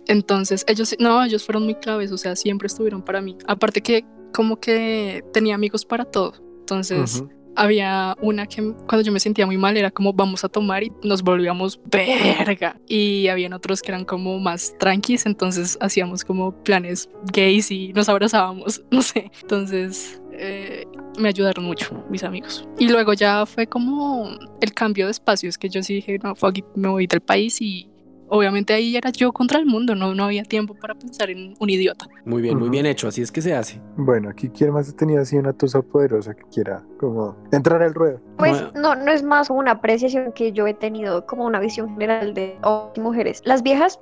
Entonces, 0.07 0.65
ellos, 0.69 0.97
no, 0.99 1.23
ellos 1.23 1.45
fueron 1.45 1.65
muy 1.65 1.75
claves, 1.75 2.13
o 2.13 2.19
sea, 2.19 2.35
siempre 2.35 2.67
estuvieron 2.67 3.03
para 3.03 3.21
mí. 3.21 3.37
Aparte 3.47 3.83
que 3.83 4.05
como 4.33 4.59
que 4.59 5.23
tenía 5.33 5.55
amigos 5.55 5.85
para 5.85 6.05
todo. 6.05 6.35
Entonces. 6.61 7.25
Había 7.59 8.17
una 8.21 8.47
que 8.47 8.63
cuando 8.87 9.03
yo 9.03 9.11
me 9.11 9.19
sentía 9.19 9.45
muy 9.45 9.59
mal 9.59 9.77
era 9.77 9.91
como 9.91 10.13
vamos 10.13 10.45
a 10.45 10.49
tomar 10.49 10.85
y 10.85 10.93
nos 11.03 11.23
volvíamos 11.23 11.81
verga. 11.85 12.77
Y 12.87 13.27
habían 13.27 13.53
otros 13.53 13.83
que 13.83 13.91
eran 13.91 14.05
como 14.05 14.39
más 14.39 14.75
tranquis, 14.79 15.27
entonces 15.27 15.77
hacíamos 15.81 16.25
como 16.25 16.53
planes 16.63 17.11
gays 17.33 17.71
y 17.73 17.93
nos 17.93 18.09
abrazábamos, 18.09 18.83
no 18.91 19.03
sé. 19.03 19.31
Entonces 19.43 20.23
eh, 20.33 20.87
me 21.19 21.29
ayudaron 21.29 21.65
mucho 21.65 22.05
mis 22.09 22.23
amigos. 22.23 22.67
Y 22.79 22.89
luego 22.89 23.13
ya 23.13 23.45
fue 23.45 23.67
como 23.67 24.31
el 24.61 24.73
cambio 24.73 25.07
de 25.07 25.11
espacios 25.11 25.59
que 25.59 25.69
yo 25.69 25.83
sí 25.83 25.95
dije, 25.95 26.19
no, 26.23 26.37
fuck 26.37 26.59
it, 26.59 26.67
me 26.77 26.89
voy 26.89 27.09
del 27.09 27.21
país 27.21 27.61
y 27.61 27.89
obviamente 28.29 28.73
ahí 28.75 28.97
era 28.97 29.11
yo 29.11 29.33
contra 29.33 29.59
el 29.59 29.67
mundo, 29.67 29.95
no, 29.95 30.15
no 30.15 30.25
había 30.25 30.43
tiempo 30.45 30.75
para 30.75 30.95
pensar 30.95 31.31
en 31.31 31.55
un 31.59 31.71
idiota. 31.71 32.07
Muy 32.25 32.43
bien, 32.43 32.59
muy 32.59 32.69
bien 32.69 32.87
hecho. 32.87 33.09
Así 33.09 33.23
es 33.23 33.33
que 33.33 33.41
se 33.43 33.55
hace. 33.55 33.81
Bueno, 33.97 34.29
aquí 34.31 34.49
quién 34.49 34.73
más 34.73 34.89
ha 34.89 34.97
tenido 34.97 35.21
así 35.23 35.37
una 35.37 35.53
tusa 35.53 35.83
poderosa 35.83 36.35
que 36.35 36.43
quiera 36.53 36.83
como 36.99 37.37
entrar 37.53 37.83
al 37.83 37.95
ruedo. 37.95 38.21
Pues 38.37 38.53
Bueno. 38.73 38.81
no, 38.81 38.95
no 39.05 39.11
es 39.13 39.23
más 39.23 39.51
una 39.51 39.73
apreciación 39.73 40.33
que 40.33 40.53
yo 40.53 40.67
he 40.67 40.75
tenido 40.75 41.27
como 41.27 41.45
una 41.45 41.61
visión 41.61 41.91
general 41.91 42.35
de 42.35 42.57
hombres 42.63 42.97
y 42.97 43.01
mujeres. 43.01 43.43
Las 43.45 43.63
viejas, 43.63 43.99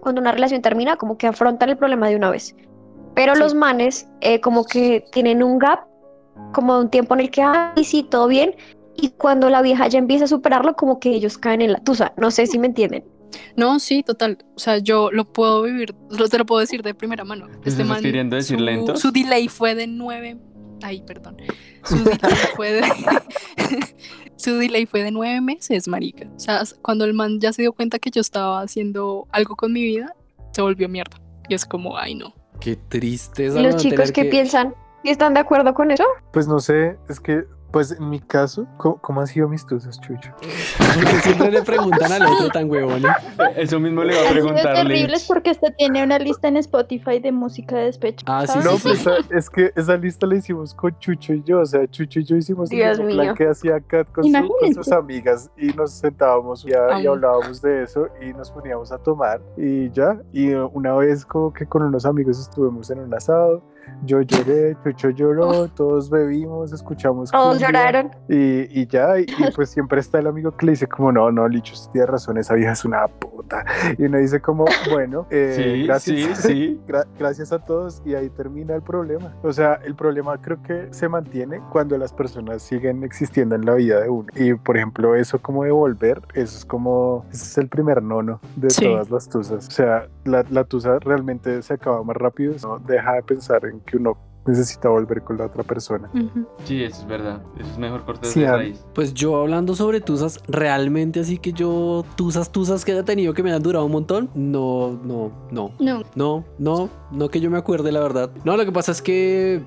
cuando 0.00 0.20
una 0.20 0.32
relación 0.32 0.62
termina, 0.62 0.96
como 0.96 1.16
que 1.18 1.26
afrontan 1.26 1.68
el 1.70 1.76
problema 1.76 2.08
de 2.08 2.16
una 2.16 2.30
vez. 2.30 2.54
Pero 3.14 3.34
Sí. 3.34 3.40
los 3.40 3.54
manes, 3.54 4.08
eh, 4.20 4.40
como 4.40 4.64
que 4.64 5.04
tienen 5.12 5.42
un 5.42 5.58
gap, 5.58 5.80
como 6.52 6.78
un 6.78 6.90
tiempo 6.90 7.14
en 7.14 7.20
el 7.20 7.30
que, 7.30 7.42
ay, 7.42 7.82
sí, 7.84 8.02
todo 8.02 8.28
bien. 8.28 8.54
Y 8.94 9.10
cuando 9.10 9.48
la 9.50 9.62
vieja 9.62 9.88
ya 9.88 9.98
empieza 9.98 10.24
a 10.24 10.28
superarlo, 10.28 10.74
como 10.74 11.00
que 11.00 11.10
ellos 11.10 11.36
caen 11.38 11.60
en 11.62 11.72
la 11.72 11.80
tusa. 11.80 12.12
No 12.16 12.30
sé 12.30 12.46
si 12.46 12.58
me 12.58 12.66
entienden. 12.66 13.04
No, 13.56 13.78
sí, 13.78 14.02
total. 14.02 14.38
O 14.54 14.58
sea, 14.58 14.78
yo 14.78 15.10
lo 15.10 15.24
puedo 15.32 15.62
vivir, 15.62 15.94
lo- 16.10 16.28
te 16.28 16.38
lo 16.38 16.46
puedo 16.46 16.60
decir 16.60 16.82
de 16.82 16.94
primera 16.94 17.24
mano. 17.24 17.46
Este 17.64 17.82
¿Estás 17.82 18.00
queriendo 18.00 18.36
decir 18.36 18.58
su, 18.58 18.64
lento? 18.64 18.96
su 18.96 19.10
delay 19.12 19.48
fue 19.48 19.74
de 19.74 19.86
nueve. 19.86 20.38
Ay, 20.82 21.02
perdón. 21.06 21.36
Su 21.84 21.96
delay 22.04 22.18
fue 22.56 22.72
de. 22.72 22.82
su 24.36 24.54
delay 24.56 24.86
fue 24.86 25.02
de 25.02 25.10
nueve 25.10 25.40
meses, 25.40 25.88
marica. 25.88 26.28
O 26.36 26.38
sea, 26.38 26.62
cuando 26.82 27.04
el 27.04 27.14
man 27.14 27.40
ya 27.40 27.52
se 27.52 27.62
dio 27.62 27.72
cuenta 27.72 27.98
que 27.98 28.10
yo 28.10 28.20
estaba 28.20 28.60
haciendo 28.60 29.26
algo 29.32 29.56
con 29.56 29.72
mi 29.72 29.82
vida, 29.84 30.14
se 30.52 30.62
volvió 30.62 30.88
mierda. 30.88 31.18
Y 31.48 31.54
es 31.54 31.64
como, 31.64 31.96
ay, 31.96 32.14
no. 32.14 32.34
Qué 32.60 32.76
tristeza. 32.76 33.58
¿Y 33.58 33.62
los 33.62 33.76
chicos 33.76 34.12
qué 34.12 34.24
que- 34.24 34.30
piensan? 34.30 34.74
¿Y 35.04 35.10
están 35.10 35.34
de 35.34 35.40
acuerdo 35.40 35.72
con 35.74 35.90
eso? 35.90 36.04
Pues 36.32 36.48
no 36.48 36.58
sé, 36.58 36.96
es 37.08 37.20
que, 37.20 37.44
pues 37.76 37.92
en 37.92 38.08
mi 38.08 38.20
caso, 38.20 38.66
¿cómo, 38.78 38.96
cómo 39.02 39.20
han 39.20 39.26
sido 39.26 39.48
mis 39.48 39.66
tusas, 39.66 40.00
Chucho? 40.00 40.30
Porque 40.78 41.20
siempre 41.20 41.50
le 41.50 41.60
preguntan 41.62 42.10
al 42.10 42.22
otro 42.24 42.48
tan 42.48 42.70
huevón. 42.70 43.04
¿eh? 43.04 43.08
Eso 43.56 43.78
mismo 43.78 44.02
le 44.02 44.14
iba 44.18 44.26
a 44.28 44.32
preguntar. 44.32 44.74
terribles 44.76 45.20
Liz. 45.20 45.28
porque 45.28 45.50
este 45.50 45.70
tiene 45.72 46.02
una 46.02 46.18
lista 46.18 46.48
en 46.48 46.56
Spotify 46.56 47.18
de 47.20 47.32
música 47.32 47.76
de 47.76 47.84
despecho. 47.84 48.24
Ah, 48.28 48.46
sí. 48.46 48.58
No, 48.64 48.72
sí, 48.78 48.80
pues 48.84 49.00
esa- 49.00 49.16
es 49.30 49.50
que 49.50 49.72
esa 49.76 49.94
lista 49.98 50.26
la 50.26 50.36
hicimos 50.36 50.72
con 50.74 50.98
Chucho 50.98 51.34
y 51.34 51.42
yo, 51.44 51.60
o 51.60 51.66
sea, 51.66 51.86
Chucho 51.86 52.20
y 52.20 52.24
yo 52.24 52.36
hicimos 52.36 52.70
Dios 52.70 52.98
mismo 52.98 53.12
plan 53.12 53.26
mío. 53.26 53.34
que 53.34 53.46
hacía 53.48 53.78
Kat 53.80 54.10
con, 54.10 54.24
su- 54.24 54.48
con 54.58 54.74
sus 54.74 54.90
amigas 54.92 55.50
y 55.58 55.66
nos 55.74 55.90
sentábamos 55.92 56.64
y 56.66 56.72
Amo. 56.72 57.12
hablábamos 57.12 57.60
de 57.60 57.82
eso 57.82 58.08
y 58.22 58.32
nos 58.32 58.50
poníamos 58.50 58.90
a 58.90 58.96
tomar 58.98 59.42
y 59.58 59.90
ya, 59.90 60.18
y 60.32 60.50
una 60.54 60.94
vez 60.94 61.26
como 61.26 61.52
que 61.52 61.66
con 61.66 61.82
unos 61.82 62.06
amigos 62.06 62.40
estuvimos 62.40 62.88
en 62.90 63.00
un 63.00 63.12
asado, 63.12 63.62
yo 64.04 64.20
lloré, 64.22 64.76
Chucho 64.84 65.10
lloró, 65.10 65.68
todos 65.68 66.10
bebimos, 66.10 66.72
escuchamos 66.72 67.30
Todos 67.30 67.48
cumbia, 67.58 67.66
lloraron. 67.68 68.10
y, 68.28 68.80
y 68.80 68.86
ya, 68.86 69.18
y, 69.18 69.22
y 69.22 69.26
pues 69.56 69.70
siempre 69.70 70.00
está 70.00 70.18
el 70.18 70.26
amigo 70.26 70.56
que 70.56 70.66
le 70.66 70.72
dice 70.72 70.86
como, 70.86 71.12
no, 71.12 71.30
no, 71.30 71.48
Licho, 71.48 71.74
tiene 71.92 72.06
razón, 72.06 72.38
esa 72.38 72.54
vieja 72.54 72.72
es 72.72 72.84
una 72.84 73.06
puta, 73.08 73.64
y 73.98 74.04
uno 74.04 74.18
dice 74.18 74.40
como, 74.40 74.64
bueno, 74.92 75.26
eh, 75.30 75.52
Sí, 75.56 75.86
gracias. 75.86 76.38
sí, 76.38 76.48
sí. 76.48 76.80
Gra- 76.88 77.06
gracias 77.18 77.52
a 77.52 77.58
todos 77.64 78.02
y 78.04 78.14
ahí 78.14 78.28
termina 78.30 78.74
el 78.74 78.82
problema. 78.82 79.34
O 79.42 79.52
sea, 79.52 79.74
el 79.84 79.94
problema 79.94 80.40
creo 80.40 80.62
que 80.62 80.88
se 80.90 81.08
mantiene 81.08 81.60
cuando 81.72 81.96
las 81.98 82.12
personas 82.12 82.62
siguen 82.62 83.02
existiendo 83.04 83.54
en 83.54 83.64
la 83.64 83.74
vida 83.74 84.00
de 84.00 84.08
uno. 84.08 84.26
Y 84.34 84.54
por 84.54 84.76
ejemplo, 84.76 85.14
eso 85.14 85.40
como 85.40 85.64
de 85.64 85.70
volver, 85.70 86.20
eso 86.34 86.58
es 86.58 86.64
como, 86.64 87.24
ese 87.30 87.44
es 87.44 87.58
el 87.58 87.68
primer 87.68 88.02
nono 88.02 88.40
de 88.56 88.70
Sí. 88.70 88.84
todas 88.84 89.10
las 89.10 89.28
tusas. 89.28 89.66
O 89.68 89.70
sea, 89.70 90.06
la, 90.24 90.44
la 90.50 90.64
tusa 90.64 90.98
realmente 90.98 91.62
se 91.62 91.74
acaba 91.74 92.02
más 92.02 92.16
rápido, 92.16 92.54
no 92.62 92.78
deja 92.78 93.14
de 93.14 93.22
pensar 93.22 93.64
en 93.64 93.75
que 93.84 93.96
uno 93.96 94.16
necesita 94.46 94.88
volver 94.88 95.22
con 95.22 95.38
la 95.38 95.46
otra 95.46 95.64
persona. 95.64 96.08
Sí, 96.64 96.82
eso 96.84 97.00
es 97.02 97.06
verdad. 97.08 97.42
Eso 97.58 97.68
es 97.72 97.78
mejor 97.78 98.04
cortar 98.04 98.26
Sí, 98.26 98.40
de 98.40 98.50
raíz. 98.52 98.86
Pues 98.94 99.12
yo 99.12 99.36
hablando 99.36 99.74
sobre 99.74 100.00
tusas, 100.00 100.40
realmente 100.46 101.20
así 101.20 101.38
que 101.38 101.52
yo, 101.52 102.04
tusas, 102.14 102.52
tusas 102.52 102.84
que 102.84 102.92
haya 102.92 103.02
tenido 103.02 103.34
que 103.34 103.42
me 103.42 103.52
han 103.52 103.62
durado 103.62 103.84
un 103.84 103.92
montón, 103.92 104.30
no, 104.34 104.92
no, 105.04 105.32
no. 105.50 105.72
No, 105.80 106.02
No, 106.14 106.44
no, 106.58 106.88
no 107.10 107.28
que 107.28 107.40
yo 107.40 107.50
me 107.50 107.58
acuerde, 107.58 107.90
la 107.90 108.00
verdad. 108.00 108.30
No, 108.44 108.56
lo 108.56 108.64
que 108.64 108.72
pasa 108.72 108.92
es 108.92 109.02
que, 109.02 109.62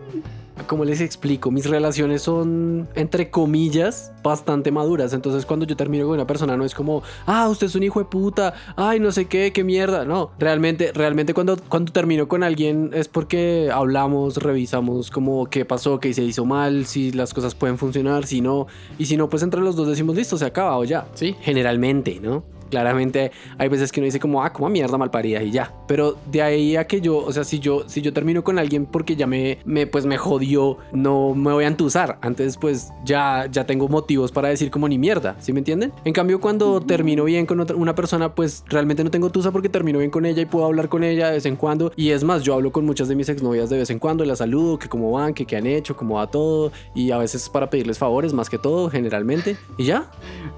como 0.67 0.86
les 0.86 1.02
explico, 1.02 1.52
mis 1.52 1.69
relaciones 1.69 2.22
son, 2.22 2.88
entre 2.95 3.30
comillas, 3.30 4.12
bastante 4.24 4.72
maduras. 4.72 5.13
Entonces, 5.13 5.45
cuando 5.45 5.65
yo 5.65 5.76
termino 5.76 6.06
con 6.06 6.13
una 6.15 6.28
persona, 6.28 6.58
no 6.58 6.65
es 6.65 6.74
como, 6.74 7.04
ah, 7.26 7.48
usted 7.50 7.67
es 7.67 7.76
un 7.76 7.84
hijo 7.84 8.00
de 8.00 8.06
puta, 8.06 8.54
ay, 8.76 9.00
no 9.00 9.12
sé 9.12 9.26
qué, 9.26 9.52
qué 9.54 9.63
mierda. 9.63 10.06
No, 10.06 10.32
realmente, 10.39 10.91
realmente 10.93 11.34
cuando, 11.34 11.58
cuando 11.58 11.91
termino 11.91 12.28
con 12.28 12.43
alguien 12.43 12.91
es 12.93 13.08
porque 13.08 13.69
hablamos, 13.74 14.38
revisamos 14.38 15.12
como 15.12 15.45
qué 15.50 15.65
pasó, 15.65 16.00
qué 16.00 16.13
se 16.13 16.24
hizo 16.24 16.45
mal, 16.45 16.86
si 16.86 17.12
las 17.12 17.34
cosas 17.34 17.56
pueden 17.56 17.78
funcionar, 17.78 18.26
si 18.26 18.41
no. 18.41 18.67
Y 18.98 19.06
si 19.06 19.17
no, 19.17 19.30
pues 19.30 19.43
entre 19.43 19.62
los 19.62 19.76
dos 19.76 19.88
decimos, 19.88 20.15
listo, 20.15 20.38
se 20.38 20.45
acaba 20.45 20.78
o 20.78 20.84
ya. 20.84 21.08
Sí, 21.13 21.36
generalmente, 21.41 22.19
¿no? 22.22 22.59
Claramente 22.69 23.32
hay 23.58 23.69
veces 23.69 23.91
que 23.91 24.00
uno 24.00 24.06
dice 24.06 24.19
como, 24.19 24.44
ah, 24.44 24.54
como 24.54 24.69
mierda 24.69 24.98
malparida 24.98 25.41
y 25.44 25.52
ya. 25.52 25.73
Pero 25.87 26.17
de 26.31 26.41
ahí 26.41 26.75
a 26.75 26.85
que 26.87 27.02
yo, 27.02 27.17
o 27.17 27.31
sea, 27.31 27.44
si 27.44 27.60
yo, 27.60 27.83
si 27.87 28.02
yo 28.02 28.13
termino 28.13 28.44
con 28.44 28.60
alguien 28.60 28.85
porque 28.85 29.15
ya 29.15 29.27
me, 29.27 29.60
me 29.65 29.87
pues 29.87 30.06
me 30.06 30.17
jodió, 30.17 30.77
no 30.91 31.33
me 31.35 31.52
voy 31.52 31.63
a 31.63 31.67
entusar. 31.67 32.17
Antes 32.21 32.58
pues 32.58 32.89
ya, 33.04 33.48
ya 33.52 33.65
tengo 33.65 33.87
motivos 33.87 34.31
para 34.31 34.50
decir 34.50 34.71
como 34.71 34.87
ni 34.87 34.98
mierda, 34.98 35.35
¿sí 35.39 35.54
me 35.54 35.60
entienden? 35.60 35.91
En 36.06 36.13
cambio 36.13 36.39
cuando 36.39 36.79
termino 36.81 37.23
bien 37.23 37.46
con 37.46 37.60
otra- 37.60 37.75
una 37.75 37.96
persona, 37.96 38.33
pues 38.35 38.63
realmente 38.67 39.04
no 39.04 39.10
tengo 39.12 39.29
tusa 39.29 39.52
porque 39.52 39.69
termino 39.69 40.00
bien 40.00 40.12
con 40.12 40.25
ella 40.25 40.41
y 40.41 40.46
puedo 40.46 40.65
hablar 40.65 40.89
con 40.89 41.04
ella 41.04 41.27
de 41.27 41.33
vez 41.33 41.46
en 41.46 41.56
cuando. 41.56 41.91
Y 41.96 42.10
es 42.12 42.23
más, 42.23 42.44
yo 42.44 42.54
hablo 42.54 42.71
con 42.71 42.85
muchas 42.85 43.08
de 43.08 43.15
mis 43.15 43.29
exnovias 43.29 43.69
de 43.69 43.77
vez 43.77 43.89
en 43.89 44.00
cuando, 44.00 44.23
las 44.25 44.39
saludo, 44.39 44.77
que 44.79 44.87
cómo 44.89 45.12
van, 45.12 45.33
que 45.33 45.46
qué 45.46 45.58
han 45.58 45.67
hecho, 45.67 45.96
cómo 45.96 46.15
va 46.15 46.27
todo. 46.27 46.71
Y 46.96 47.12
a 47.12 47.17
veces 47.17 47.50
para 47.50 47.69
pedirles 47.69 47.98
favores 47.98 48.33
más 48.33 48.50
que 48.50 48.58
todo, 48.58 48.89
generalmente. 48.89 49.58
Y 49.77 49.85
ya. 49.85 50.10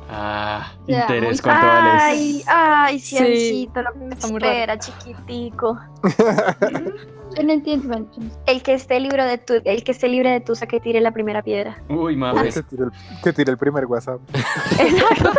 Ah, 0.09 0.73
interés, 0.87 1.23
muy 1.23 1.37
¿cuánto 1.39 1.67
vales? 1.67 2.00
Ay, 2.01 2.43
ay, 2.47 2.99
Sí, 2.99 3.17
Ciencito, 3.17 3.81
lo 3.81 3.93
que 3.93 3.99
me 3.99 4.15
espera, 4.15 4.77
chiquitico. 4.79 5.79
Yo 7.37 7.43
no 7.43 7.53
entiendo. 7.53 8.07
El 8.45 8.61
que 8.63 8.73
esté 8.73 8.99
libre 8.99 9.23
de 9.25 9.37
tu, 9.37 9.53
el 9.63 9.83
que 9.83 9.91
esté 9.91 10.07
libre 10.09 10.31
de 10.31 10.39
tusa 10.41 10.67
que 10.67 10.79
tire 10.79 10.99
la 11.01 11.11
primera 11.11 11.41
piedra. 11.41 11.81
Uy, 11.89 12.15
mames. 12.15 12.55
Que 12.55 12.63
tire, 12.63 12.83
el, 12.85 12.91
que 13.23 13.33
tire 13.33 13.51
el 13.51 13.57
primer 13.57 13.85
WhatsApp. 13.85 14.19
Exacto. 14.79 15.31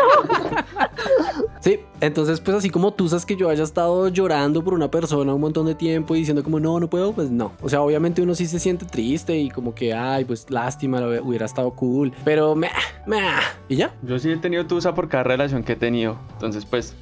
Sí, 1.61 1.81
entonces 2.01 2.41
pues 2.41 2.57
así 2.57 2.71
como 2.71 2.93
tú 2.93 3.09
sabes 3.09 3.25
que 3.25 3.37
yo 3.37 3.49
haya 3.49 3.63
estado 3.63 4.09
llorando 4.09 4.65
por 4.65 4.75
una 4.75 4.91
persona 4.91 5.33
un 5.33 5.41
montón 5.41 5.67
de 5.67 5.75
tiempo 5.75 6.15
y 6.17 6.19
diciendo 6.21 6.43
como 6.43 6.59
no, 6.59 6.81
no 6.81 6.89
puedo, 6.89 7.13
pues 7.13 7.31
no. 7.31 7.53
O 7.63 7.69
sea, 7.69 7.81
obviamente 7.83 8.21
uno 8.23 8.35
sí 8.35 8.47
se 8.47 8.59
siente 8.59 8.85
triste 8.87 9.37
y 9.39 9.49
como 9.51 9.75
que, 9.75 9.95
ay, 9.95 10.25
pues 10.25 10.51
lástima, 10.51 11.01
lo 11.01 11.23
hubiera 11.25 11.47
estado 11.47 11.71
cool. 11.73 12.13
Pero 12.25 12.55
me, 12.57 12.69
me, 13.07 13.21
y 13.69 13.77
ya. 13.77 13.95
Yo 14.03 14.19
sí 14.19 14.31
he 14.31 14.37
tenido 14.37 14.67
tusa 14.67 14.95
por 14.95 15.09
cada 15.09 15.25
relación 15.25 15.63
que 15.63 15.73
he 15.73 15.77
tenido. 15.77 16.17
Entonces, 16.33 16.65
pues, 16.67 16.97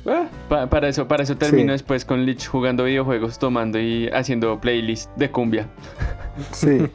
pa- 0.49 0.67
para 0.69 0.89
eso, 0.89 1.09
para 1.09 1.23
eso 1.23 1.37
termino 1.37 1.69
Sí. 1.69 1.73
después 1.73 2.05
con 2.05 2.25
Lich 2.27 2.47
jugando 2.47 2.85
videojuegos, 2.85 3.39
tomando 3.39 3.79
y 3.81 4.09
haciendo 4.13 4.61
playlist 4.81 5.11
de 5.17 5.31
cumbia. 5.31 5.69
Sí, 6.53 6.87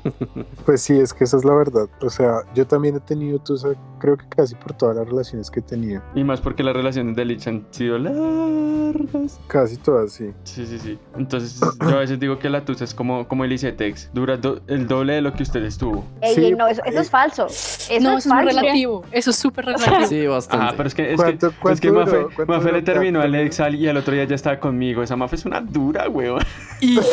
pues 0.65 0.81
sí, 0.81 0.97
es 0.99 1.13
que 1.13 1.23
esa 1.25 1.37
es 1.37 1.45
la 1.45 1.53
verdad. 1.53 1.87
O 2.01 2.09
sea, 2.09 2.41
yo 2.53 2.65
también 2.65 2.95
he 2.95 2.99
tenido 2.99 3.39
tusa, 3.39 3.69
creo 3.99 4.17
que 4.17 4.25
casi 4.29 4.55
por 4.55 4.73
todas 4.73 4.95
las 4.95 5.07
relaciones 5.07 5.49
que 5.51 5.59
he 5.59 5.63
tenido. 5.63 6.01
Y 6.15 6.23
más 6.23 6.41
porque 6.41 6.63
las 6.63 6.75
relaciones 6.75 7.15
de 7.15 7.25
Lich 7.25 7.47
han 7.47 7.65
sido 7.71 7.97
largas. 7.97 9.39
Casi 9.47 9.77
todas, 9.77 10.11
sí. 10.13 10.31
Sí, 10.43 10.65
sí, 10.65 10.79
sí. 10.79 10.97
Entonces, 11.17 11.59
yo 11.81 11.89
a 11.89 11.99
veces 11.99 12.19
digo 12.19 12.39
que 12.39 12.49
la 12.49 12.63
tusa 12.65 12.83
es 12.83 12.93
como, 12.93 13.27
como 13.27 13.43
el 13.45 13.51
ICETEX. 13.51 14.09
Dura 14.13 14.37
do- 14.37 14.61
el 14.67 14.87
doble 14.87 15.13
de 15.13 15.21
lo 15.21 15.33
que 15.33 15.43
usted 15.43 15.63
estuvo. 15.63 16.05
Ey, 16.21 16.35
Sí, 16.35 16.45
ey, 16.45 16.55
no, 16.55 16.67
eso, 16.67 16.81
eso 16.85 16.97
eh, 16.97 17.01
es 17.01 17.09
falso. 17.09 17.45
Eso 17.47 17.99
no, 18.01 18.17
es 18.17 18.25
eso 18.25 18.29
es 18.29 18.35
falso. 18.45 18.59
relativo. 18.59 19.03
Eso 19.11 19.29
es 19.31 19.35
súper 19.35 19.65
relativo. 19.65 20.07
Sí, 20.07 20.25
bastante. 20.27 20.65
Ah, 20.65 20.73
pero 20.75 20.87
es 20.87 20.95
que, 20.95 21.11
es 21.11 21.17
¿Cuánto- 21.17 21.49
que, 21.49 21.55
es 21.55 21.59
cuánto 21.61 21.81
que 21.81 21.87
duró? 21.89 21.99
Mafe, 22.05 22.17
¿Cuánto 22.35 22.45
Mafe 22.53 22.63
duró 22.65 22.73
le 22.77 22.81
terminó 22.81 23.21
al? 23.21 23.35
Exal 23.35 23.75
y 23.75 23.87
al 23.87 23.97
otro 23.97 24.13
día 24.13 24.23
ya 24.23 24.35
estaba 24.35 24.59
conmigo. 24.59 25.03
Esa 25.03 25.15
Mafe 25.15 25.35
es 25.35 25.45
una 25.45 25.59
dura, 25.61 26.09
weón. 26.09 26.41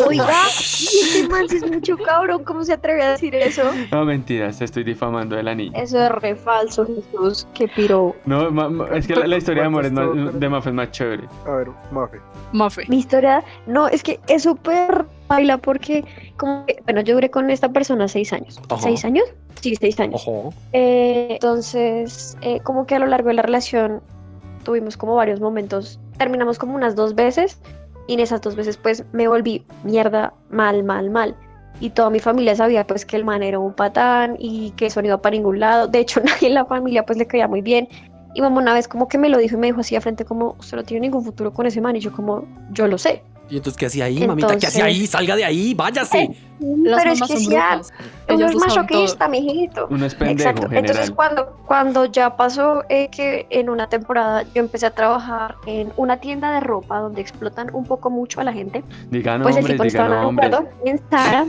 Oiga, 0.07 0.27
y 0.59 0.99
este 1.03 1.29
man 1.29 1.45
es 1.51 1.69
mucho 1.71 1.97
cabrón, 2.15 2.45
¿cómo 2.45 2.65
se 2.65 2.73
atreve 2.75 3.03
a 3.03 3.11
decir 3.13 3.35
eso? 3.35 3.63
No, 3.91 4.05
mentiras, 4.05 4.59
te 4.59 4.65
estoy 4.65 4.85
difamando 4.85 5.37
de 5.37 5.43
la 5.43 5.55
niña. 5.55 5.79
Eso 5.81 5.99
es 6.03 6.11
re 6.11 6.35
falso, 6.37 6.87
Jesús. 6.87 7.47
Qué 7.55 7.69
piro. 7.69 8.15
No, 8.27 8.51
ma- 8.51 8.69
ma- 8.69 8.89
es 8.95 9.07
que 9.07 9.15
la, 9.17 9.27
la 9.27 9.37
historia 9.37 9.63
de 9.63 9.67
amor 9.69 9.85
es 9.87 9.93
¿Cuánto 9.93 10.15
más- 10.15 10.41
de 10.41 10.49
Mafe 10.49 10.69
es 10.71 10.75
más 10.75 10.91
chévere. 10.91 11.25
A 11.47 11.51
ver, 11.51 11.69
Mafe. 11.91 12.19
Mafe. 12.53 12.85
Mi 12.89 12.99
historia, 12.99 13.43
no, 13.67 13.89
es 13.89 14.03
que 14.03 14.21
es 14.29 14.43
súper 14.43 15.05
baila 15.29 15.59
porque, 15.59 16.05
como 16.37 16.67
que, 16.67 16.77
bueno, 16.85 17.01
yo 17.01 17.15
duré 17.15 17.31
con 17.31 17.51
esta 17.51 17.69
persona 17.71 18.09
seis 18.09 18.33
años. 18.33 18.61
Ajá. 18.69 18.83
¿Seis 18.83 19.05
años? 19.05 19.25
Sí, 19.61 19.75
seis 19.77 19.99
años. 20.01 20.21
Ojo. 20.27 20.53
Eh, 20.73 21.29
entonces, 21.31 22.37
eh, 22.43 22.61
como 22.61 22.87
que 22.87 22.95
a 22.97 22.99
lo 22.99 23.07
largo 23.07 23.29
de 23.29 23.35
la 23.35 23.43
relación 23.43 24.03
tuvimos 24.65 24.97
como 24.97 25.15
varios 25.15 25.41
momentos. 25.41 25.99
Terminamos 26.19 26.59
como 26.59 26.75
unas 26.75 26.95
dos 26.95 27.15
veces 27.15 27.61
y 28.07 28.15
en 28.15 28.21
esas 28.21 28.41
dos 28.43 28.57
veces 28.57 28.77
pues 28.77 29.05
me 29.13 29.29
volví 29.29 29.65
mierda, 29.85 30.35
mal, 30.51 30.83
mal, 30.85 31.11
mal. 31.11 31.37
Y 31.83 31.91
toda 31.91 32.11
mi 32.11 32.21
familia 32.21 32.55
sabía 32.55 32.87
pues 32.87 33.05
que 33.05 33.17
el 33.17 33.25
man 33.25 33.43
era 33.43 33.59
un 33.59 33.75
patán 33.75 34.37
y 34.39 34.71
que 34.77 34.87
eso 34.87 35.03
no 35.03 35.09
iba 35.09 35.21
para 35.21 35.35
ningún 35.35 35.59
lado. 35.59 35.89
De 35.89 35.99
hecho, 35.99 36.21
nadie 36.25 36.47
en 36.47 36.55
la 36.55 36.65
familia 36.65 37.05
pues 37.05 37.19
le 37.19 37.27
caía 37.27 37.49
muy 37.49 37.61
bien. 37.61 37.89
Y 38.35 38.41
mamá 38.41 38.61
una 38.61 38.73
vez 38.73 38.87
como 38.87 39.09
que 39.09 39.19
me 39.19 39.29
lo 39.29 39.37
dijo 39.37 39.57
y 39.57 39.59
me 39.59 39.67
dijo 39.67 39.81
así 39.81 39.97
de 39.97 40.01
frente 40.01 40.25
como, 40.25 40.55
usted 40.61 40.77
no 40.77 40.85
tiene 40.85 41.01
ningún 41.01 41.25
futuro 41.25 41.53
con 41.53 41.67
ese 41.67 41.81
man. 41.81 41.97
Y 41.97 41.99
yo 41.99 42.13
como, 42.13 42.47
yo 42.71 42.87
lo 42.87 42.99
sé. 42.99 43.25
¿Y 43.51 43.57
entonces 43.57 43.79
qué 43.79 43.87
hacía 43.87 44.07
ahí, 44.07 44.27
mamita? 44.27 44.57
¿Qué 44.57 44.67
hacía 44.67 44.87
ahí? 44.87 45.07
Salga 45.07 45.37
de 45.37 45.45
ahí, 45.45 45.75
váyase. 45.75 46.31
Las 46.61 47.03
Pero 47.03 47.13
es 47.13 47.21
que 47.21 47.35
brujas. 47.49 47.93
Uno 48.29 48.47
es 48.47 48.55
masoquista, 48.55 49.29
mijito. 49.29 49.89
Uno 49.91 50.07
es 50.07 50.15
pendejo, 50.15 50.49
Exacto. 50.51 50.75
Entonces 50.75 51.11
cuando, 51.11 51.57
cuando 51.67 52.05
ya 52.07 52.37
pasó 52.37 52.85
eh, 52.89 53.09
que 53.11 53.47
en 53.51 53.69
una 53.69 53.89
temporada 53.89 54.45
yo 54.55 54.61
empecé 54.63 54.87
a 54.87 54.91
trabajar 54.93 55.57
en 55.67 55.93
una 55.97 56.19
tienda 56.19 56.53
de 56.53 56.61
ropa 56.61 56.99
donde 57.01 57.21
explotan 57.21 57.69
un 57.75 57.85
poco 57.85 58.11
mucho 58.11 58.41
a 58.41 58.45
la 58.45 58.53
gente, 58.53 58.85
Digan 59.11 59.43
pues 59.43 59.57
el 59.57 59.63
hombres, 59.65 59.75
tipo 59.75 59.83
no 59.85 59.89
estaba 59.89 60.09
digan 60.09 60.11
nada 60.11 60.21
de 60.21 60.27
hombres. 60.29 60.53
acuerdo 60.55 60.71
en 60.85 60.99
Zara. 61.11 61.47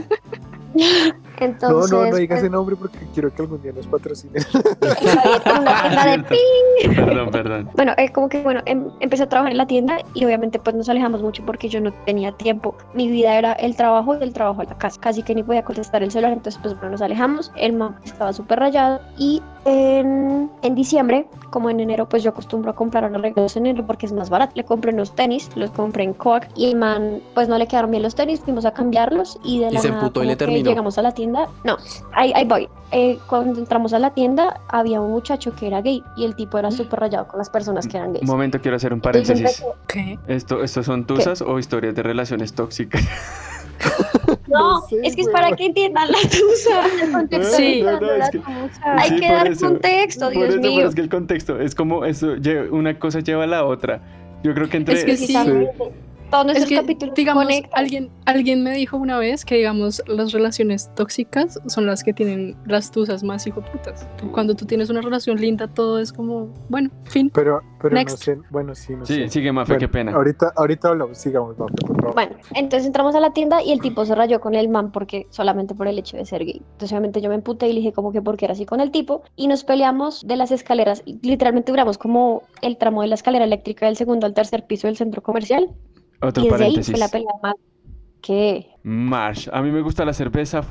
Entonces, 1.40 1.90
no, 1.90 1.98
no, 2.04 2.10
no 2.10 2.16
digas 2.16 2.36
pues, 2.38 2.42
ese 2.44 2.50
nombre 2.50 2.76
porque 2.76 2.98
quiero 3.12 3.32
que 3.34 3.42
algún 3.42 3.60
día 3.62 3.72
nos 3.72 3.86
una 3.86 3.98
tienda 5.82 6.06
de 6.06 6.18
pi. 6.24 6.94
Perdón, 6.94 7.30
perdón. 7.32 7.70
Bueno, 7.74 7.92
eh, 7.96 8.10
como 8.12 8.28
que 8.28 8.42
bueno, 8.42 8.60
em- 8.66 8.90
empecé 9.00 9.24
a 9.24 9.28
trabajar 9.28 9.52
en 9.52 9.58
la 9.58 9.66
tienda 9.66 9.98
y 10.14 10.24
obviamente 10.24 10.58
pues 10.58 10.74
nos 10.76 10.88
alejamos 10.88 11.22
mucho 11.22 11.44
porque 11.44 11.68
yo 11.68 11.80
no 11.80 11.92
tenía 12.04 12.32
tiempo. 12.32 12.74
Mi 12.94 13.08
vida 13.08 13.36
era 13.38 13.52
el 13.54 13.76
trabajo 13.76 14.14
y 14.18 14.22
el 14.22 14.32
trabajo 14.32 14.60
a 14.62 14.64
la 14.64 14.76
casa. 14.78 15.00
Casi 15.00 15.22
que 15.22 15.34
ni 15.34 15.42
podía 15.42 15.64
contestar 15.64 16.02
el 16.02 16.10
celular, 16.10 16.32
entonces 16.32 16.60
pues 16.62 16.74
bueno, 16.74 16.90
nos 16.90 17.02
alejamos. 17.02 17.52
El 17.56 17.72
man 17.74 17.96
estaba 18.04 18.32
súper 18.32 18.58
rayado 18.60 19.00
y 19.18 19.42
en, 19.64 20.50
en 20.62 20.74
diciembre, 20.74 21.26
como 21.50 21.70
en 21.70 21.80
enero, 21.80 22.06
pues 22.08 22.22
yo 22.22 22.30
acostumbro 22.30 22.70
a 22.70 22.74
comprar 22.74 23.04
unos 23.04 23.22
regalos 23.22 23.56
en 23.56 23.66
enero 23.66 23.86
porque 23.86 24.06
es 24.06 24.12
más 24.12 24.28
barato. 24.30 24.52
Le 24.56 24.64
compré 24.64 24.92
unos 24.92 25.14
tenis, 25.14 25.50
los 25.56 25.70
compré 25.70 26.04
en 26.04 26.12
Coac 26.14 26.48
y 26.54 26.66
el 26.66 26.76
man 26.76 27.20
pues 27.34 27.48
no 27.48 27.56
le 27.58 27.66
quedaron 27.66 27.90
bien 27.90 28.02
los 28.02 28.14
tenis, 28.14 28.40
fuimos 28.40 28.64
a 28.66 28.72
cambiarlos 28.72 29.38
y 29.42 29.60
de 29.60 29.68
Y 29.68 29.70
la 29.72 29.80
se 29.80 29.90
nada, 29.90 30.10
y 30.14 30.26
le 30.26 30.36
terminó. 30.36 30.68
llegamos 30.68 30.98
a 30.98 31.02
la 31.02 31.12
tienda. 31.12 31.23
No, 31.26 31.76
ahí, 32.12 32.32
ahí 32.34 32.44
voy. 32.44 32.68
Eh, 32.92 33.18
cuando 33.28 33.58
entramos 33.58 33.92
a 33.92 33.98
la 33.98 34.10
tienda 34.14 34.60
había 34.68 35.00
un 35.00 35.10
muchacho 35.10 35.52
que 35.56 35.66
era 35.66 35.80
gay 35.80 36.02
y 36.16 36.24
el 36.24 36.36
tipo 36.36 36.58
era 36.58 36.70
súper 36.70 37.00
rayado 37.00 37.26
con 37.26 37.38
las 37.38 37.50
personas 37.50 37.88
que 37.88 37.96
eran 37.96 38.12
gays. 38.12 38.22
Un 38.22 38.28
momento, 38.28 38.60
quiero 38.60 38.76
hacer 38.76 38.92
un 38.92 39.00
paréntesis. 39.00 39.64
¿Qué? 39.88 40.18
Esto, 40.28 40.62
¿Estos 40.62 40.86
son 40.86 41.04
tusas 41.04 41.42
o 41.42 41.58
historias 41.58 41.94
de 41.94 42.02
relaciones 42.02 42.52
tóxicas? 42.54 43.02
No, 44.46 44.80
No 44.80 44.80
sé, 44.88 44.96
es 45.02 45.16
que 45.16 45.22
es 45.22 45.28
para 45.28 45.50
que 45.56 45.66
entiendan 45.66 46.08
la 46.10 46.18
tusa. 46.22 47.40
Sí. 47.56 47.82
de 47.82 47.82
No, 47.82 48.00
no, 48.00 48.12
es 48.12 48.18
la 48.18 48.30
que- 48.30 48.38
tusa. 48.38 48.94
Hay 48.96 49.08
Sí, 49.10 49.16
que 49.20 49.28
dar 49.32 49.48
eso. 49.48 49.66
contexto, 49.66 50.30
Dios 50.30 50.44
eso, 50.48 50.58
pero 50.60 50.72
mío. 50.72 50.88
es 50.88 50.94
que 50.94 51.00
el 51.00 51.08
contexto 51.08 51.60
es 51.60 51.74
como 51.74 52.04
eso, 52.04 52.34
una 52.70 52.98
cosa 52.98 53.20
lleva 53.20 53.44
a 53.44 53.46
la 53.48 53.64
otra. 53.64 54.00
Yo 54.44 54.54
creo 54.54 54.68
que 54.68 54.76
entre... 54.76 54.94
Es 54.94 55.04
que 55.04 55.16
sí. 55.16 55.34
Es 56.54 56.66
que, 56.66 56.74
capítulos 56.76 57.14
digamos, 57.14 57.44
conectan. 57.44 57.70
alguien, 57.74 58.10
alguien 58.26 58.62
me 58.64 58.72
dijo 58.72 58.96
una 58.96 59.18
vez 59.18 59.44
que, 59.44 59.54
digamos, 59.56 60.02
las 60.08 60.32
relaciones 60.32 60.90
tóxicas 60.96 61.60
son 61.66 61.86
las 61.86 62.02
que 62.02 62.12
tienen 62.12 62.56
las 62.66 62.90
tusas 62.90 63.22
más 63.22 63.46
hijoputas. 63.46 64.06
Cuando 64.32 64.54
tú 64.54 64.64
tienes 64.66 64.90
una 64.90 65.00
relación 65.00 65.40
linda, 65.40 65.68
todo 65.68 66.00
es 66.00 66.12
como, 66.12 66.48
bueno, 66.68 66.90
fin. 67.04 67.30
Pero, 67.32 67.62
pero 67.80 67.94
no 67.94 68.08
sé, 68.08 68.36
bueno, 68.50 68.74
sí, 68.74 68.94
no 68.96 69.06
Sí, 69.06 69.14
sé. 69.14 69.28
sigue 69.28 69.52
Mafe, 69.52 69.74
Bueno, 69.74 69.80
qué 69.80 69.88
pena. 69.88 70.12
Ahorita, 70.12 70.52
ahorita 70.56 70.88
hablamos, 70.88 71.18
sigamos, 71.18 71.56
Mafe, 71.58 71.74
por 71.86 71.96
favor. 72.00 72.14
Bueno, 72.14 72.36
entonces 72.54 72.86
entramos 72.86 73.14
a 73.14 73.20
la 73.20 73.32
tienda 73.32 73.62
y 73.62 73.70
el 73.72 73.80
tipo 73.80 74.04
se 74.04 74.14
rayó 74.14 74.40
con 74.40 74.54
el 74.56 74.68
man 74.68 74.90
porque 74.90 75.26
solamente 75.30 75.74
por 75.74 75.86
el 75.86 75.98
hecho 75.98 76.16
de 76.16 76.24
ser 76.26 76.44
gay. 76.44 76.56
Entonces 76.72 76.90
obviamente 76.92 77.20
yo 77.20 77.28
me 77.28 77.36
emputé 77.36 77.68
y 77.68 77.72
le 77.74 77.78
dije 77.80 77.92
como 77.92 78.10
que 78.10 78.20
porque 78.22 78.46
era 78.46 78.52
así 78.52 78.66
con 78.66 78.80
el 78.80 78.90
tipo 78.90 79.22
y 79.36 79.46
nos 79.46 79.62
peleamos 79.64 80.22
de 80.26 80.36
las 80.36 80.50
escaleras. 80.50 81.02
Literalmente 81.22 81.70
duramos 81.70 81.96
como 81.98 82.42
el 82.60 82.76
tramo 82.76 83.02
de 83.02 83.08
la 83.08 83.14
escalera 83.14 83.44
eléctrica 83.44 83.86
del 83.86 83.96
segundo 83.96 84.26
al 84.26 84.34
tercer 84.34 84.66
piso 84.66 84.88
del 84.88 84.96
centro 84.96 85.22
comercial 85.22 85.70
Otro 86.24 86.42
y 86.42 86.48
desde 86.48 86.64
ahí 86.64 86.70
paréntesis. 86.70 86.92
fue 86.92 87.00
la 87.00 87.08
pelea 87.08 87.32
más 87.42 87.54
que 88.20 88.66
Marsh, 88.82 89.48
a 89.52 89.60
mí 89.60 89.70
me 89.70 89.82
gusta 89.82 90.04
la 90.04 90.12
cerveza 90.12 90.62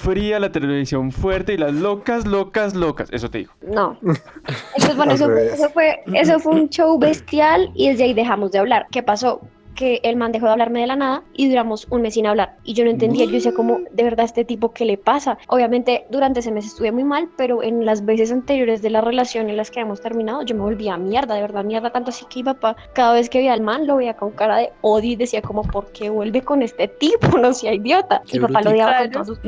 fría, 0.00 0.38
la 0.38 0.50
televisión 0.50 1.12
fuerte 1.12 1.54
y 1.54 1.56
las 1.58 1.72
locas, 1.74 2.26
locas, 2.26 2.74
locas. 2.74 3.08
Eso 3.12 3.30
te 3.30 3.38
digo. 3.38 3.52
No. 3.60 3.98
Entonces, 4.02 4.96
bueno, 4.96 5.12
eso, 5.12 5.28
revés. 5.28 5.54
eso 5.54 5.70
fue, 5.70 6.02
eso 6.14 6.38
fue 6.38 6.54
un 6.54 6.68
show 6.70 6.98
bestial 6.98 7.70
y 7.74 7.88
desde 7.88 8.04
ahí 8.04 8.14
dejamos 8.14 8.52
de 8.52 8.58
hablar. 8.58 8.86
¿Qué 8.90 9.02
pasó? 9.02 9.40
Que 9.80 9.98
el 10.02 10.16
man 10.16 10.30
dejó 10.30 10.44
de 10.44 10.52
hablarme 10.52 10.82
de 10.82 10.86
la 10.88 10.96
nada 10.96 11.22
y 11.32 11.48
duramos 11.48 11.86
un 11.88 12.02
mes 12.02 12.12
sin 12.12 12.26
hablar. 12.26 12.56
Y 12.64 12.74
yo 12.74 12.84
no 12.84 12.90
entendía, 12.90 13.24
yo 13.24 13.32
decía 13.32 13.54
como, 13.54 13.78
de 13.90 14.04
verdad, 14.04 14.26
este 14.26 14.44
tipo, 14.44 14.72
¿qué 14.72 14.84
le 14.84 14.98
pasa? 14.98 15.38
Obviamente, 15.48 16.04
durante 16.10 16.40
ese 16.40 16.50
mes 16.50 16.66
estuve 16.66 16.92
muy 16.92 17.04
mal, 17.04 17.30
pero 17.38 17.62
en 17.62 17.86
las 17.86 18.04
veces 18.04 18.30
anteriores 18.30 18.82
de 18.82 18.90
la 18.90 19.00
relación 19.00 19.48
en 19.48 19.56
las 19.56 19.70
que 19.70 19.80
hemos 19.80 20.02
terminado, 20.02 20.42
yo 20.42 20.54
me 20.54 20.60
volvía 20.60 20.98
mierda, 20.98 21.34
de 21.34 21.40
verdad, 21.40 21.64
mierda, 21.64 21.90
tanto 21.90 22.10
así 22.10 22.26
que 22.26 22.40
mi 22.40 22.44
papá, 22.44 22.76
cada 22.92 23.14
vez 23.14 23.30
que 23.30 23.38
veía 23.38 23.54
al 23.54 23.62
man, 23.62 23.86
lo 23.86 23.96
veía 23.96 24.14
con 24.14 24.32
cara 24.32 24.58
de 24.58 24.70
odio 24.82 25.12
y 25.12 25.16
decía 25.16 25.40
como, 25.40 25.62
¿por 25.62 25.90
qué 25.92 26.10
vuelve 26.10 26.42
con 26.42 26.62
este 26.62 26.86
tipo? 26.86 27.28
No 27.40 27.54
sea 27.54 27.72
idiota. 27.72 28.20
Qué 28.26 28.38
Mi 28.38 28.46
papá 28.46 28.60
lo 28.60 28.70
odiaba 28.72 28.98
con 28.98 29.10
todas 29.12 29.26
sus. 29.28 29.40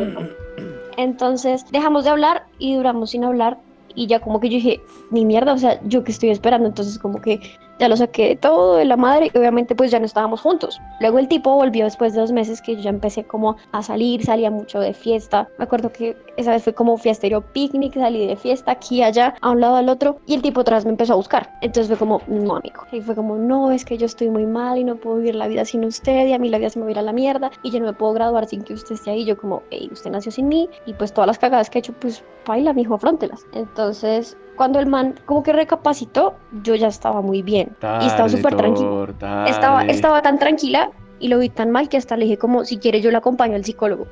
Entonces 0.97 1.67
dejamos 1.71 2.05
de 2.05 2.11
hablar 2.11 2.47
y 2.59 2.75
duramos 2.75 3.11
sin 3.11 3.25
hablar 3.25 3.59
y 3.95 4.07
ya 4.07 4.21
como 4.21 4.41
que 4.41 4.49
yo 4.49 4.57
dije, 4.57 4.81
ni 5.11 5.25
mierda, 5.25 5.53
o 5.53 5.59
sea, 5.59 5.81
yo 5.85 6.05
que 6.05 6.13
estoy 6.13 6.31
esperando, 6.31 6.69
entonces 6.69 6.99
como 6.99 7.21
que 7.21 7.41
ya 7.79 7.89
lo 7.89 7.97
saqué 7.97 8.29
de 8.29 8.37
todo, 8.37 8.77
de 8.77 8.85
la 8.85 8.97
madre, 8.97 9.31
y 9.33 9.39
obviamente 9.39 9.75
pues 9.75 9.91
ya 9.91 9.99
no 9.99 10.07
estábamos 10.07 10.41
juntos. 10.41 10.81
Luego 11.01 11.19
el 11.19 11.29
tipo 11.29 11.55
volvió 11.55 11.85
después 11.85 12.15
de 12.15 12.21
dos 12.21 12.33
meses 12.33 12.61
que 12.63 12.77
yo 12.77 12.83
ya 12.83 12.91
empecé 12.91 13.25
como 13.25 13.57
a 13.73 13.83
salir, 13.83 14.25
salía 14.25 14.51
mucho 14.51 14.81
de 14.81 14.95
fiesta. 14.95 15.49
Me 15.59 15.65
acuerdo 15.65 15.93
que 15.93 16.17
esa 16.37 16.53
vez 16.53 16.63
fue 16.63 16.75
como 16.75 16.97
fiestero 16.97 17.41
picnic, 17.41 17.95
salí 17.95 18.27
de 18.27 18.37
fiesta 18.37 18.73
aquí, 18.73 19.03
allá, 19.03 19.35
a 19.41 19.51
un 19.51 19.61
lado, 19.61 19.77
al 19.77 19.89
otro, 19.89 20.19
y 20.27 20.35
el 20.35 20.43
tipo 20.43 20.63
vez 20.63 20.85
me 20.85 20.91
empezó 20.91 21.13
a 21.15 21.17
buscar. 21.17 21.53
Entonces 21.61 21.89
fue 21.89 21.99
como, 21.99 22.21
no, 22.27 22.57
amigo. 22.57 22.85
Y 22.93 23.01
fue 23.01 23.15
como, 23.15 23.37
no, 23.37 23.71
es 23.71 23.85
que 23.85 23.99
yo 23.99 24.07
estoy 24.07 24.31
muy 24.31 24.47
mal 24.47 24.79
y 24.79 24.85
no 24.85 24.97
puedo 24.97 25.17
vivir 25.17 25.35
la 25.35 25.49
vida 25.49 25.65
sin 25.65 25.85
usted, 25.85 26.27
y 26.27 26.33
a 26.33 26.39
mí 26.39 26.49
la 26.49 26.59
vida 26.59 26.71
se 26.71 26.79
me 26.79 26.93
va 26.93 27.01
a 27.01 27.03
la 27.03 27.13
mierda, 27.13 27.51
y 27.63 27.71
yo 27.71 27.81
no 27.81 27.87
me 27.87 27.93
puedo 27.93 28.13
graduar 28.13 28.47
sin 28.47 28.63
que 28.63 28.75
usted 28.75 28.95
esté 28.95 29.11
ahí. 29.11 29.25
Yo 29.25 29.37
como, 29.37 29.63
hey, 29.71 29.89
usted 29.93 30.11
nació 30.11 30.33
sin 30.33 30.49
mí, 30.49 30.69
y 30.87 30.95
pues 30.95 31.13
todas 31.13 31.27
las 31.27 31.39
cagadas 31.39 31.71
que 31.71 31.79
he 31.79 31.81
hecho, 31.81 31.93
pues 31.95 32.25
baila, 32.47 32.73
mijo, 32.73 32.95
afrontelas. 32.95 33.47
Entonces, 33.53 34.37
cuando 34.63 34.79
el 34.79 34.87
man 34.87 35.17
como 35.27 35.43
que 35.43 35.53
recapacitó, 35.53 36.37
yo 36.63 36.77
ya 36.77 36.87
estaba 36.87 37.21
muy 37.21 37.43
bien. 37.43 37.71
y 38.01 38.07
estaba 38.07 38.29
súper 38.29 38.55
tranquila. 38.55 39.45
Estaba, 39.49 39.83
estaba 39.87 40.23
tan 40.23 40.39
tranquila 40.39 40.93
y 41.19 41.27
lo 41.27 41.41
vi 41.41 41.49
tan 41.49 41.73
mal 41.73 41.89
que 41.89 41.97
hasta 41.97 42.17
le 42.17 42.27
dije 42.27 42.39
como, 42.39 42.65
si 42.65 42.79
quiere 42.79 43.01
yo 43.01 43.11
le 43.11 43.17
acompaño 43.17 43.57
al 43.57 43.65
psicólogo. 43.65 44.07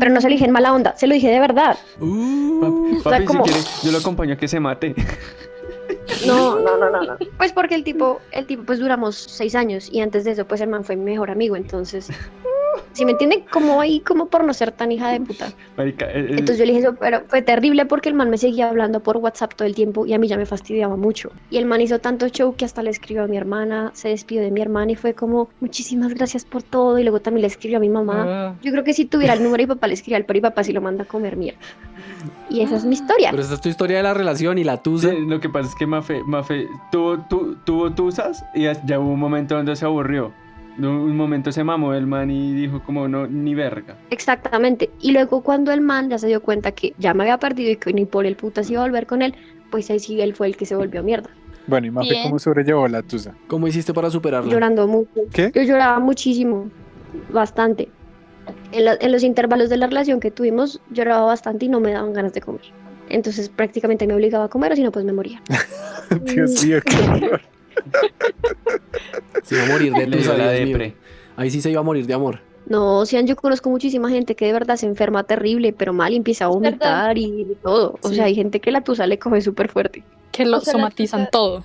Pero 0.00 0.12
no 0.12 0.20
se 0.20 0.26
lo 0.28 0.32
dije 0.32 0.44
en 0.44 0.50
mala 0.50 0.72
onda, 0.74 0.96
se 0.96 1.06
lo 1.06 1.14
dije 1.14 1.28
de 1.30 1.38
verdad. 1.38 1.78
Papi, 2.00 2.02
O 2.02 3.00
sea, 3.00 3.12
papi, 3.12 3.24
como- 3.26 3.46
si 3.46 3.52
quiere, 3.52 3.68
yo 3.84 3.92
lo 3.92 3.98
acompaño 3.98 4.34
a 4.34 4.36
que 4.36 4.48
se 4.48 4.58
mate. 4.58 4.92
No, 6.26 6.58
no, 6.58 6.76
no, 6.76 6.90
no, 6.90 7.02
no. 7.04 7.16
Pues 7.38 7.52
porque 7.52 7.76
el 7.76 7.84
tipo, 7.84 8.20
el 8.32 8.46
tipo, 8.46 8.64
pues 8.64 8.80
duramos 8.80 9.14
seis 9.14 9.54
años 9.54 9.88
y 9.92 10.00
antes 10.00 10.24
de 10.24 10.32
eso, 10.32 10.46
pues 10.46 10.60
el 10.60 10.68
man 10.68 10.82
fue 10.82 10.96
mi 10.96 11.04
mejor 11.04 11.30
amigo, 11.30 11.54
entonces... 11.54 12.08
Si 12.92 13.04
me 13.04 13.12
entienden, 13.12 13.44
como 13.52 13.80
ahí, 13.80 14.00
como 14.00 14.26
por 14.28 14.44
no 14.44 14.52
ser 14.52 14.72
tan 14.72 14.90
hija 14.92 15.10
de 15.10 15.20
puta. 15.20 15.52
Marica, 15.76 16.06
eh, 16.06 16.12
eh, 16.20 16.26
Entonces 16.30 16.58
yo 16.58 16.64
le 16.64 16.72
dije 16.72 16.84
eso, 16.86 16.96
pero 16.98 17.22
fue 17.28 17.40
terrible 17.42 17.86
porque 17.86 18.08
el 18.08 18.14
man 18.14 18.30
me 18.30 18.36
seguía 18.38 18.68
hablando 18.68 19.00
por 19.00 19.16
WhatsApp 19.18 19.54
todo 19.54 19.66
el 19.66 19.74
tiempo 19.74 20.06
y 20.06 20.12
a 20.12 20.18
mí 20.18 20.26
ya 20.28 20.36
me 20.36 20.46
fastidiaba 20.46 20.96
mucho. 20.96 21.30
Y 21.50 21.58
el 21.58 21.66
man 21.66 21.80
hizo 21.80 21.98
tanto 22.00 22.28
show 22.28 22.54
que 22.56 22.64
hasta 22.64 22.82
le 22.82 22.90
escribió 22.90 23.22
a 23.24 23.26
mi 23.26 23.36
hermana, 23.36 23.90
se 23.94 24.08
despidió 24.08 24.42
de 24.42 24.50
mi 24.50 24.60
hermana 24.60 24.92
y 24.92 24.96
fue 24.96 25.14
como, 25.14 25.48
muchísimas 25.60 26.14
gracias 26.14 26.44
por 26.44 26.62
todo. 26.62 26.98
Y 26.98 27.02
luego 27.04 27.20
también 27.20 27.42
le 27.42 27.46
escribió 27.46 27.78
a 27.78 27.80
mi 27.80 27.88
mamá. 27.88 28.24
ah, 28.26 28.54
Yo 28.62 28.72
creo 28.72 28.84
que 28.84 28.92
si 28.92 29.04
tuviera 29.04 29.34
el 29.34 29.42
número 29.42 29.62
y 29.62 29.66
papá 29.66 29.86
le 29.86 29.94
escribía 29.94 30.16
al 30.16 30.24
pero 30.24 30.38
y 30.38 30.42
papá 30.42 30.64
sí 30.64 30.72
lo 30.72 30.80
manda 30.80 31.04
a 31.04 31.06
comer 31.06 31.36
mierda. 31.36 31.60
Y 32.50 32.62
esa 32.62 32.76
es 32.76 32.84
mi 32.84 32.94
historia. 32.94 33.30
Pero 33.30 33.42
esa 33.42 33.54
es 33.54 33.60
tu 33.60 33.68
historia 33.68 33.98
de 33.98 34.02
la 34.02 34.12
relación 34.14 34.58
y 34.58 34.64
la 34.64 34.82
tuya. 34.82 35.10
sí, 35.10 35.16
lo 35.26 35.40
que 35.40 35.48
pasa 35.48 35.68
es 35.68 35.74
que 35.76 35.86
Mafe, 35.86 36.22
Mafe 36.24 36.66
tuvo, 36.90 37.18
tu- 37.28 37.54
tuvo 37.64 37.90
tusas 37.92 38.44
y 38.54 38.64
ya 38.84 38.98
hubo 38.98 39.12
un 39.12 39.20
momento 39.20 39.54
donde 39.56 39.76
se 39.76 39.84
aburrió. 39.84 40.32
No, 40.80 41.02
Un 41.02 41.16
momento 41.16 41.52
se 41.52 41.62
mamó 41.62 41.92
el 41.94 42.06
man 42.06 42.30
y 42.30 42.54
dijo 42.54 42.82
como 42.82 43.06
no, 43.06 43.26
ni 43.26 43.54
verga. 43.54 43.96
Exactamente. 44.10 44.90
Y 45.00 45.12
luego 45.12 45.42
cuando 45.42 45.72
el 45.72 45.80
man 45.82 46.08
ya 46.08 46.18
se 46.18 46.26
dio 46.26 46.40
cuenta 46.42 46.72
que 46.72 46.94
ya 46.98 47.12
me 47.14 47.24
había 47.24 47.38
perdido 47.38 47.70
y 47.72 47.76
que 47.76 47.92
ni 47.92 48.06
por 48.06 48.24
el 48.26 48.34
puta 48.36 48.64
se 48.64 48.72
iba 48.72 48.82
a 48.82 48.86
volver 48.86 49.06
con 49.06 49.20
él, 49.22 49.34
pues 49.70 49.90
ahí 49.90 49.98
sí 50.00 50.20
él 50.20 50.34
fue 50.34 50.46
el 50.46 50.56
que 50.56 50.64
se 50.66 50.74
volvió 50.74 51.02
mierda. 51.02 51.30
Bueno, 51.66 51.86
y 51.86 51.90
Mafe. 51.90 52.20
¿cómo 52.24 52.38
sobrellevó 52.38 52.88
la 52.88 53.02
tusa? 53.02 53.34
¿Cómo 53.46 53.68
hiciste 53.68 53.92
para 53.92 54.10
superarla? 54.10 54.50
Llorando 54.50 54.86
mucho. 54.88 55.10
¿Qué? 55.32 55.52
Yo 55.54 55.62
lloraba 55.62 56.00
muchísimo, 56.00 56.70
bastante. 57.30 57.88
En, 58.72 58.86
la- 58.86 58.96
en 59.00 59.12
los 59.12 59.22
intervalos 59.22 59.68
de 59.68 59.76
la 59.76 59.86
relación 59.86 60.18
que 60.18 60.30
tuvimos, 60.30 60.80
lloraba 60.90 61.26
bastante 61.26 61.66
y 61.66 61.68
no 61.68 61.78
me 61.78 61.92
daban 61.92 62.12
ganas 62.12 62.32
de 62.32 62.40
comer. 62.40 62.62
Entonces 63.08 63.48
prácticamente 63.48 64.06
me 64.06 64.14
obligaba 64.14 64.44
a 64.44 64.48
comer 64.48 64.72
o 64.72 64.76
si 64.76 64.82
no, 64.82 64.90
pues 64.90 65.04
me 65.04 65.12
moría. 65.12 65.42
Dios 66.24 66.64
mío, 66.64 66.78
qué 66.84 66.96
horror. 66.96 67.40
Se 69.42 69.54
iba 69.56 69.64
a 69.64 69.68
morir 69.68 69.92
de 69.92 70.06
tusa, 70.06 70.34
depre. 70.34 70.94
Ahí 71.36 71.50
sí 71.50 71.60
se 71.60 71.70
iba 71.70 71.80
a 71.80 71.84
morir 71.84 72.06
de 72.06 72.14
amor. 72.14 72.40
No, 72.66 73.04
Sian, 73.06 73.26
yo 73.26 73.34
conozco 73.36 73.70
muchísima 73.70 74.10
gente 74.10 74.36
que 74.36 74.46
de 74.46 74.52
verdad 74.52 74.76
se 74.76 74.86
enferma 74.86 75.24
terrible, 75.24 75.72
pero 75.72 75.92
mal 75.92 76.12
y 76.12 76.16
empieza 76.16 76.44
a 76.44 76.48
vomitar 76.48 77.16
y 77.18 77.44
de 77.44 77.54
todo. 77.56 77.98
O 78.02 78.08
Sí. 78.08 78.16
sea, 78.16 78.26
hay 78.26 78.34
gente 78.34 78.60
que 78.60 78.70
la 78.70 78.82
tusa 78.82 79.06
le 79.06 79.18
coge 79.18 79.40
súper 79.40 79.68
fuerte. 79.68 80.04
Que 80.30 80.44
lo 80.44 80.58
O 80.58 80.60
sea, 80.60 80.74
la 80.74 80.78
somatizan 80.80 81.20
tusa- 81.22 81.30
todo. 81.30 81.64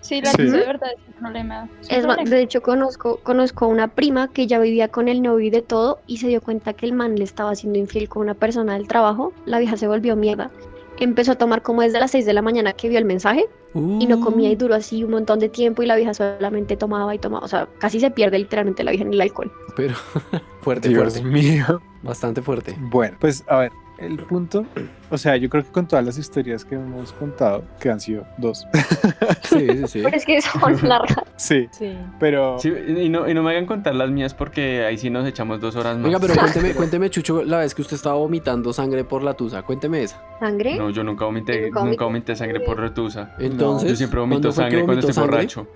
Sí, 0.00 0.20
la 0.20 0.30
Sí. 0.32 0.38
tusa 0.38 0.56
de 0.56 0.66
verdad 0.66 0.90
es 0.96 1.06
un 1.06 1.12
problema. 1.20 1.68
Es 1.88 2.06
más, 2.06 2.18
de 2.28 2.42
hecho, 2.42 2.60
conozco, 2.60 3.20
conozco 3.22 3.66
a 3.66 3.68
una 3.68 3.88
prima 3.88 4.32
que 4.32 4.48
ya 4.48 4.58
vivía 4.58 4.88
con 4.88 5.06
el 5.06 5.22
novio 5.22 5.46
y 5.46 5.50
de 5.50 5.62
todo 5.62 6.00
y 6.08 6.16
se 6.16 6.26
dio 6.26 6.40
cuenta 6.40 6.72
que 6.72 6.86
el 6.86 6.92
man 6.92 7.14
le 7.16 7.22
estaba 7.24 7.54
siendo 7.54 7.78
infiel 7.78 8.08
con 8.08 8.22
una 8.22 8.34
persona 8.34 8.72
del 8.74 8.88
trabajo. 8.88 9.32
La 9.46 9.60
vieja 9.60 9.76
se 9.76 9.86
volvió 9.86 10.16
mierda. 10.16 10.50
Empezó 10.98 11.32
a 11.32 11.34
tomar 11.36 11.62
como 11.62 11.82
desde 11.82 11.98
las 11.98 12.10
6 12.12 12.26
de 12.26 12.32
la 12.32 12.42
mañana 12.42 12.72
que 12.74 12.88
vio 12.88 12.98
el 12.98 13.04
mensaje 13.04 13.46
y 13.74 14.06
no 14.06 14.20
comía 14.20 14.50
y 14.50 14.54
Uh, 14.54 14.58
duró 14.58 14.74
así 14.74 15.02
un 15.02 15.10
montón 15.12 15.38
de 15.38 15.48
tiempo 15.48 15.82
y 15.82 15.86
la 15.86 15.96
vieja 15.96 16.12
solamente 16.14 16.76
tomaba 16.76 17.14
y 17.14 17.18
tomaba. 17.18 17.44
O 17.44 17.48
sea, 17.48 17.66
casi 17.78 17.98
se 18.00 18.10
pierde 18.10 18.38
literalmente 18.38 18.84
la 18.84 18.90
vieja 18.90 19.04
en 19.04 19.12
el 19.14 19.20
alcohol. 19.20 19.50
Pero 19.74 19.94
fuerte, 20.60 20.88
Dios 20.90 21.14
fuerte. 21.14 21.22
mío. 21.28 21.80
Bastante 22.02 22.42
fuerte. 22.42 22.76
Bueno, 22.78 23.16
pues 23.20 23.42
a 23.48 23.58
ver, 23.58 23.72
el 23.98 24.18
punto, 24.18 24.66
o 25.12 25.18
sea, 25.18 25.36
yo 25.36 25.48
creo 25.48 25.62
que 25.62 25.70
con 25.70 25.86
todas 25.86 26.04
las 26.04 26.18
historias 26.18 26.64
que 26.64 26.74
hemos 26.74 27.12
contado, 27.12 27.62
que 27.78 27.90
han 27.90 28.00
sido 28.00 28.24
dos, 28.38 28.66
Sí, 29.42 29.66
sí, 29.68 29.86
sí. 29.86 30.00
Pero 30.02 30.16
es 30.16 30.24
que 30.24 30.40
son 30.40 30.88
largas. 30.88 31.24
sí, 31.36 31.68
Sí. 31.70 31.96
pero 32.18 32.58
Sí, 32.58 32.70
y, 32.70 33.08
no, 33.08 33.28
y 33.28 33.34
no 33.34 33.42
me 33.42 33.50
hagan 33.50 33.66
contar 33.66 33.94
las 33.94 34.10
mías 34.10 34.34
porque 34.34 34.84
ahí 34.84 34.96
sí 34.98 35.10
nos 35.10 35.26
echamos 35.28 35.60
dos 35.60 35.76
horas 35.76 35.96
más. 35.96 36.04
Venga, 36.04 36.18
pero 36.18 36.34
cuénteme, 36.40 36.74
cuénteme, 36.74 37.10
Chucho, 37.10 37.44
la 37.44 37.58
vez 37.58 37.74
que 37.74 37.82
usted 37.82 37.96
estaba 37.96 38.16
vomitando 38.16 38.72
sangre 38.72 39.04
por 39.04 39.22
la 39.22 39.34
tusa. 39.34 39.62
Cuénteme 39.62 40.02
esa. 40.02 40.20
¿Sangre? 40.40 40.76
No, 40.76 40.90
yo 40.90 41.04
nunca 41.04 41.24
vomité, 41.26 41.66
Nunca 41.66 41.84
nunca 41.84 42.04
vomité 42.06 42.34
sangre 42.34 42.60
por 42.60 42.80
retusa. 42.80 43.34
Entonces, 43.38 43.90
Yo 43.90 43.96
siempre 43.96 44.20
vomito 44.20 44.48
¿cuándo 44.48 44.52
fue 44.54 44.64
que 44.64 44.70
sangre 44.70 44.84
cuando 44.84 45.00
estoy 45.00 45.14
sangre? 45.14 45.30
borracho. 45.36 45.66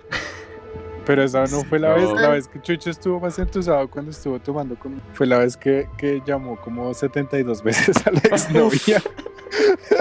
Pero 1.06 1.22
esa 1.22 1.44
no 1.46 1.62
fue 1.64 1.78
la 1.78 1.94
vez, 1.94 2.04
No. 2.04 2.14
la 2.16 2.30
vez 2.30 2.48
que 2.48 2.60
Chucho 2.60 2.90
estuvo 2.90 3.20
más 3.20 3.38
entusado 3.38 3.88
cuando 3.88 4.10
estuvo 4.10 4.38
tomando 4.40 4.74
con... 4.76 5.00
Fue 5.14 5.26
la 5.26 5.38
vez 5.38 5.56
que, 5.56 5.88
que 5.96 6.20
llamó 6.26 6.56
como 6.56 6.92
72 6.92 7.62
veces 7.62 7.96
a 8.06 8.10
la 8.10 8.18
exnovia. 8.24 9.00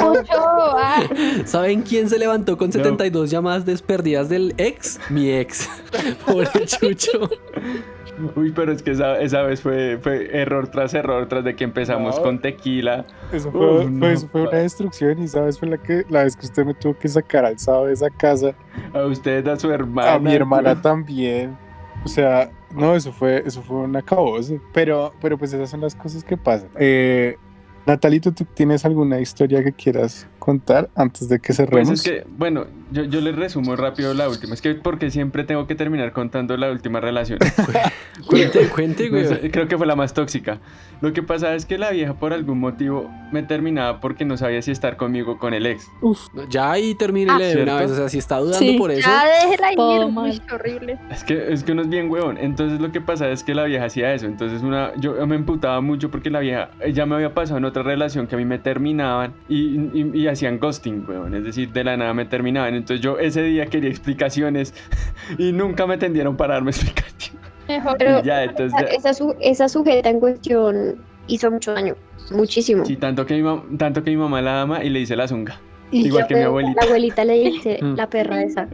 Ocho, 0.02 0.34
ah, 0.34 1.04
¿Saben 1.46 1.84
quién 1.84 2.10
se 2.10 2.18
levantó 2.18 2.58
con 2.58 2.72
72 2.72 3.30
llamadas 3.30 3.66
desperdidas 3.66 4.28
del 4.28 4.54
ex? 4.58 5.00
Mi 5.10 5.30
ex. 5.32 5.70
Pobre 6.26 6.50
Chucho. 6.66 7.30
Uy, 8.36 8.52
pero 8.56 8.72
es 8.72 8.82
que 8.84 8.92
esa, 8.92 9.20
esa 9.20 9.42
vez 9.44 9.62
fue, 9.62 9.98
fue 10.02 10.30
error 10.40 10.68
tras 10.70 10.94
error, 10.94 11.28
tras 11.28 11.44
de 11.44 11.56
que 11.56 11.64
empezamos 11.64 12.18
No. 12.18 12.24
con 12.24 12.40
tequila. 12.40 13.06
Eso 13.32 13.52
fue, 13.52 13.68
Uf, 13.78 13.82
fue- 13.84 13.92
no, 13.92 14.08
eso 14.08 14.28
fue 14.30 14.42
una 14.44 14.58
destrucción 14.58 15.20
y 15.22 15.28
sabes 15.28 15.60
fue 15.60 15.68
la 15.70 15.78
que 15.78 16.06
la 16.10 16.24
vez 16.24 16.36
que 16.36 16.46
usted 16.46 16.66
me 16.66 16.74
tuvo 16.74 16.98
que 16.98 17.08
sacar 17.08 17.46
al 17.46 17.60
sábado 17.60 17.86
de 17.88 17.94
esa 17.94 18.10
casa, 18.10 18.54
A 18.94 19.04
usted, 19.06 19.48
a 19.48 19.58
su 19.60 19.70
hermana. 19.72 20.14
a 20.14 20.20
mi 20.20 20.34
hermana 20.34 20.76
también. 20.82 21.58
O 22.04 22.08
sea, 22.08 22.52
no, 22.76 22.96
eso 22.96 23.12
fue, 23.12 23.42
eso 23.46 23.62
fue 23.64 23.78
un 23.78 23.96
acabose. 23.96 24.62
Pero, 24.74 25.12
pero 25.22 25.38
pues 25.38 25.52
esas 25.54 25.70
son 25.70 25.82
las 25.82 25.96
cosas 25.96 26.24
que 26.24 26.38
pasan. 26.38 26.70
Eh, 26.78 27.36
Natalito, 27.88 28.32
¿tú 28.32 28.46
tienes 28.46 28.84
alguna 28.86 29.20
historia 29.20 29.64
que 29.64 29.72
quieras 29.72 30.28
contar 30.46 30.90
antes 30.96 31.28
de 31.28 31.40
que 31.40 31.48
Pues 31.48 31.58
cerremos? 31.58 31.90
es 31.90 32.04
que, 32.04 32.24
bueno, 32.38 32.66
yo, 32.92 33.04
yo 33.04 33.20
les 33.20 33.36
resumo 33.36 33.76
rápido 33.76 34.14
la 34.14 34.30
última. 34.30 34.54
Es 34.54 34.62
que 34.62 34.76
porque 34.76 35.10
siempre 35.10 35.44
tengo 35.44 35.66
que 35.66 35.74
terminar 35.74 36.12
contando 36.12 36.56
la 36.56 36.70
última 36.72 37.00
relación. 37.00 37.40
Cuente, 38.28 38.68
cuente, 38.70 39.10
güey. 39.10 39.52
creo 39.52 39.68
que 39.68 39.78
fue 39.78 39.86
la 39.86 39.96
más 39.96 40.14
tóxica. 40.14 40.60
Lo 41.02 41.12
que 41.12 41.22
pasa 41.22 41.54
es 41.56 41.66
que 41.66 41.78
la 41.78 41.92
vieja 41.92 42.14
por 42.14 42.32
algún 42.32 42.60
motivo 42.60 43.10
me 43.32 43.44
terminaba 43.44 44.00
porque 44.00 44.24
no 44.24 44.38
sabía 44.38 44.62
si 44.62 44.72
estar 44.72 44.96
conmigo 44.96 45.34
o 45.34 45.38
con 45.38 45.54
el 45.54 45.66
ex. 45.66 45.88
Ya 46.50 46.72
ahí 46.72 46.96
termínele 46.96 47.56
de 47.56 47.64
una 47.64 47.76
vez. 47.78 47.92
O 47.92 47.96
sea, 47.96 48.08
si 48.10 48.18
está 48.20 48.38
dudando 48.38 48.60
Sí. 48.60 48.78
por 48.78 48.92
eso. 48.92 49.08
Ya 49.10 49.26
déjela 49.26 49.72
ir, 49.74 50.42
qué 50.48 50.56
horrible. 50.56 51.00
Es 51.12 51.24
que, 51.26 51.52
es 51.54 51.64
que 51.64 51.74
uno 51.74 51.82
es 51.82 51.90
bien 51.90 52.10
huevón. 52.10 52.38
Entonces 52.38 52.80
lo 52.80 52.92
que 52.92 53.02
pasa 53.02 53.30
es 53.30 53.44
que 53.44 53.54
la 53.54 53.66
vieja 53.66 53.86
hacía 53.86 54.14
eso. 54.14 54.26
Entonces 54.28 54.62
una, 54.64 54.94
yo 54.96 55.26
me 55.28 55.36
emputaba 55.36 55.82
mucho 55.82 56.10
porque 56.10 56.30
la 56.30 56.40
vieja 56.40 56.70
ya 56.94 57.06
me 57.06 57.16
había 57.16 57.34
pasado 57.34 57.58
en 57.58 57.66
otra 57.66 57.84
relación 57.84 58.28
que 58.28 58.36
a 58.36 58.38
mí 58.38 58.46
me 58.46 58.60
terminaban 58.60 59.34
y, 59.50 59.78
y- 59.94 60.12
y 60.14 60.28
hacían 60.36 60.60
ghosting, 60.60 61.04
huevón. 61.08 61.34
Es 61.36 61.44
decir, 61.44 61.72
de 61.74 61.84
la 61.84 61.98
nada 61.98 62.14
me 62.14 62.26
terminaban. 62.26 62.76
Entonces 62.76 63.02
yo 63.04 63.18
ese 63.20 63.42
día 63.42 63.66
quería 63.66 63.90
explicaciones 63.90 64.74
y 65.38 65.52
nunca 65.52 65.86
me 65.88 65.98
tendieron 65.98 66.38
para 66.38 66.54
darme 66.54 66.70
explicaciones. 66.76 67.34
mejor. 67.68 67.96
Pero 67.98 68.22
ya, 68.24 68.44
entonces 68.44 68.74
esa, 68.80 68.88
ya- 68.90 68.96
esa 68.96 69.14
su- 69.14 69.36
esa 69.42 69.68
sujeta 69.70 70.10
en 70.10 70.20
cuestión 70.20 70.96
hizo 71.28 71.50
mucho 71.52 71.74
daño. 71.74 71.96
Muchísimo. 72.32 72.86
Sí, 72.86 72.96
tanto 72.96 73.26
que, 73.26 73.42
mi 73.42 73.78
tanto 73.78 74.04
que 74.04 74.10
mi 74.12 74.18
mamá 74.18 74.42
la 74.42 74.62
ama 74.62 74.84
y 74.84 74.90
le 74.90 75.00
dice 75.00 75.16
la 75.16 75.28
zunga. 75.28 75.60
Y 75.92 76.08
Igual 76.08 76.26
que 76.28 76.34
mi 76.36 76.40
La 76.42 76.48
abuelita. 76.48 76.84
abuelita 76.86 77.24
le 77.26 77.34
dice 77.34 77.80
Mm. 77.84 77.96
la 77.96 78.10
perra 78.10 78.42
esa. 78.44 78.68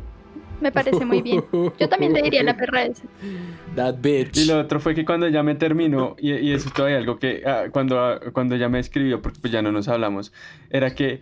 Me 0.61 0.71
parece 0.71 1.05
muy 1.05 1.21
bien. 1.21 1.43
Yo 1.51 1.89
también 1.89 2.13
le 2.13 2.21
diría 2.21 2.43
la 2.43 2.55
perra 2.55 2.83
esa. 2.83 3.03
That 3.75 3.95
bitch. 4.01 4.37
Y 4.37 4.45
lo 4.45 4.59
otro 4.59 4.79
fue 4.79 4.93
que 4.93 5.05
cuando 5.05 5.27
ya 5.29 5.43
me 5.43 5.55
terminó, 5.55 6.15
y, 6.19 6.33
y 6.33 6.53
eso 6.53 6.67
es 6.67 6.73
todavía 6.73 6.97
algo 6.97 7.17
que 7.19 7.41
ah, 7.45 7.65
cuando, 7.71 7.99
ah, 7.99 8.19
cuando 8.33 8.55
ya 8.57 8.67
me 8.69 8.79
escribió, 8.79 9.21
porque 9.21 9.39
pues 9.39 9.51
ya 9.53 9.61
no 9.61 9.71
nos 9.71 9.87
hablamos, 9.87 10.33
era 10.69 10.93
que 10.93 11.21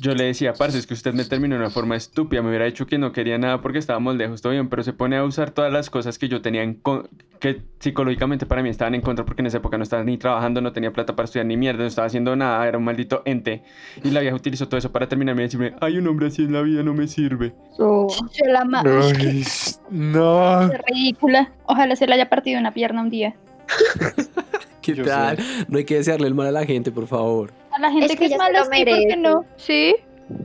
yo 0.00 0.14
le 0.14 0.24
decía, 0.24 0.54
parce, 0.54 0.78
es 0.78 0.86
que 0.86 0.94
usted 0.94 1.12
me 1.12 1.24
terminó 1.24 1.56
de 1.56 1.60
una 1.60 1.70
forma 1.70 1.96
estúpida, 1.96 2.40
me 2.42 2.48
hubiera 2.48 2.64
dicho 2.64 2.86
que 2.86 2.96
no 2.96 3.12
quería 3.12 3.36
nada 3.36 3.60
porque 3.60 3.78
estábamos 3.78 4.16
lejos, 4.16 4.40
todo 4.40 4.52
bien, 4.52 4.68
pero 4.70 4.82
se 4.82 4.94
pone 4.94 5.16
a 5.16 5.24
usar 5.24 5.50
todas 5.50 5.70
las 5.72 5.90
cosas 5.90 6.18
que 6.18 6.28
yo 6.28 6.40
tenía 6.40 6.62
en 6.62 6.74
con- 6.74 7.08
que 7.38 7.62
psicológicamente 7.78 8.44
para 8.44 8.62
mí 8.62 8.68
estaban 8.68 8.94
en 8.94 9.00
contra 9.00 9.24
porque 9.24 9.40
en 9.42 9.46
esa 9.46 9.58
época 9.58 9.76
no 9.78 9.82
estaba 9.82 10.04
ni 10.04 10.18
trabajando, 10.18 10.60
no 10.60 10.72
tenía 10.72 10.92
plata 10.92 11.16
para 11.16 11.24
estudiar 11.24 11.46
ni 11.46 11.56
mierda, 11.56 11.80
no 11.80 11.86
estaba 11.86 12.06
haciendo 12.06 12.36
nada, 12.36 12.66
era 12.68 12.76
un 12.78 12.84
maldito 12.84 13.22
ente. 13.24 13.62
Y 14.04 14.10
la 14.10 14.20
vieja 14.20 14.36
utilizó 14.36 14.68
todo 14.68 14.76
eso 14.78 14.92
para 14.92 15.08
terminarme 15.08 15.42
y 15.42 15.46
decirme, 15.46 15.74
hay 15.80 15.96
un 15.98 16.06
hombre 16.06 16.26
así 16.28 16.42
en 16.44 16.52
la 16.52 16.60
vida, 16.62 16.82
no 16.82 16.92
me 16.92 17.08
sirve. 17.08 17.54
Yo 17.78 18.08
la 18.46 18.64
Ay, 18.84 19.44
no. 19.90 20.70
Qué 20.70 20.78
ridícula. 20.92 21.50
Ojalá 21.66 21.96
se 21.96 22.06
le 22.06 22.14
haya 22.14 22.28
partido 22.28 22.58
una 22.60 22.72
pierna 22.72 23.02
un 23.02 23.10
día. 23.10 23.34
¿Qué 24.82 24.94
Yo 24.94 25.04
tal? 25.04 25.38
No 25.68 25.78
hay 25.78 25.84
que 25.84 25.96
desearle 25.96 26.26
el 26.26 26.34
mal 26.34 26.48
a 26.48 26.52
la 26.52 26.64
gente, 26.64 26.90
por 26.90 27.06
favor. 27.06 27.52
A 27.72 27.80
la 27.80 27.90
gente 27.90 28.06
Es 28.06 28.12
que, 28.12 28.18
que 28.28 28.32
es 28.32 28.38
mala, 28.38 28.60
lo 28.60 28.64
sí, 28.64 28.70
¿por 28.70 28.98
qué 28.98 29.16
no? 29.16 29.44
Sí. 29.56 29.94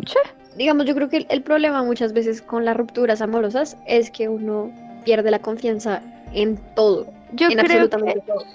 Che. 0.03 0.17
digamos, 0.57 0.85
yo 0.87 0.95
creo 0.95 1.09
que 1.09 1.17
el, 1.17 1.27
el 1.29 1.41
problema 1.41 1.83
muchas 1.83 2.11
veces 2.11 2.41
con 2.41 2.65
las 2.65 2.75
rupturas 2.75 3.21
amorosas 3.21 3.77
es 3.85 4.09
que 4.09 4.27
uno 4.27 4.71
pierde 5.05 5.29
la 5.31 5.39
confianza 5.39 6.01
en 6.33 6.57
todo, 6.75 7.05
Yo 7.33 7.47
en 7.47 7.57
creo 7.57 7.83
absolutamente 7.83 8.19
que 8.21 8.25
todo. 8.25 8.45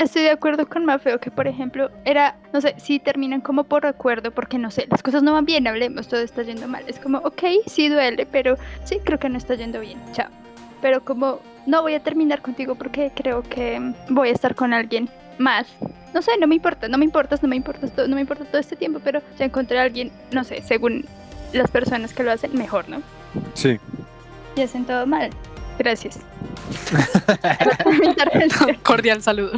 Estoy 0.00 0.22
de 0.22 0.30
acuerdo 0.30 0.66
con 0.66 0.84
Mafeo 0.84 1.20
que, 1.20 1.30
por 1.30 1.46
ejemplo, 1.46 1.90
era, 2.04 2.36
no 2.52 2.60
sé, 2.60 2.74
si 2.78 2.98
terminan 2.98 3.40
como 3.40 3.64
por 3.64 3.86
acuerdo, 3.86 4.30
porque 4.30 4.58
no 4.58 4.70
sé, 4.70 4.86
las 4.90 5.02
cosas 5.02 5.22
no 5.22 5.32
van 5.32 5.44
bien, 5.44 5.66
hablemos, 5.66 6.08
todo 6.08 6.20
está 6.20 6.42
yendo 6.42 6.66
mal. 6.68 6.84
Es 6.86 6.98
como, 6.98 7.18
ok, 7.18 7.42
sí 7.66 7.88
duele, 7.88 8.26
pero 8.26 8.56
sí 8.84 8.98
creo 9.04 9.18
que 9.18 9.28
no 9.28 9.38
está 9.38 9.54
yendo 9.54 9.80
bien, 9.80 9.98
chao. 10.12 10.28
Pero 10.80 11.04
como, 11.04 11.40
no 11.66 11.82
voy 11.82 11.94
a 11.94 12.00
terminar 12.00 12.40
contigo 12.40 12.74
porque 12.74 13.12
creo 13.14 13.42
que 13.42 13.80
voy 14.08 14.30
a 14.30 14.32
estar 14.32 14.54
con 14.54 14.72
alguien 14.72 15.08
más. 15.38 15.66
No 16.14 16.22
sé, 16.22 16.32
no 16.40 16.46
me 16.46 16.56
importa, 16.56 16.88
no 16.88 16.98
me 16.98 17.04
importas, 17.04 17.42
no 17.42 17.48
me 17.48 17.56
importas, 17.56 17.92
todo, 17.92 18.08
no 18.08 18.14
me 18.14 18.22
importa 18.22 18.44
todo 18.44 18.60
este 18.60 18.76
tiempo, 18.76 19.00
pero 19.04 19.20
ya 19.38 19.44
encontré 19.44 19.78
a 19.78 19.82
alguien, 19.82 20.10
no 20.32 20.44
sé, 20.44 20.62
según 20.62 21.04
las 21.52 21.70
personas 21.70 22.12
que 22.14 22.22
lo 22.22 22.32
hacen, 22.32 22.56
mejor, 22.56 22.88
¿no? 22.88 23.02
Sí. 23.54 23.78
Y 24.56 24.62
hacen 24.62 24.84
todo 24.84 25.06
mal. 25.06 25.30
Gracias. 25.80 26.18
Cordial 28.82 29.22
saludo. 29.22 29.52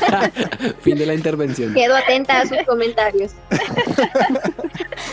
fin 0.82 0.98
de 0.98 1.06
la 1.06 1.14
intervención. 1.14 1.72
Quedo 1.72 1.96
atenta 1.96 2.42
a 2.42 2.46
sus 2.46 2.58
comentarios. 2.66 3.32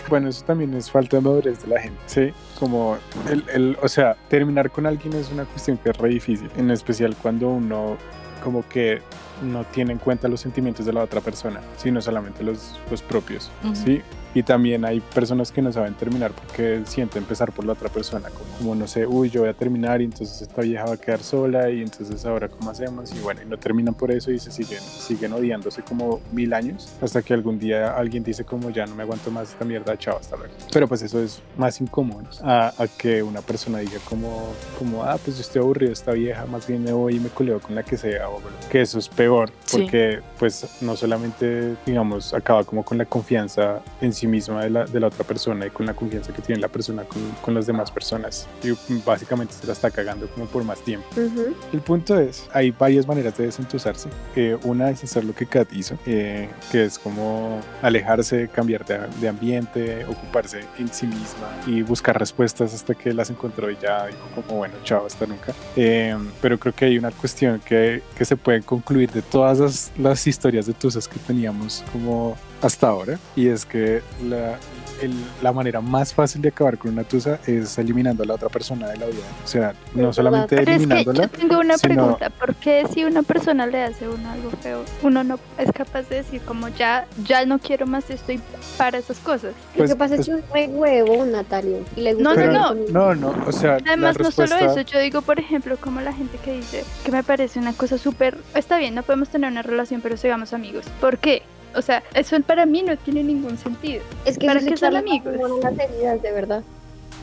Bueno, 0.09 0.27
eso 0.27 0.43
también 0.43 0.73
es 0.73 0.91
falta 0.91 1.15
de 1.15 1.21
madurez 1.21 1.63
de 1.63 1.69
la 1.69 1.79
gente, 1.79 2.01
¿sí? 2.07 2.33
Como, 2.59 2.97
el, 3.29 3.45
el, 3.53 3.77
o 3.81 3.87
sea, 3.87 4.17
terminar 4.27 4.69
con 4.71 4.85
alguien 4.85 5.13
es 5.13 5.31
una 5.31 5.45
cuestión 5.45 5.77
que 5.77 5.91
es 5.91 5.97
re 5.97 6.09
difícil, 6.09 6.51
en 6.57 6.69
especial 6.69 7.15
cuando 7.15 7.47
uno 7.47 7.97
como 8.43 8.67
que 8.67 9.01
no 9.41 9.63
tiene 9.63 9.93
en 9.93 9.99
cuenta 9.99 10.27
los 10.27 10.41
sentimientos 10.41 10.85
de 10.85 10.91
la 10.91 11.01
otra 11.01 11.21
persona, 11.21 11.61
sino 11.77 12.01
solamente 12.01 12.43
los, 12.43 12.77
los 12.91 13.01
propios. 13.01 13.49
¿sí? 13.73 14.01
Y 14.35 14.43
también 14.43 14.85
hay 14.85 14.99
personas 14.99 15.51
que 15.51 15.61
no 15.63 15.71
saben 15.71 15.95
terminar 15.95 16.31
porque 16.31 16.81
sienten 16.85 17.23
empezar 17.23 17.51
por 17.53 17.65
la 17.65 17.73
otra 17.73 17.89
persona, 17.89 18.29
como, 18.29 18.45
como, 18.57 18.75
no 18.75 18.85
sé, 18.85 19.07
uy, 19.07 19.29
yo 19.31 19.41
voy 19.41 19.49
a 19.49 19.53
terminar 19.53 20.01
y 20.01 20.03
entonces 20.05 20.41
esta 20.41 20.61
vieja 20.61 20.85
va 20.85 20.93
a 20.93 20.97
quedar 20.97 21.23
sola 21.23 21.69
y 21.71 21.81
entonces 21.81 22.23
ahora 22.25 22.49
cómo 22.49 22.69
hacemos 22.69 23.11
y 23.15 23.19
bueno, 23.19 23.41
y 23.41 23.45
no 23.45 23.57
terminan 23.57 23.93
por 23.95 24.11
eso 24.11 24.31
y 24.31 24.37
se 24.39 24.51
siguen, 24.51 24.81
siguen 24.81 25.31
odiándose 25.33 25.81
como 25.83 26.19
mil 26.33 26.53
años 26.53 26.89
hasta 27.01 27.21
que 27.21 27.33
algún 27.33 27.57
día 27.57 27.95
alguien 27.95 28.23
dice 28.23 28.43
como 28.43 28.69
ya 28.69 28.85
no 28.85 28.93
me 28.93 29.03
aguanto 29.03 29.31
más 29.31 29.49
esta 29.51 29.63
mierda, 29.65 29.97
chao, 29.97 30.17
hasta 30.19 30.35
luego. 30.35 30.53
Pero 30.71 30.87
pues 30.87 31.01
eso 31.01 31.19
es 31.23 31.41
más 31.57 31.79
incómodo 31.79 32.27
a, 32.43 32.73
a 32.77 32.87
que 32.87 33.23
una 33.23 33.39
persona 33.41 33.79
diga 33.79 33.99
como, 34.09 34.49
como, 34.77 35.03
ah, 35.03 35.17
pues 35.23 35.37
yo 35.37 35.41
estoy 35.41 35.61
aburrido 35.61 35.89
de 35.89 35.93
esta 35.93 36.11
vieja, 36.11 36.45
más 36.45 36.67
bien 36.67 36.83
me 36.83 36.91
voy 36.91 37.15
y 37.15 37.19
me 37.21 37.29
culeo 37.29 37.59
con 37.61 37.73
la 37.73 37.83
que 37.83 37.95
sea, 37.97 38.29
o 38.29 38.41
que 38.69 38.81
eso 38.81 38.99
es 38.99 39.07
peor, 39.07 39.49
Sí. 39.65 39.77
porque 39.81 40.19
pues 40.37 40.67
no 40.81 40.95
solamente, 40.97 41.75
digamos, 41.85 42.33
acaba 42.33 42.63
como 42.65 42.83
con 42.83 42.97
la 42.97 43.05
confianza 43.05 43.81
en 44.01 44.11
sí 44.13 44.24
misma 44.27 44.63
de 44.63 44.69
la, 44.69 44.85
de 44.85 44.99
la 44.99 45.07
otra 45.07 45.23
persona 45.25 45.65
y 45.65 45.69
con 45.69 45.85
la 45.85 45.93
confianza 45.93 46.33
que 46.33 46.41
tiene 46.41 46.61
la 46.61 46.67
persona 46.67 47.03
con, 47.03 47.21
con 47.41 47.53
las 47.53 47.65
demás 47.65 47.91
personas, 47.91 48.47
y 48.63 48.73
básicamente 49.05 49.53
se 49.53 49.65
la 49.67 49.73
está 49.73 49.91
cagando 49.91 50.27
como 50.27 50.45
por 50.45 50.63
más 50.63 50.79
tiempo. 50.81 51.07
Ujú. 51.11 51.55
El 51.73 51.81
punto 51.81 52.19
es, 52.19 52.47
hay 52.53 52.71
varias 52.71 53.07
maneras 53.07 53.37
de 53.37 53.45
desentusarse. 53.45 54.09
Eh, 54.35 54.57
una 54.63 54.89
es 54.89 55.03
hacer 55.03 55.23
lo 55.23 55.33
que 55.33 55.45
Kat 55.45 55.71
hizo, 55.73 55.97
eh, 56.05 56.49
que 56.71 56.85
es 56.85 56.99
como 56.99 57.61
alejarse, 57.81 58.47
cambiar 58.47 58.85
de, 58.85 58.99
de 59.19 59.27
ambiente, 59.27 60.05
ocuparse 60.05 60.61
en 60.77 60.87
sí 60.87 61.07
misma 61.07 61.49
y 61.67 61.81
buscar 61.81 62.17
respuestas 62.17 62.73
hasta 62.73 62.95
que 62.95 63.13
las 63.13 63.29
encontró 63.29 63.69
y 63.69 63.77
ya 63.81 64.07
dijo 64.07 64.19
como, 64.35 64.57
bueno, 64.59 64.75
chao, 64.83 65.05
hasta 65.05 65.25
nunca. 65.25 65.53
Eh, 65.75 66.15
pero 66.41 66.57
creo 66.57 66.73
que 66.73 66.85
hay 66.85 66.97
una 66.97 67.11
cuestión 67.11 67.59
que, 67.59 68.01
que 68.17 68.25
se 68.25 68.35
puede 68.35 68.61
concluir 68.61 69.11
de 69.11 69.21
todas 69.21 69.59
las, 69.59 69.91
las 69.97 70.27
historias 70.27 70.65
de 70.65 70.73
tusas 70.73 71.07
que 71.07 71.19
teníamos 71.19 71.83
como 71.91 72.35
hasta 72.65 72.87
ahora 72.87 73.19
y 73.35 73.47
es 73.47 73.65
que 73.65 74.01
la, 74.27 74.57
el- 75.01 75.13
la 75.43 75.51
manera 75.51 75.81
más 75.81 76.13
fácil 76.13 76.41
de 76.41 76.49
acabar 76.49 76.77
con 76.77 76.91
una 76.93 77.03
tusa 77.03 77.37
es 77.45 77.77
eliminando 77.77 78.23
a 78.23 78.25
la 78.25 78.33
otra 78.35 78.49
persona 78.49 78.87
de 78.87 78.97
la 78.97 79.05
vida. 79.07 79.23
O 79.43 79.47
sea, 79.47 79.73
no 79.93 80.11
solamente 80.13 80.55
Pero 80.55 80.61
es 80.61 80.65
que 80.67 80.73
eliminándola, 80.75 81.21
yo 81.23 81.29
tengo 81.29 81.59
una 81.59 81.77
sino- 81.77 81.93
pregunta, 81.95 82.29
¿por 82.29 82.55
qué 82.55 82.85
si 82.93 83.03
una 83.03 83.21
persona 83.23 83.67
le 83.67 83.83
hace 83.83 84.05
a 84.05 84.09
uno 84.09 84.31
algo 84.31 84.49
feo, 84.61 84.83
uno 85.03 85.23
no 85.23 85.39
es 85.57 85.71
capaz 85.73 86.03
de 86.09 86.15
decir 86.17 86.41
como 86.41 86.69
ya, 86.69 87.05
ya 87.25 87.45
no 87.45 87.59
quiero 87.59 87.85
más 87.87 88.09
esto 88.09 88.31
y 88.31 88.39
para 88.77 88.97
esas 88.97 89.19
cosas? 89.19 89.53
Lo 89.73 89.77
Pues, 89.79 89.89
que 89.91 89.95
pasa 89.97 90.15
pues- 90.15 90.27
es 90.27 90.33
que 90.35 90.41
es 90.41 90.49
re 90.51 90.67
huevo, 90.67 91.25
Natalia. 91.25 91.79
Y 91.95 92.01
le 92.01 92.13
gusta 92.13 92.29
No, 92.29 92.35
no, 92.35 92.41
Pero- 92.41 92.53
no. 92.53 93.13
No, 93.13 93.15
no, 93.15 93.45
o 93.47 93.51
sea, 93.51 93.73
Además, 93.85 94.17
la 94.17 94.23
no 94.23 94.31
solo 94.31 94.47
respuesta, 94.55 94.65
eso, 94.65 94.81
yo 94.91 94.99
digo, 94.99 95.21
por 95.21 95.39
ejemplo, 95.39 95.77
como 95.77 96.01
la 96.01 96.13
gente 96.13 96.37
que 96.43 96.53
dice 96.53 96.83
que 97.03 97.11
me 97.11 97.21
parece 97.23 97.59
una 97.59 97.73
cosa 97.73 97.97
súper, 97.97 98.37
está 98.55 98.77
bien, 98.77 98.95
no 98.95 99.03
podemos 99.03 99.29
tener 99.29 99.51
una 99.51 99.61
relación, 99.61 100.01
pero 100.01 100.17
sigamos 100.17 100.53
amigos. 100.53 100.85
¿Por 101.01 101.17
qué? 101.17 101.43
O 101.75 101.81
sea, 101.81 102.03
eso 102.13 102.39
para 102.41 102.65
mí 102.65 102.81
no 102.83 102.95
tiene 102.97 103.23
ningún 103.23 103.57
sentido. 103.57 104.01
Es 104.25 104.37
que 104.37 104.47
¿Para 104.47 104.59
qué 104.61 104.77
son 104.77 104.95
amigos? 104.95 105.33
a 105.63 105.71
las 105.71 105.79
heridas, 105.79 106.21
de 106.21 106.31
verdad. 106.31 106.63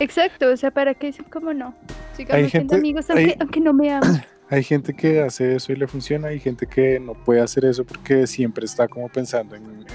Exacto, 0.01 0.51
o 0.51 0.57
sea, 0.57 0.71
¿para 0.71 0.95
qué 0.95 1.09
dicen 1.09 1.27
como 1.31 1.53
no? 1.53 1.75
Sigamos 2.17 2.45
Hay 2.45 2.51
siendo 2.51 2.75
gente- 2.75 2.77
amigos 2.77 3.11
aunque, 3.11 3.25
hay- 3.25 3.37
aunque 3.41 3.61
no 3.61 3.73
me 3.73 3.93
amen. 3.93 4.23
hay 4.51 4.63
gente 4.63 4.95
que 4.95 5.21
hace 5.21 5.55
eso 5.57 5.73
y 5.73 5.77
le 5.77 5.87
funciona, 5.87 6.29
hay 6.29 6.41
gente 6.41 6.67
que 6.67 6.99
no 7.01 7.15
puede 7.15 7.41
hacer 7.41 7.65
eso 7.65 7.85
porque 7.85 8.27
siempre 8.27 8.65
está 8.65 8.89
como 8.89 9.09
pensando 9.09 9.55
en, 9.55 9.63
en 9.65 9.87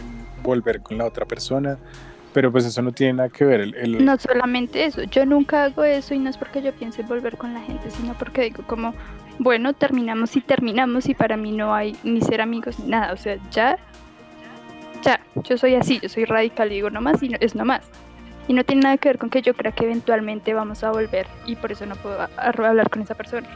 volver 0.43 0.81
con 0.81 0.97
la 0.97 1.05
otra 1.05 1.25
persona, 1.25 1.77
pero 2.33 2.51
pues 2.51 2.65
eso 2.65 2.81
no 2.81 2.91
tiene 2.91 3.13
nada 3.13 3.29
que 3.29 3.43
ver. 3.45 3.59
El, 3.61 3.75
el- 3.75 4.05
No 4.05 4.17
solamente 4.17 4.85
eso, 4.85 5.03
yo 5.03 5.25
nunca 5.25 5.65
hago 5.65 5.83
eso 5.83 6.13
y 6.13 6.19
no 6.19 6.29
es 6.29 6.37
porque 6.37 6.61
yo 6.61 6.71
piense 6.73 7.01
en 7.01 7.07
volver 7.07 7.37
con 7.37 7.53
la 7.53 7.61
gente, 7.61 7.89
sino 7.91 8.13
porque 8.17 8.43
digo 8.43 8.63
como, 8.67 8.93
bueno, 9.39 9.73
terminamos 9.73 10.35
y 10.35 10.41
terminamos 10.41 11.09
y 11.09 11.13
para 11.15 11.37
mí 11.37 11.51
no 11.51 11.73
hay 11.73 11.95
ni 12.03 12.21
ser 12.21 12.41
amigos 12.41 12.79
ni 12.79 12.89
nada, 12.89 13.13
o 13.13 13.17
sea, 13.17 13.37
ya, 13.51 13.77
ya, 15.03 15.19
yo 15.35 15.57
soy 15.57 15.75
así, 15.75 15.99
yo 16.01 16.09
soy 16.09 16.25
radical 16.25 16.71
y 16.71 16.75
digo 16.75 16.89
nomás 16.89 17.21
y 17.23 17.29
no, 17.29 17.37
es 17.39 17.55
nomás. 17.55 17.81
Y 18.47 18.53
no 18.53 18.63
tiene 18.63 18.83
nada 18.83 18.97
que 18.97 19.09
ver 19.09 19.17
con 19.17 19.29
que 19.29 19.41
yo 19.41 19.53
crea 19.53 19.71
que 19.73 19.83
eventualmente 19.85 20.53
vamos 20.53 20.83
a 20.83 20.91
volver 20.91 21.27
y 21.45 21.55
por 21.55 21.71
eso 21.71 21.85
no 21.85 21.95
puedo 21.95 22.21
a- 22.21 22.29
a- 22.37 22.49
hablar 22.49 22.89
con 22.89 23.01
esa 23.01 23.13
persona. 23.15 23.47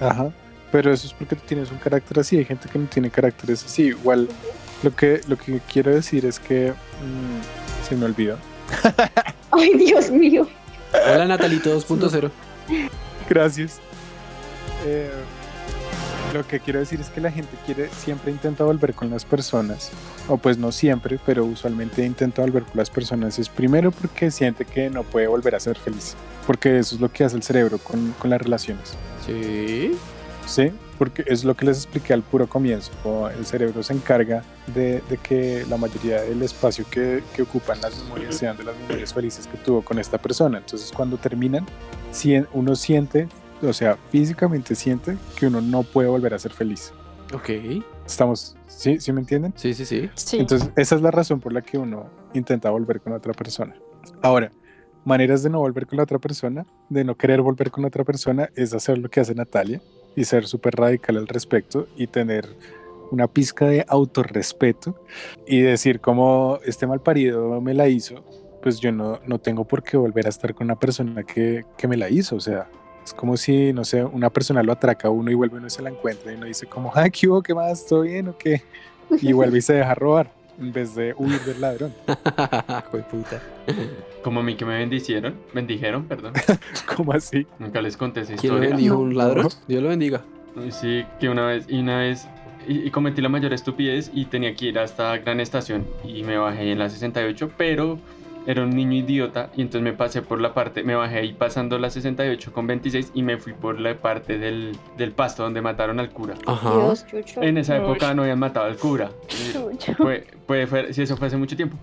Ajá, 0.00 0.30
pero 0.70 0.92
eso 0.92 1.06
es 1.06 1.12
porque 1.12 1.34
tú 1.36 1.42
tienes 1.46 1.70
un 1.72 1.78
carácter 1.78 2.20
así, 2.20 2.36
hay 2.38 2.44
gente 2.44 2.68
que 2.68 2.78
no 2.78 2.86
tiene 2.86 3.10
caracteres 3.10 3.64
así. 3.64 3.84
Igual 3.88 4.28
lo 4.82 4.94
que, 4.94 5.20
lo 5.28 5.36
que 5.36 5.60
quiero 5.72 5.92
decir 5.92 6.24
es 6.26 6.38
que 6.38 6.70
mm, 6.72 7.86
se 7.88 7.96
me 7.96 8.04
olvidó. 8.04 8.38
Ay, 9.50 9.74
Dios 9.74 10.10
mío. 10.10 10.46
Hola 11.12 11.26
Natalito 11.26 11.76
2.0. 11.76 12.30
Gracias. 13.28 13.80
Eh, 14.86 15.10
lo 16.36 16.46
que 16.46 16.60
quiero 16.60 16.78
decir 16.78 17.00
es 17.00 17.08
que 17.10 17.20
la 17.20 17.30
gente 17.30 17.56
quiere 17.64 17.88
siempre 17.90 18.30
intenta 18.30 18.64
volver 18.64 18.94
con 18.94 19.10
las 19.10 19.24
personas, 19.24 19.90
o 20.28 20.36
pues 20.36 20.58
no 20.58 20.72
siempre, 20.72 21.18
pero 21.24 21.44
usualmente 21.44 22.04
intenta 22.04 22.42
volver 22.42 22.64
con 22.64 22.76
las 22.76 22.90
personas. 22.90 23.38
Es 23.38 23.48
primero 23.48 23.90
porque 23.90 24.30
siente 24.30 24.64
que 24.64 24.90
no 24.90 25.02
puede 25.02 25.26
volver 25.26 25.54
a 25.54 25.60
ser 25.60 25.76
feliz, 25.76 26.14
porque 26.46 26.78
eso 26.78 26.94
es 26.94 27.00
lo 27.00 27.10
que 27.10 27.24
hace 27.24 27.36
el 27.36 27.42
cerebro 27.42 27.78
con, 27.78 28.12
con 28.18 28.30
las 28.30 28.40
relaciones. 28.40 28.96
Sí. 29.24 29.92
Sí, 30.46 30.70
porque 30.96 31.24
es 31.26 31.44
lo 31.44 31.56
que 31.56 31.66
les 31.66 31.78
expliqué 31.78 32.12
al 32.12 32.22
puro 32.22 32.48
comienzo. 32.48 32.92
el 33.36 33.44
cerebro 33.44 33.82
se 33.82 33.92
encarga 33.92 34.44
de, 34.68 35.02
de 35.08 35.18
que 35.18 35.66
la 35.68 35.76
mayoría 35.76 36.22
del 36.22 36.40
espacio 36.42 36.84
que, 36.88 37.24
que 37.34 37.42
ocupan 37.42 37.80
las 37.80 37.98
memorias 38.04 38.36
sean 38.36 38.56
de 38.56 38.62
las 38.62 38.76
memorias 38.76 39.12
felices 39.12 39.48
que 39.48 39.58
tuvo 39.58 39.82
con 39.82 39.98
esta 39.98 40.18
persona. 40.18 40.58
Entonces, 40.58 40.92
cuando 40.92 41.16
terminan, 41.16 41.66
uno 42.52 42.76
siente, 42.76 43.28
o 43.62 43.72
sea, 43.72 43.96
físicamente 44.10 44.74
siente 44.74 45.16
que 45.38 45.46
uno 45.46 45.60
no 45.60 45.82
puede 45.82 46.08
volver 46.08 46.34
a 46.34 46.38
ser 46.38 46.52
feliz. 46.52 46.92
Ok. 47.34 47.50
Estamos, 48.06 48.56
¿sí? 48.66 49.00
¿Sí 49.00 49.12
me 49.12 49.20
entienden? 49.20 49.52
Sí, 49.56 49.74
sí, 49.74 49.84
sí. 49.84 50.08
Sí. 50.14 50.38
Entonces, 50.38 50.70
esa 50.76 50.94
es 50.94 51.02
la 51.02 51.10
razón 51.10 51.40
por 51.40 51.52
la 51.52 51.62
que 51.62 51.78
uno 51.78 52.08
intenta 52.34 52.70
volver 52.70 53.00
con 53.00 53.12
otra 53.12 53.32
persona. 53.32 53.74
Ahora, 54.22 54.52
maneras 55.04 55.42
de 55.42 55.50
no 55.50 55.58
volver 55.58 55.86
con 55.86 55.96
la 55.96 56.04
otra 56.04 56.18
persona, 56.18 56.66
de 56.88 57.04
no 57.04 57.16
querer 57.16 57.42
volver 57.42 57.70
con 57.70 57.84
otra 57.84 58.04
persona, 58.04 58.50
es 58.54 58.72
hacer 58.74 58.98
lo 58.98 59.08
que 59.08 59.20
hace 59.20 59.34
Natalia 59.34 59.80
y 60.14 60.24
ser 60.24 60.46
súper 60.46 60.74
radical 60.76 61.16
al 61.16 61.28
respecto 61.28 61.88
y 61.96 62.06
tener 62.06 62.48
una 63.10 63.28
pizca 63.28 63.66
de 63.66 63.84
autorrespeto 63.88 64.96
y 65.46 65.60
decir 65.60 66.00
como 66.00 66.58
este 66.64 66.86
mal 66.86 67.00
parido 67.00 67.60
me 67.60 67.74
la 67.74 67.88
hizo, 67.88 68.24
pues 68.62 68.80
yo 68.80 68.90
no, 68.90 69.20
no 69.26 69.38
tengo 69.38 69.64
por 69.64 69.82
qué 69.82 69.96
volver 69.96 70.26
a 70.26 70.30
estar 70.30 70.54
con 70.54 70.66
una 70.66 70.78
persona 70.78 71.22
que, 71.22 71.64
que 71.76 71.86
me 71.86 71.96
la 71.96 72.10
hizo. 72.10 72.36
O 72.36 72.40
sea, 72.40 72.68
es 73.06 73.14
como 73.14 73.36
si, 73.36 73.72
no 73.72 73.84
sé, 73.84 74.02
una 74.04 74.30
persona 74.30 74.62
lo 74.64 74.72
atraca 74.72 75.06
a 75.06 75.10
uno 75.12 75.30
y 75.30 75.34
vuelve 75.34 75.56
y 75.56 75.58
uno 75.58 75.70
se 75.70 75.80
la 75.80 75.90
encuentra 75.90 76.32
y 76.32 76.34
uno 76.34 76.46
dice 76.46 76.66
como, 76.66 76.90
ah, 76.92 77.08
¿qué 77.08 77.28
hubo? 77.28 77.40
¿Qué 77.40 77.54
más? 77.54 77.86
¿Todo 77.86 78.02
bien 78.02 78.28
o 78.28 78.36
qué? 78.36 78.62
Y 79.22 79.32
vuelve 79.32 79.58
y 79.58 79.62
se 79.62 79.74
deja 79.74 79.94
robar 79.94 80.28
en 80.58 80.72
vez 80.72 80.94
de 80.96 81.14
huir 81.16 81.40
del 81.42 81.60
ladrón. 81.60 81.94
Puta. 83.10 83.40
Como 84.24 84.40
a 84.40 84.42
mí 84.42 84.56
que 84.56 84.64
me 84.64 84.78
bendicieron, 84.78 85.36
bendijeron, 85.54 86.04
perdón. 86.06 86.32
¿Cómo 86.96 87.12
así? 87.12 87.46
Nunca 87.60 87.80
les 87.80 87.96
conté 87.96 88.22
esa 88.22 88.34
¿Quién 88.34 88.54
lo 88.54 88.58
historia. 88.58 88.76
bendijo? 88.76 88.98
¿Un 88.98 89.16
ladrón? 89.16 89.44
No. 89.44 89.50
Dios 89.68 89.82
lo 89.84 89.88
bendiga. 89.90 90.22
Sí, 90.70 91.04
que 91.20 91.28
una 91.28 91.46
vez, 91.46 91.66
y 91.68 91.78
una 91.78 91.98
vez, 91.98 92.26
y, 92.66 92.88
y 92.88 92.90
cometí 92.90 93.20
la 93.20 93.28
mayor 93.28 93.52
estupidez 93.52 94.10
y 94.12 94.24
tenía 94.24 94.52
que 94.56 94.66
ir 94.66 94.78
hasta 94.80 95.16
Gran 95.18 95.38
Estación 95.38 95.86
y 96.02 96.24
me 96.24 96.38
bajé 96.38 96.72
en 96.72 96.80
la 96.80 96.88
68, 96.90 97.52
pero 97.56 98.00
era 98.46 98.62
un 98.62 98.70
niño 98.70 98.92
idiota 98.94 99.50
y 99.56 99.62
entonces 99.62 99.82
me 99.82 99.92
pasé 99.92 100.22
por 100.22 100.40
la 100.40 100.54
parte, 100.54 100.82
me 100.84 100.94
bajé 100.94 101.18
ahí 101.18 101.32
pasando 101.32 101.78
la 101.78 101.90
68 101.90 102.52
con 102.52 102.66
26 102.66 103.10
y 103.14 103.22
me 103.22 103.38
fui 103.38 103.52
por 103.52 103.80
la 103.80 103.94
parte 103.96 104.38
del, 104.38 104.76
del 104.96 105.12
pasto 105.12 105.42
donde 105.42 105.60
mataron 105.60 105.98
al 106.00 106.10
cura. 106.10 106.34
Ajá. 106.46 106.70
Dios, 106.70 107.06
Chucho. 107.06 107.42
En 107.42 107.58
esa 107.58 107.76
época 107.76 108.14
no 108.14 108.22
habían 108.22 108.38
matado 108.38 108.66
al 108.66 108.76
cura. 108.76 109.10
Fue, 109.96 110.66
fue- 110.66 110.92
sí, 110.92 111.02
eso 111.02 111.16
fue 111.16 111.26
hace 111.28 111.36
mucho 111.36 111.56
tiempo. 111.56 111.76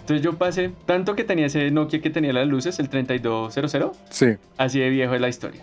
Entonces 0.00 0.22
yo 0.24 0.34
pasé, 0.34 0.70
tanto 0.86 1.16
que 1.16 1.24
tenía 1.24 1.46
ese 1.46 1.70
Nokia 1.70 2.00
que 2.00 2.10
tenía 2.10 2.32
las 2.32 2.46
luces, 2.46 2.78
el 2.78 2.88
3200, 2.88 3.96
Sí. 4.10 4.36
así 4.56 4.78
de 4.78 4.88
viejo 4.88 5.14
es 5.14 5.20
la 5.20 5.28
historia. 5.28 5.62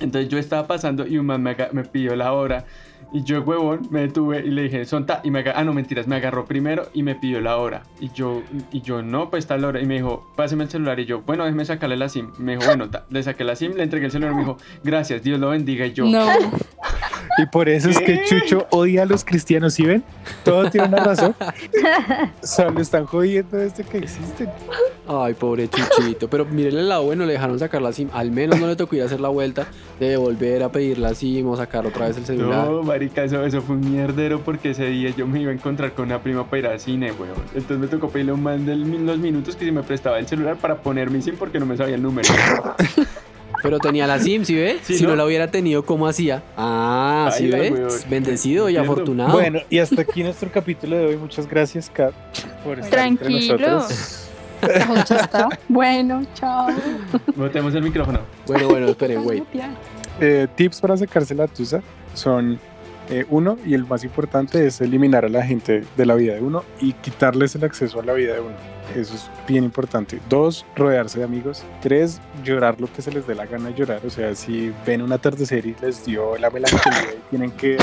Entonces 0.00 0.28
yo 0.30 0.38
estaba 0.38 0.66
pasando 0.66 1.06
y 1.06 1.16
un 1.18 1.26
man 1.26 1.42
me, 1.42 1.56
me 1.72 1.84
pidió 1.84 2.14
la 2.16 2.32
hora 2.32 2.64
y 3.12 3.22
yo, 3.24 3.42
huevón, 3.42 3.86
me 3.90 4.00
detuve 4.00 4.40
y 4.40 4.50
le 4.50 4.62
dije, 4.62 4.84
son 4.84 5.04
ta, 5.06 5.20
y 5.22 5.30
me 5.30 5.40
aga- 5.40 5.52
ah, 5.56 5.64
no, 5.64 5.72
mentiras, 5.74 6.06
me 6.06 6.16
agarró 6.16 6.46
primero 6.46 6.88
y 6.94 7.02
me 7.02 7.14
pidió 7.14 7.40
la 7.40 7.56
hora. 7.58 7.82
Y 8.00 8.10
yo, 8.12 8.42
y 8.72 8.80
yo, 8.80 9.02
no, 9.02 9.28
pues 9.30 9.44
está 9.44 9.56
la 9.58 9.68
hora. 9.68 9.80
Y 9.80 9.86
me 9.86 9.94
dijo, 9.94 10.26
páseme 10.36 10.64
el 10.64 10.70
celular. 10.70 10.98
Y 11.00 11.04
yo, 11.04 11.20
bueno, 11.22 11.44
déjeme 11.44 11.64
sacarle 11.64 11.96
la 11.96 12.08
SIM. 12.08 12.30
Me 12.38 12.52
dijo, 12.56 12.64
bueno, 12.66 12.88
ta. 12.90 13.04
le 13.10 13.22
saqué 13.22 13.44
la 13.44 13.54
SIM, 13.56 13.74
le 13.74 13.82
entregué 13.82 14.06
el 14.06 14.12
celular 14.12 14.32
y 14.32 14.36
me 14.36 14.40
dijo, 14.42 14.56
gracias, 14.82 15.22
Dios 15.22 15.38
lo 15.38 15.50
bendiga. 15.50 15.84
Y 15.86 15.92
yo, 15.92 16.04
No, 16.06 16.26
Y 17.38 17.46
por 17.46 17.68
eso 17.68 17.90
es 17.90 17.98
que. 17.98 18.22
Chucho 18.24 18.66
odia 18.70 19.02
a 19.02 19.06
los 19.06 19.24
cristianos, 19.24 19.74
¿sí 19.74 19.84
ven? 19.84 20.02
Todo 20.44 20.70
tiene 20.70 20.88
una 20.88 21.04
razón. 21.04 21.34
Solo 22.42 22.80
están 22.80 23.04
jodiendo 23.06 23.56
desde 23.56 23.84
que 23.84 23.98
existen. 23.98 24.48
Ay, 25.08 25.34
pobre 25.34 25.68
Chuchito. 25.68 26.28
Pero 26.28 26.44
miren 26.44 26.76
el 26.76 26.88
lado 26.88 27.04
bueno, 27.04 27.26
le 27.26 27.32
dejaron 27.32 27.58
sacar 27.58 27.82
la 27.82 27.92
SIM. 27.92 28.08
Al 28.12 28.30
menos 28.30 28.60
no 28.60 28.66
le 28.66 28.76
tocó 28.76 28.96
ir 28.96 29.02
a 29.02 29.06
hacer 29.06 29.20
la 29.20 29.28
vuelta 29.28 29.66
de 29.98 30.16
volver 30.16 30.62
a 30.62 30.70
pedir 30.70 30.98
la 30.98 31.14
SIM 31.14 31.48
o 31.48 31.56
sacar 31.56 31.86
otra 31.86 32.06
vez 32.08 32.16
el 32.16 32.24
celular. 32.24 32.68
No, 32.68 32.82
marica, 32.82 33.24
eso, 33.24 33.44
eso 33.44 33.60
fue 33.62 33.76
un 33.76 33.92
mierdero 33.92 34.40
porque 34.40 34.70
ese 34.70 34.86
día 34.86 35.10
yo 35.10 35.26
me 35.26 35.40
iba 35.40 35.50
a 35.50 35.54
encontrar 35.54 35.92
con 35.92 36.06
una 36.06 36.22
prima 36.22 36.44
para 36.46 36.58
ir 36.58 36.66
al 36.66 36.80
cine, 36.80 37.12
weón. 37.12 37.34
Entonces 37.54 37.78
me 37.78 37.88
tocó 37.88 38.08
pedirle 38.08 38.32
un 38.32 38.42
man 38.42 38.64
de 38.64 38.76
los 38.76 39.18
minutos 39.18 39.56
que 39.56 39.64
si 39.64 39.72
me 39.72 39.82
prestaba 39.82 40.18
el 40.18 40.26
celular 40.26 40.56
para 40.56 40.76
poner 40.76 41.10
mi 41.10 41.20
SIM 41.20 41.36
porque 41.36 41.58
no 41.58 41.66
me 41.66 41.76
sabía 41.76 41.96
el 41.96 42.02
número. 42.02 42.28
Pero 43.62 43.78
tenía 43.78 44.06
la 44.06 44.18
SIM, 44.18 44.44
¿sí 44.44 44.54
ve? 44.54 44.78
Sí, 44.82 44.96
si 44.96 45.02
no 45.04 45.10
¿no? 45.10 45.16
la 45.16 45.24
hubiera 45.24 45.50
tenido, 45.50 45.84
¿cómo 45.84 46.06
hacía? 46.06 46.42
Ah, 46.56 47.30
¿sí 47.36 47.50
Baila, 47.50 47.86
ve? 47.86 47.88
Bendecido 48.08 48.68
y 48.68 48.76
afortunado. 48.76 49.32
Bueno, 49.32 49.60
y 49.68 49.78
hasta 49.78 50.02
aquí 50.02 50.22
nuestro 50.22 50.50
capítulo 50.50 50.96
de 50.96 51.06
hoy. 51.06 51.16
Muchas 51.16 51.48
gracias, 51.48 51.90
Kat, 51.90 52.14
por 52.64 52.78
estar 52.78 53.06
entre 53.06 53.26
Tranquilo. 53.26 53.58
nosotros. 53.58 54.28
ya 55.08 55.16
está. 55.16 55.48
Bueno, 55.68 56.24
chao. 56.34 56.68
Botemos 57.36 57.74
el 57.74 57.82
micrófono. 57.82 58.20
Bueno, 58.46 58.68
bueno, 58.68 58.88
esperen, 58.88 59.26
wait. 59.26 59.44
Eh, 60.20 60.46
tips 60.54 60.80
para 60.80 60.96
sacarse 60.96 61.34
la 61.34 61.48
tusa 61.48 61.82
son 62.14 62.58
eh, 63.10 63.26
uno, 63.30 63.58
y 63.66 63.74
el 63.74 63.84
más 63.84 64.04
importante 64.04 64.66
es 64.66 64.80
eliminar 64.80 65.24
a 65.24 65.28
la 65.28 65.44
gente 65.44 65.84
de 65.96 66.06
la 66.06 66.14
vida 66.14 66.34
de 66.34 66.40
uno 66.40 66.64
y 66.80 66.92
quitarles 66.92 67.54
el 67.56 67.64
acceso 67.64 68.00
a 68.00 68.04
la 68.04 68.12
vida 68.12 68.34
de 68.34 68.40
uno. 68.40 68.54
Eso 68.94 69.14
es 69.14 69.30
bien 69.46 69.64
importante. 69.64 70.20
Dos, 70.28 70.64
rodearse 70.76 71.18
de 71.18 71.24
amigos. 71.24 71.62
Tres, 71.80 72.20
llorar 72.44 72.80
lo 72.80 72.92
que 72.92 73.02
se 73.02 73.10
les 73.10 73.26
dé 73.26 73.34
la 73.34 73.46
gana 73.46 73.68
de 73.68 73.74
llorar. 73.74 74.00
O 74.06 74.10
sea, 74.10 74.34
si 74.34 74.72
ven 74.86 75.02
un 75.02 75.12
atardecer 75.12 75.66
y 75.66 75.74
les 75.80 76.04
dio 76.04 76.36
la 76.38 76.50
melancolía 76.50 77.14
y 77.16 77.30
tienen 77.30 77.50
que 77.52 77.76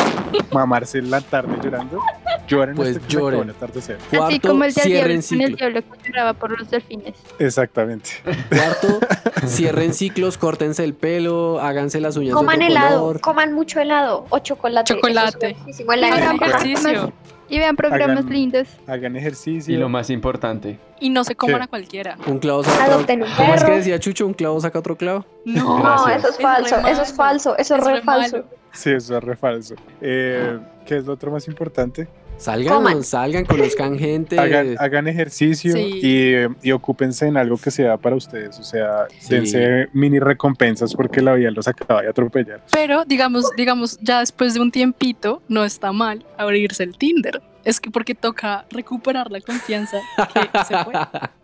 mamarse 0.51 1.01
la 1.01 1.21
tarde 1.21 1.55
llorando, 1.63 1.99
lloren 2.47 2.75
Pues 2.75 2.97
hasta 2.97 3.07
lloren. 3.07 3.41
el 3.43 3.49
atardecer. 3.51 3.97
Así 3.97 4.17
Cuarto, 4.17 4.47
como 4.49 4.63
el 4.63 4.73
cierren 4.73 5.21
el 5.31 5.55
diablo 5.55 5.81
que 5.81 6.07
lloraba 6.09 6.33
por 6.33 6.57
los 6.57 6.69
delfines. 6.69 7.15
Exactamente. 7.39 8.09
Cuarto, 8.49 8.99
cierren 9.47 9.93
ciclos, 9.93 10.37
córtense 10.37 10.83
el 10.83 10.93
pelo, 10.93 11.59
háganse 11.59 11.99
las 11.99 12.17
uñas 12.17 12.33
Coman 12.35 12.59
de 12.59 12.67
helado, 12.67 12.99
color. 13.01 13.21
coman 13.21 13.53
mucho 13.53 13.79
helado 13.79 14.25
o 14.29 14.39
chocolate. 14.39 14.93
Chocolate. 14.93 15.55
Eso 15.67 15.81
es 15.81 15.85
buenísimo 15.85 15.93
en 15.93 16.03
Hagan 16.23 16.35
ejercicio. 16.41 17.13
Y 17.49 17.57
vean 17.57 17.75
programas 17.75 18.19
Hagan- 18.25 18.29
lindos. 18.33 18.67
Hagan 18.87 19.15
ejercicio. 19.15 19.73
Y 19.73 19.77
lo 19.77 19.89
más 19.89 20.09
importante, 20.09 20.77
Y 20.99 21.09
no 21.09 21.23
se 21.23 21.35
coman 21.35 21.57
¿Qué? 21.57 21.63
a 21.63 21.67
cualquiera. 21.67 22.17
Un 22.27 22.39
clavo 22.39 22.63
saca 22.63 22.83
otro. 22.83 22.93
Adopten 22.95 23.23
un 23.23 23.29
¿Cómo 23.35 23.53
es 23.55 23.63
que 23.63 23.71
decía 23.71 23.99
Chucho? 23.99 24.27
Un 24.27 24.33
clavo 24.33 24.59
saca 24.61 24.77
otro 24.79 24.95
clavo. 24.95 25.25
No, 25.45 25.79
No, 25.83 26.07
eso 26.09 26.29
es 26.29 26.37
falso, 26.37 26.77
eso 26.87 27.01
es 27.01 27.13
falso, 27.13 27.57
eso 27.57 27.75
es 27.75 27.81
Es 27.81 27.87
re 27.87 27.93
re 27.95 28.01
falso. 28.01 28.37
malo. 28.37 28.49
Sí, 28.71 28.91
eso 28.91 29.17
es 29.17 29.23
re 29.23 29.35
falso. 29.35 29.75
Eh, 30.01 30.59
¿Qué 30.85 30.97
es 30.97 31.05
lo 31.05 31.13
otro 31.13 31.31
más 31.31 31.47
importante? 31.47 32.07
Salgan, 32.39 32.73
Coman. 32.73 33.03
salgan, 33.03 33.45
conozcan 33.45 33.99
gente. 33.99 34.39
Hagan, 34.39 34.75
hagan 34.79 35.07
ejercicio 35.07 35.73
Sí. 35.73 35.99
y, 36.01 36.67
y 36.67 36.71
ocúpense 36.71 37.27
en 37.27 37.35
algo 37.37 37.57
que 37.57 37.69
sea 37.69 37.97
para 37.97 38.15
ustedes. 38.15 38.57
O 38.59 38.63
sea, 38.63 39.07
Sí. 39.19 39.35
dense 39.35 39.87
mini 39.93 40.19
recompensas 40.19 40.95
porque 40.95 41.21
la 41.21 41.33
vida 41.33 41.51
los 41.51 41.67
acaba 41.67 42.01
de 42.01 42.07
atropellar. 42.09 42.63
Pero 42.71 43.03
digamos, 43.05 43.45
digamos, 43.57 43.99
ya 44.01 44.19
después 44.21 44.53
de 44.53 44.61
un 44.61 44.71
tiempito, 44.71 45.41
no 45.49 45.65
está 45.65 45.91
mal 45.91 46.25
abrirse 46.37 46.83
el 46.83 46.97
Tinder. 46.97 47.41
Es 47.65 47.79
que 47.81 47.91
porque 47.91 48.15
toca 48.15 48.65
recuperar 48.71 49.29
la 49.31 49.41
confianza 49.41 49.97
que 50.33 50.63
se 50.65 50.77
fue. 50.85 50.93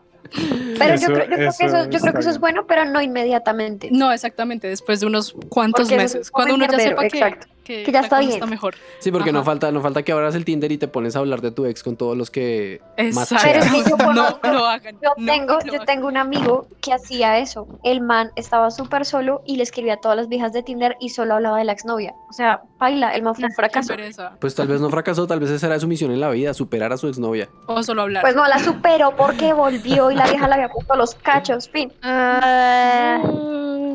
Pero 0.79 0.93
Eso- 0.95 1.07
yo, 1.09 1.13
creo, 1.13 1.25
yo 1.25 1.35
creo 1.35 1.37
que 1.37 1.45
eso 1.47 1.89
yo 1.89 1.99
creo 1.99 2.13
que 2.13 2.19
eso 2.19 2.29
es 2.31 2.39
bueno, 2.39 2.65
pero 2.67 2.83
no 2.85 2.99
inmediatamente. 2.99 3.89
No, 3.91 4.11
exactamente, 4.11 4.67
después 4.67 4.99
de 4.99 5.05
unos 5.05 5.35
cuantos 5.49 5.89
meses. 5.91 6.31
Cuando 6.31 6.55
uno 6.55 6.65
ya 6.69 6.79
sepa 6.79 7.01
que, 7.01 7.07
exacto. 7.19 7.47
Que, 7.65 7.83
Que 7.83 7.91
ya 7.91 7.99
la 7.99 8.05
está 8.05 8.19
bien. 8.19 8.31
está 8.31 8.45
mejor. 8.45 8.75
Sí, 8.99 9.11
porque 9.11 9.33
no 9.33 9.43
falta, 9.43 9.71
no 9.71 9.81
falta 9.81 10.03
que 10.03 10.11
abras 10.13 10.35
el 10.35 10.45
Tinder 10.45 10.71
y 10.71 10.77
te 10.77 10.87
pones 10.87 11.15
a 11.15 11.19
hablar 11.19 11.41
de 11.41 11.51
tu 11.51 11.65
ex 11.65 11.83
con 11.83 11.97
todos 11.97 12.15
los 12.15 12.31
que 12.31 12.79
más 13.13 13.31
Exacto. 13.31 13.49
Pero 13.51 13.65
es 13.65 13.83
que 13.83 13.89
yo 13.89 13.97
no 14.43 14.53
lo 14.53 14.65
hagan. 14.65 14.95
Yo 15.01 15.09
no 15.17 15.25
tengo, 15.25 15.59
yo 15.65 15.73
hagan. 15.73 15.85
tengo 15.85 16.07
un 16.07 16.17
amigo 16.17 16.67
que 16.81 16.93
hacía 16.93 17.39
eso. 17.39 17.67
El 17.83 17.99
man 18.01 18.31
estaba 18.35 18.71
súper 18.71 19.05
solo 19.05 19.41
y 19.45 19.57
le 19.57 19.63
escribía 19.63 19.95
a 19.95 19.97
todas 19.97 20.15
las 20.15 20.29
viejas 20.29 20.53
de 20.53 20.63
Tinder 20.63 20.95
y 20.99 21.09
solo 21.09 21.33
hablaba 21.33 21.57
de 21.57 21.65
la 21.65 21.71
exnovia. 21.73 22.13
O 22.29 22.33
sea, 22.33 22.61
baila, 22.77 23.13
el 23.15 23.23
man 23.23 23.35
fue 23.35 23.45
un 23.45 23.51
fracaso. 23.51 23.93
Pues 24.39 24.55
tal 24.55 24.67
vez 24.67 24.79
no 24.79 24.89
fracasó, 24.89 25.25
tal 25.27 25.39
vez 25.39 25.49
esa 25.49 25.67
era 25.67 25.79
su 25.79 25.87
misión 25.87 26.11
en 26.11 26.19
la 26.19 26.29
vida, 26.29 26.53
superar 26.53 26.93
a 26.93 26.97
su 26.97 27.07
exnovia. 27.07 27.49
O 27.65 27.81
solo 27.83 28.03
hablar. 28.03 28.21
Pues 28.21 28.35
no 28.35 28.47
la 28.47 28.59
superó 28.59 29.15
porque 29.15 29.53
volvió 29.53 30.11
y 30.11 30.15
la 30.15 30.27
vieja 30.27 30.47
le 30.47 30.53
había 30.53 30.69
puesto 30.69 30.95
los 30.95 31.15
cachos. 31.15 31.67
Fin. 31.69 31.91
Ah, 32.03 33.19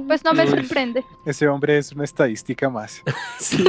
pues 0.07 0.25
no 0.25 0.33
me 0.33 0.45
Uy. 0.45 0.51
sorprende. 0.51 1.05
Ese 1.25 1.49
hombre 1.49 1.79
es 1.79 1.93
una 1.93 2.05
estadística 2.05 2.69
más. 2.69 3.03
Sí. 3.39 3.65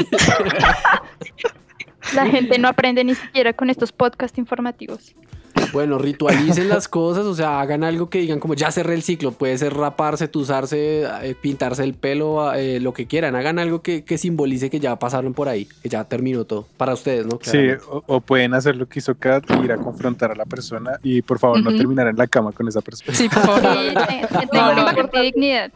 La 2.14 2.26
gente 2.26 2.58
no 2.60 2.68
aprende 2.68 3.04
ni 3.04 3.16
siquiera 3.16 3.54
con 3.54 3.70
estos 3.70 3.92
podcasts 3.92 4.38
informativos. 4.38 5.16
Bueno, 5.72 5.98
ritualicen 5.98 6.70
las 6.70 6.88
cosas, 6.88 7.26
o 7.26 7.34
sea, 7.36 7.62
hagan 7.62 7.84
algo 7.84 8.10
que 8.10 8.20
digan 8.20 8.40
como 8.40 8.54
ya 8.54 8.72
cerré 8.72 8.94
el 8.94 9.04
ciclo, 9.04 9.32
puede 9.32 9.58
ser 9.58 9.74
raparse, 9.74 10.28
tuzarse, 10.28 11.04
eh, 11.24 11.36
pintarse 11.40 11.84
el 11.84 11.94
pelo, 11.94 12.54
eh, 12.54 12.80
lo 12.80 12.94
que 12.94 13.08
quieran, 13.08 13.36
hagan 13.36 13.60
algo 13.60 13.82
que, 13.82 14.04
que 14.04 14.18
simbolice 14.18 14.70
que 14.70 14.80
ya 14.80 14.98
pasaron 14.98 15.34
por 15.34 15.48
ahí, 15.48 15.68
que 15.82 15.90
ya 15.90 16.04
terminó 16.04 16.46
todo, 16.46 16.68
para 16.78 16.94
ustedes, 16.94 17.26
¿no? 17.26 17.40
Sí, 17.42 17.70
o, 17.90 18.04
o 18.06 18.22
pueden 18.22 18.54
hacer 18.54 18.76
lo 18.76 18.88
que 18.88 19.00
hizo 19.00 19.16
Kat 19.16 19.46
y 19.50 19.66
ir 19.66 19.72
a 19.72 19.78
confrontar 19.78 20.32
a 20.32 20.36
la 20.36 20.46
persona 20.46 21.00
y 21.04 21.22
por 21.22 21.40
favor 21.40 21.62
no 21.64 21.76
terminar 21.76 22.08
en 22.08 22.18
la 22.18 22.28
cama 22.28 22.52
con 22.52 22.68
esa 22.68 22.82
persona. 22.82 23.16
Sí, 23.16 23.30
por 23.30 23.44
favor. 23.44 23.62
Sí, 23.62 24.48
No, 24.54 24.76
no, 24.76 25.22
dignidad. 25.22 25.72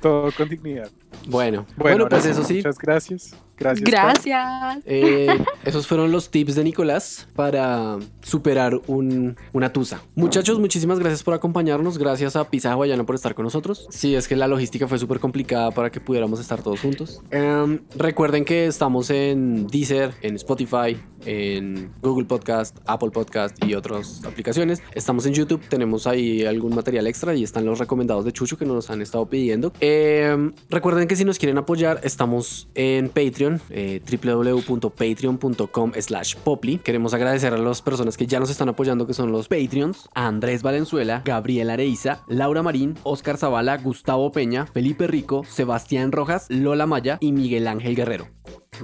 Todo 0.00 0.30
con 0.32 0.48
dignidad. 0.48 0.90
Bueno, 1.26 1.66
bueno, 1.76 2.06
Bueno, 2.06 2.08
pues 2.08 2.26
eso 2.26 2.42
sí. 2.44 2.56
Muchas 2.56 2.78
gracias. 2.78 3.34
Gracias. 3.62 4.82
Eh, 4.86 5.38
esos 5.64 5.86
fueron 5.86 6.12
los 6.12 6.30
tips 6.30 6.54
de 6.54 6.64
Nicolás 6.64 7.28
para 7.34 7.98
superar 8.22 8.80
un- 8.86 9.36
una 9.52 9.72
tusa. 9.72 10.02
Muchachos, 10.14 10.58
muchísimas 10.58 10.98
gracias 10.98 11.22
por 11.22 11.34
acompañarnos. 11.34 11.98
Gracias 11.98 12.36
a 12.36 12.48
Pizza 12.48 12.72
Hawaiana 12.72 13.04
por 13.04 13.14
estar 13.14 13.34
con 13.34 13.44
nosotros. 13.44 13.86
Sí, 13.90 14.14
es 14.14 14.28
que 14.28 14.36
la 14.36 14.48
logística 14.48 14.88
fue 14.88 14.98
súper 14.98 15.20
complicada 15.20 15.70
para 15.70 15.90
que 15.90 16.00
pudiéramos 16.00 16.40
estar 16.40 16.62
todos 16.62 16.80
juntos. 16.80 17.20
Em, 17.30 17.80
recuerden 17.96 18.44
que 18.44 18.66
estamos 18.66 19.10
en 19.10 19.66
Deezer, 19.68 20.12
en 20.22 20.36
Spotify, 20.36 20.96
en 21.24 21.92
Google 22.02 22.24
Podcast, 22.26 22.76
Apple 22.86 23.10
Podcast 23.10 23.56
y 23.64 23.74
otras 23.74 24.24
aplicaciones. 24.24 24.82
Estamos 24.94 25.24
en 25.26 25.34
YouTube, 25.34 25.60
tenemos 25.68 26.06
ahí 26.06 26.44
algún 26.44 26.74
material 26.74 27.06
extra 27.06 27.34
y 27.34 27.44
están 27.44 27.64
los 27.64 27.78
recomendados 27.78 28.24
de 28.24 28.32
Chucho 28.32 28.56
que 28.56 28.64
nos 28.66 28.90
han 28.90 29.00
estado 29.02 29.26
pidiendo. 29.26 29.72
Em, 29.80 30.52
recuerden 30.68 31.06
que 31.06 31.16
si 31.16 31.24
nos 31.24 31.38
quieren 31.38 31.58
apoyar, 31.58 32.00
estamos 32.02 32.68
en 32.74 33.08
Patreon, 33.08 33.51
eh, 33.70 34.00
www.patreon.com 34.10 35.92
slash 36.00 36.36
poply. 36.36 36.78
Queremos 36.78 37.14
agradecer 37.14 37.52
a 37.52 37.58
las 37.58 37.82
personas 37.82 38.16
que 38.16 38.26
ya 38.26 38.40
nos 38.40 38.50
están 38.50 38.68
apoyando, 38.68 39.06
que 39.06 39.14
son 39.14 39.32
los 39.32 39.48
Patreons, 39.48 40.08
Andrés 40.14 40.62
Valenzuela, 40.62 41.22
Gabriel 41.24 41.70
Areiza, 41.70 42.22
Laura 42.28 42.62
Marín, 42.62 42.94
Oscar 43.02 43.36
Zavala, 43.36 43.76
Gustavo 43.78 44.32
Peña, 44.32 44.66
Felipe 44.66 45.06
Rico, 45.06 45.44
Sebastián 45.44 46.12
Rojas, 46.12 46.46
Lola 46.48 46.86
Maya 46.86 47.18
y 47.20 47.32
Miguel 47.32 47.66
Ángel 47.66 47.94
Guerrero. 47.96 48.28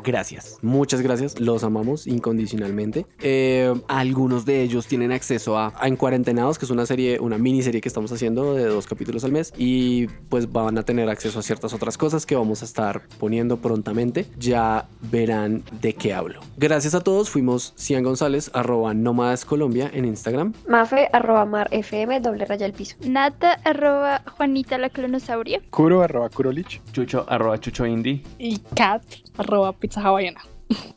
Gracias, 0.09 0.59
muchas 0.61 1.01
gracias, 1.01 1.41
los 1.41 1.65
amamos 1.65 2.07
incondicionalmente. 2.07 3.07
Eh, 3.21 3.73
algunos 3.89 4.45
de 4.45 4.63
ellos 4.63 4.87
tienen 4.87 5.13
acceso 5.13 5.57
a, 5.57 5.73
a 5.79 5.89
En 5.89 5.97
Cuarentenados, 5.97 6.59
que 6.59 6.67
es 6.67 6.71
una 6.71 6.85
serie, 6.85 7.19
una 7.21 7.39
miniserie 7.39 7.81
que 7.81 7.89
estamos 7.89 8.13
haciendo 8.13 8.53
de 8.55 8.67
dos 8.67 8.87
capítulos 8.87 9.25
al 9.25 9.33
mes, 9.33 9.53
y 9.57 10.07
pues 10.29 10.53
van 10.53 10.77
a 10.77 10.83
tener 10.83 11.09
acceso 11.09 11.39
a 11.39 11.43
ciertas 11.43 11.73
otras 11.73 11.97
cosas 11.97 12.27
que 12.27 12.37
vamos 12.37 12.61
a 12.61 12.67
estar 12.67 13.03
poniendo 13.19 13.57
prontamente. 13.57 14.27
Ya 14.39 14.87
verán 15.11 15.63
de 15.81 15.95
qué 15.95 16.13
hablo. 16.13 16.41
Gracias 16.59 16.95
a 16.95 17.01
todos, 17.01 17.31
fuimos 17.31 17.73
Cian 17.79 18.03
González, 18.05 18.51
arroba 18.53 18.93
Nómadas 18.93 19.47
Colombia 19.47 19.91
en 19.93 20.05
Instagram. 20.05 20.53
Mafe, 20.69 21.09
arroba 21.15 21.47
mar, 21.47 21.67
fm, 21.71 22.21
doble 22.21 22.45
raya 22.45 22.67
al 22.67 22.75
piso. 22.75 22.95
Nata, 23.07 23.53
arroba 23.65 24.23
Juanita 24.37 24.77
la 24.77 24.91
clonosauria. 24.91 25.63
Kuro 25.71 26.03
arroba 26.03 26.29
Kurolich. 26.29 26.83
chucho, 26.93 27.25
arroba 27.27 27.59
chucho 27.59 27.87
indie. 27.87 28.23
Y 28.39 28.59
cat, 28.77 29.03
arroba 29.39 29.73
pizza 29.73 30.01
hawaiana. 30.03 30.41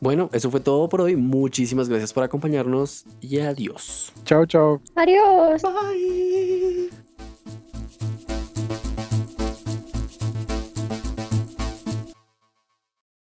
Bueno, 0.00 0.28
eso 0.32 0.50
fue 0.50 0.60
todo 0.60 0.88
por 0.88 1.00
hoy. 1.00 1.16
Muchísimas 1.16 1.88
gracias 1.88 2.12
por 2.12 2.24
acompañarnos 2.24 3.04
y 3.20 3.38
adiós. 3.40 4.12
Chao, 4.24 4.44
chao. 4.46 4.80
Adiós. 4.96 5.62
Bye. 5.62 7.02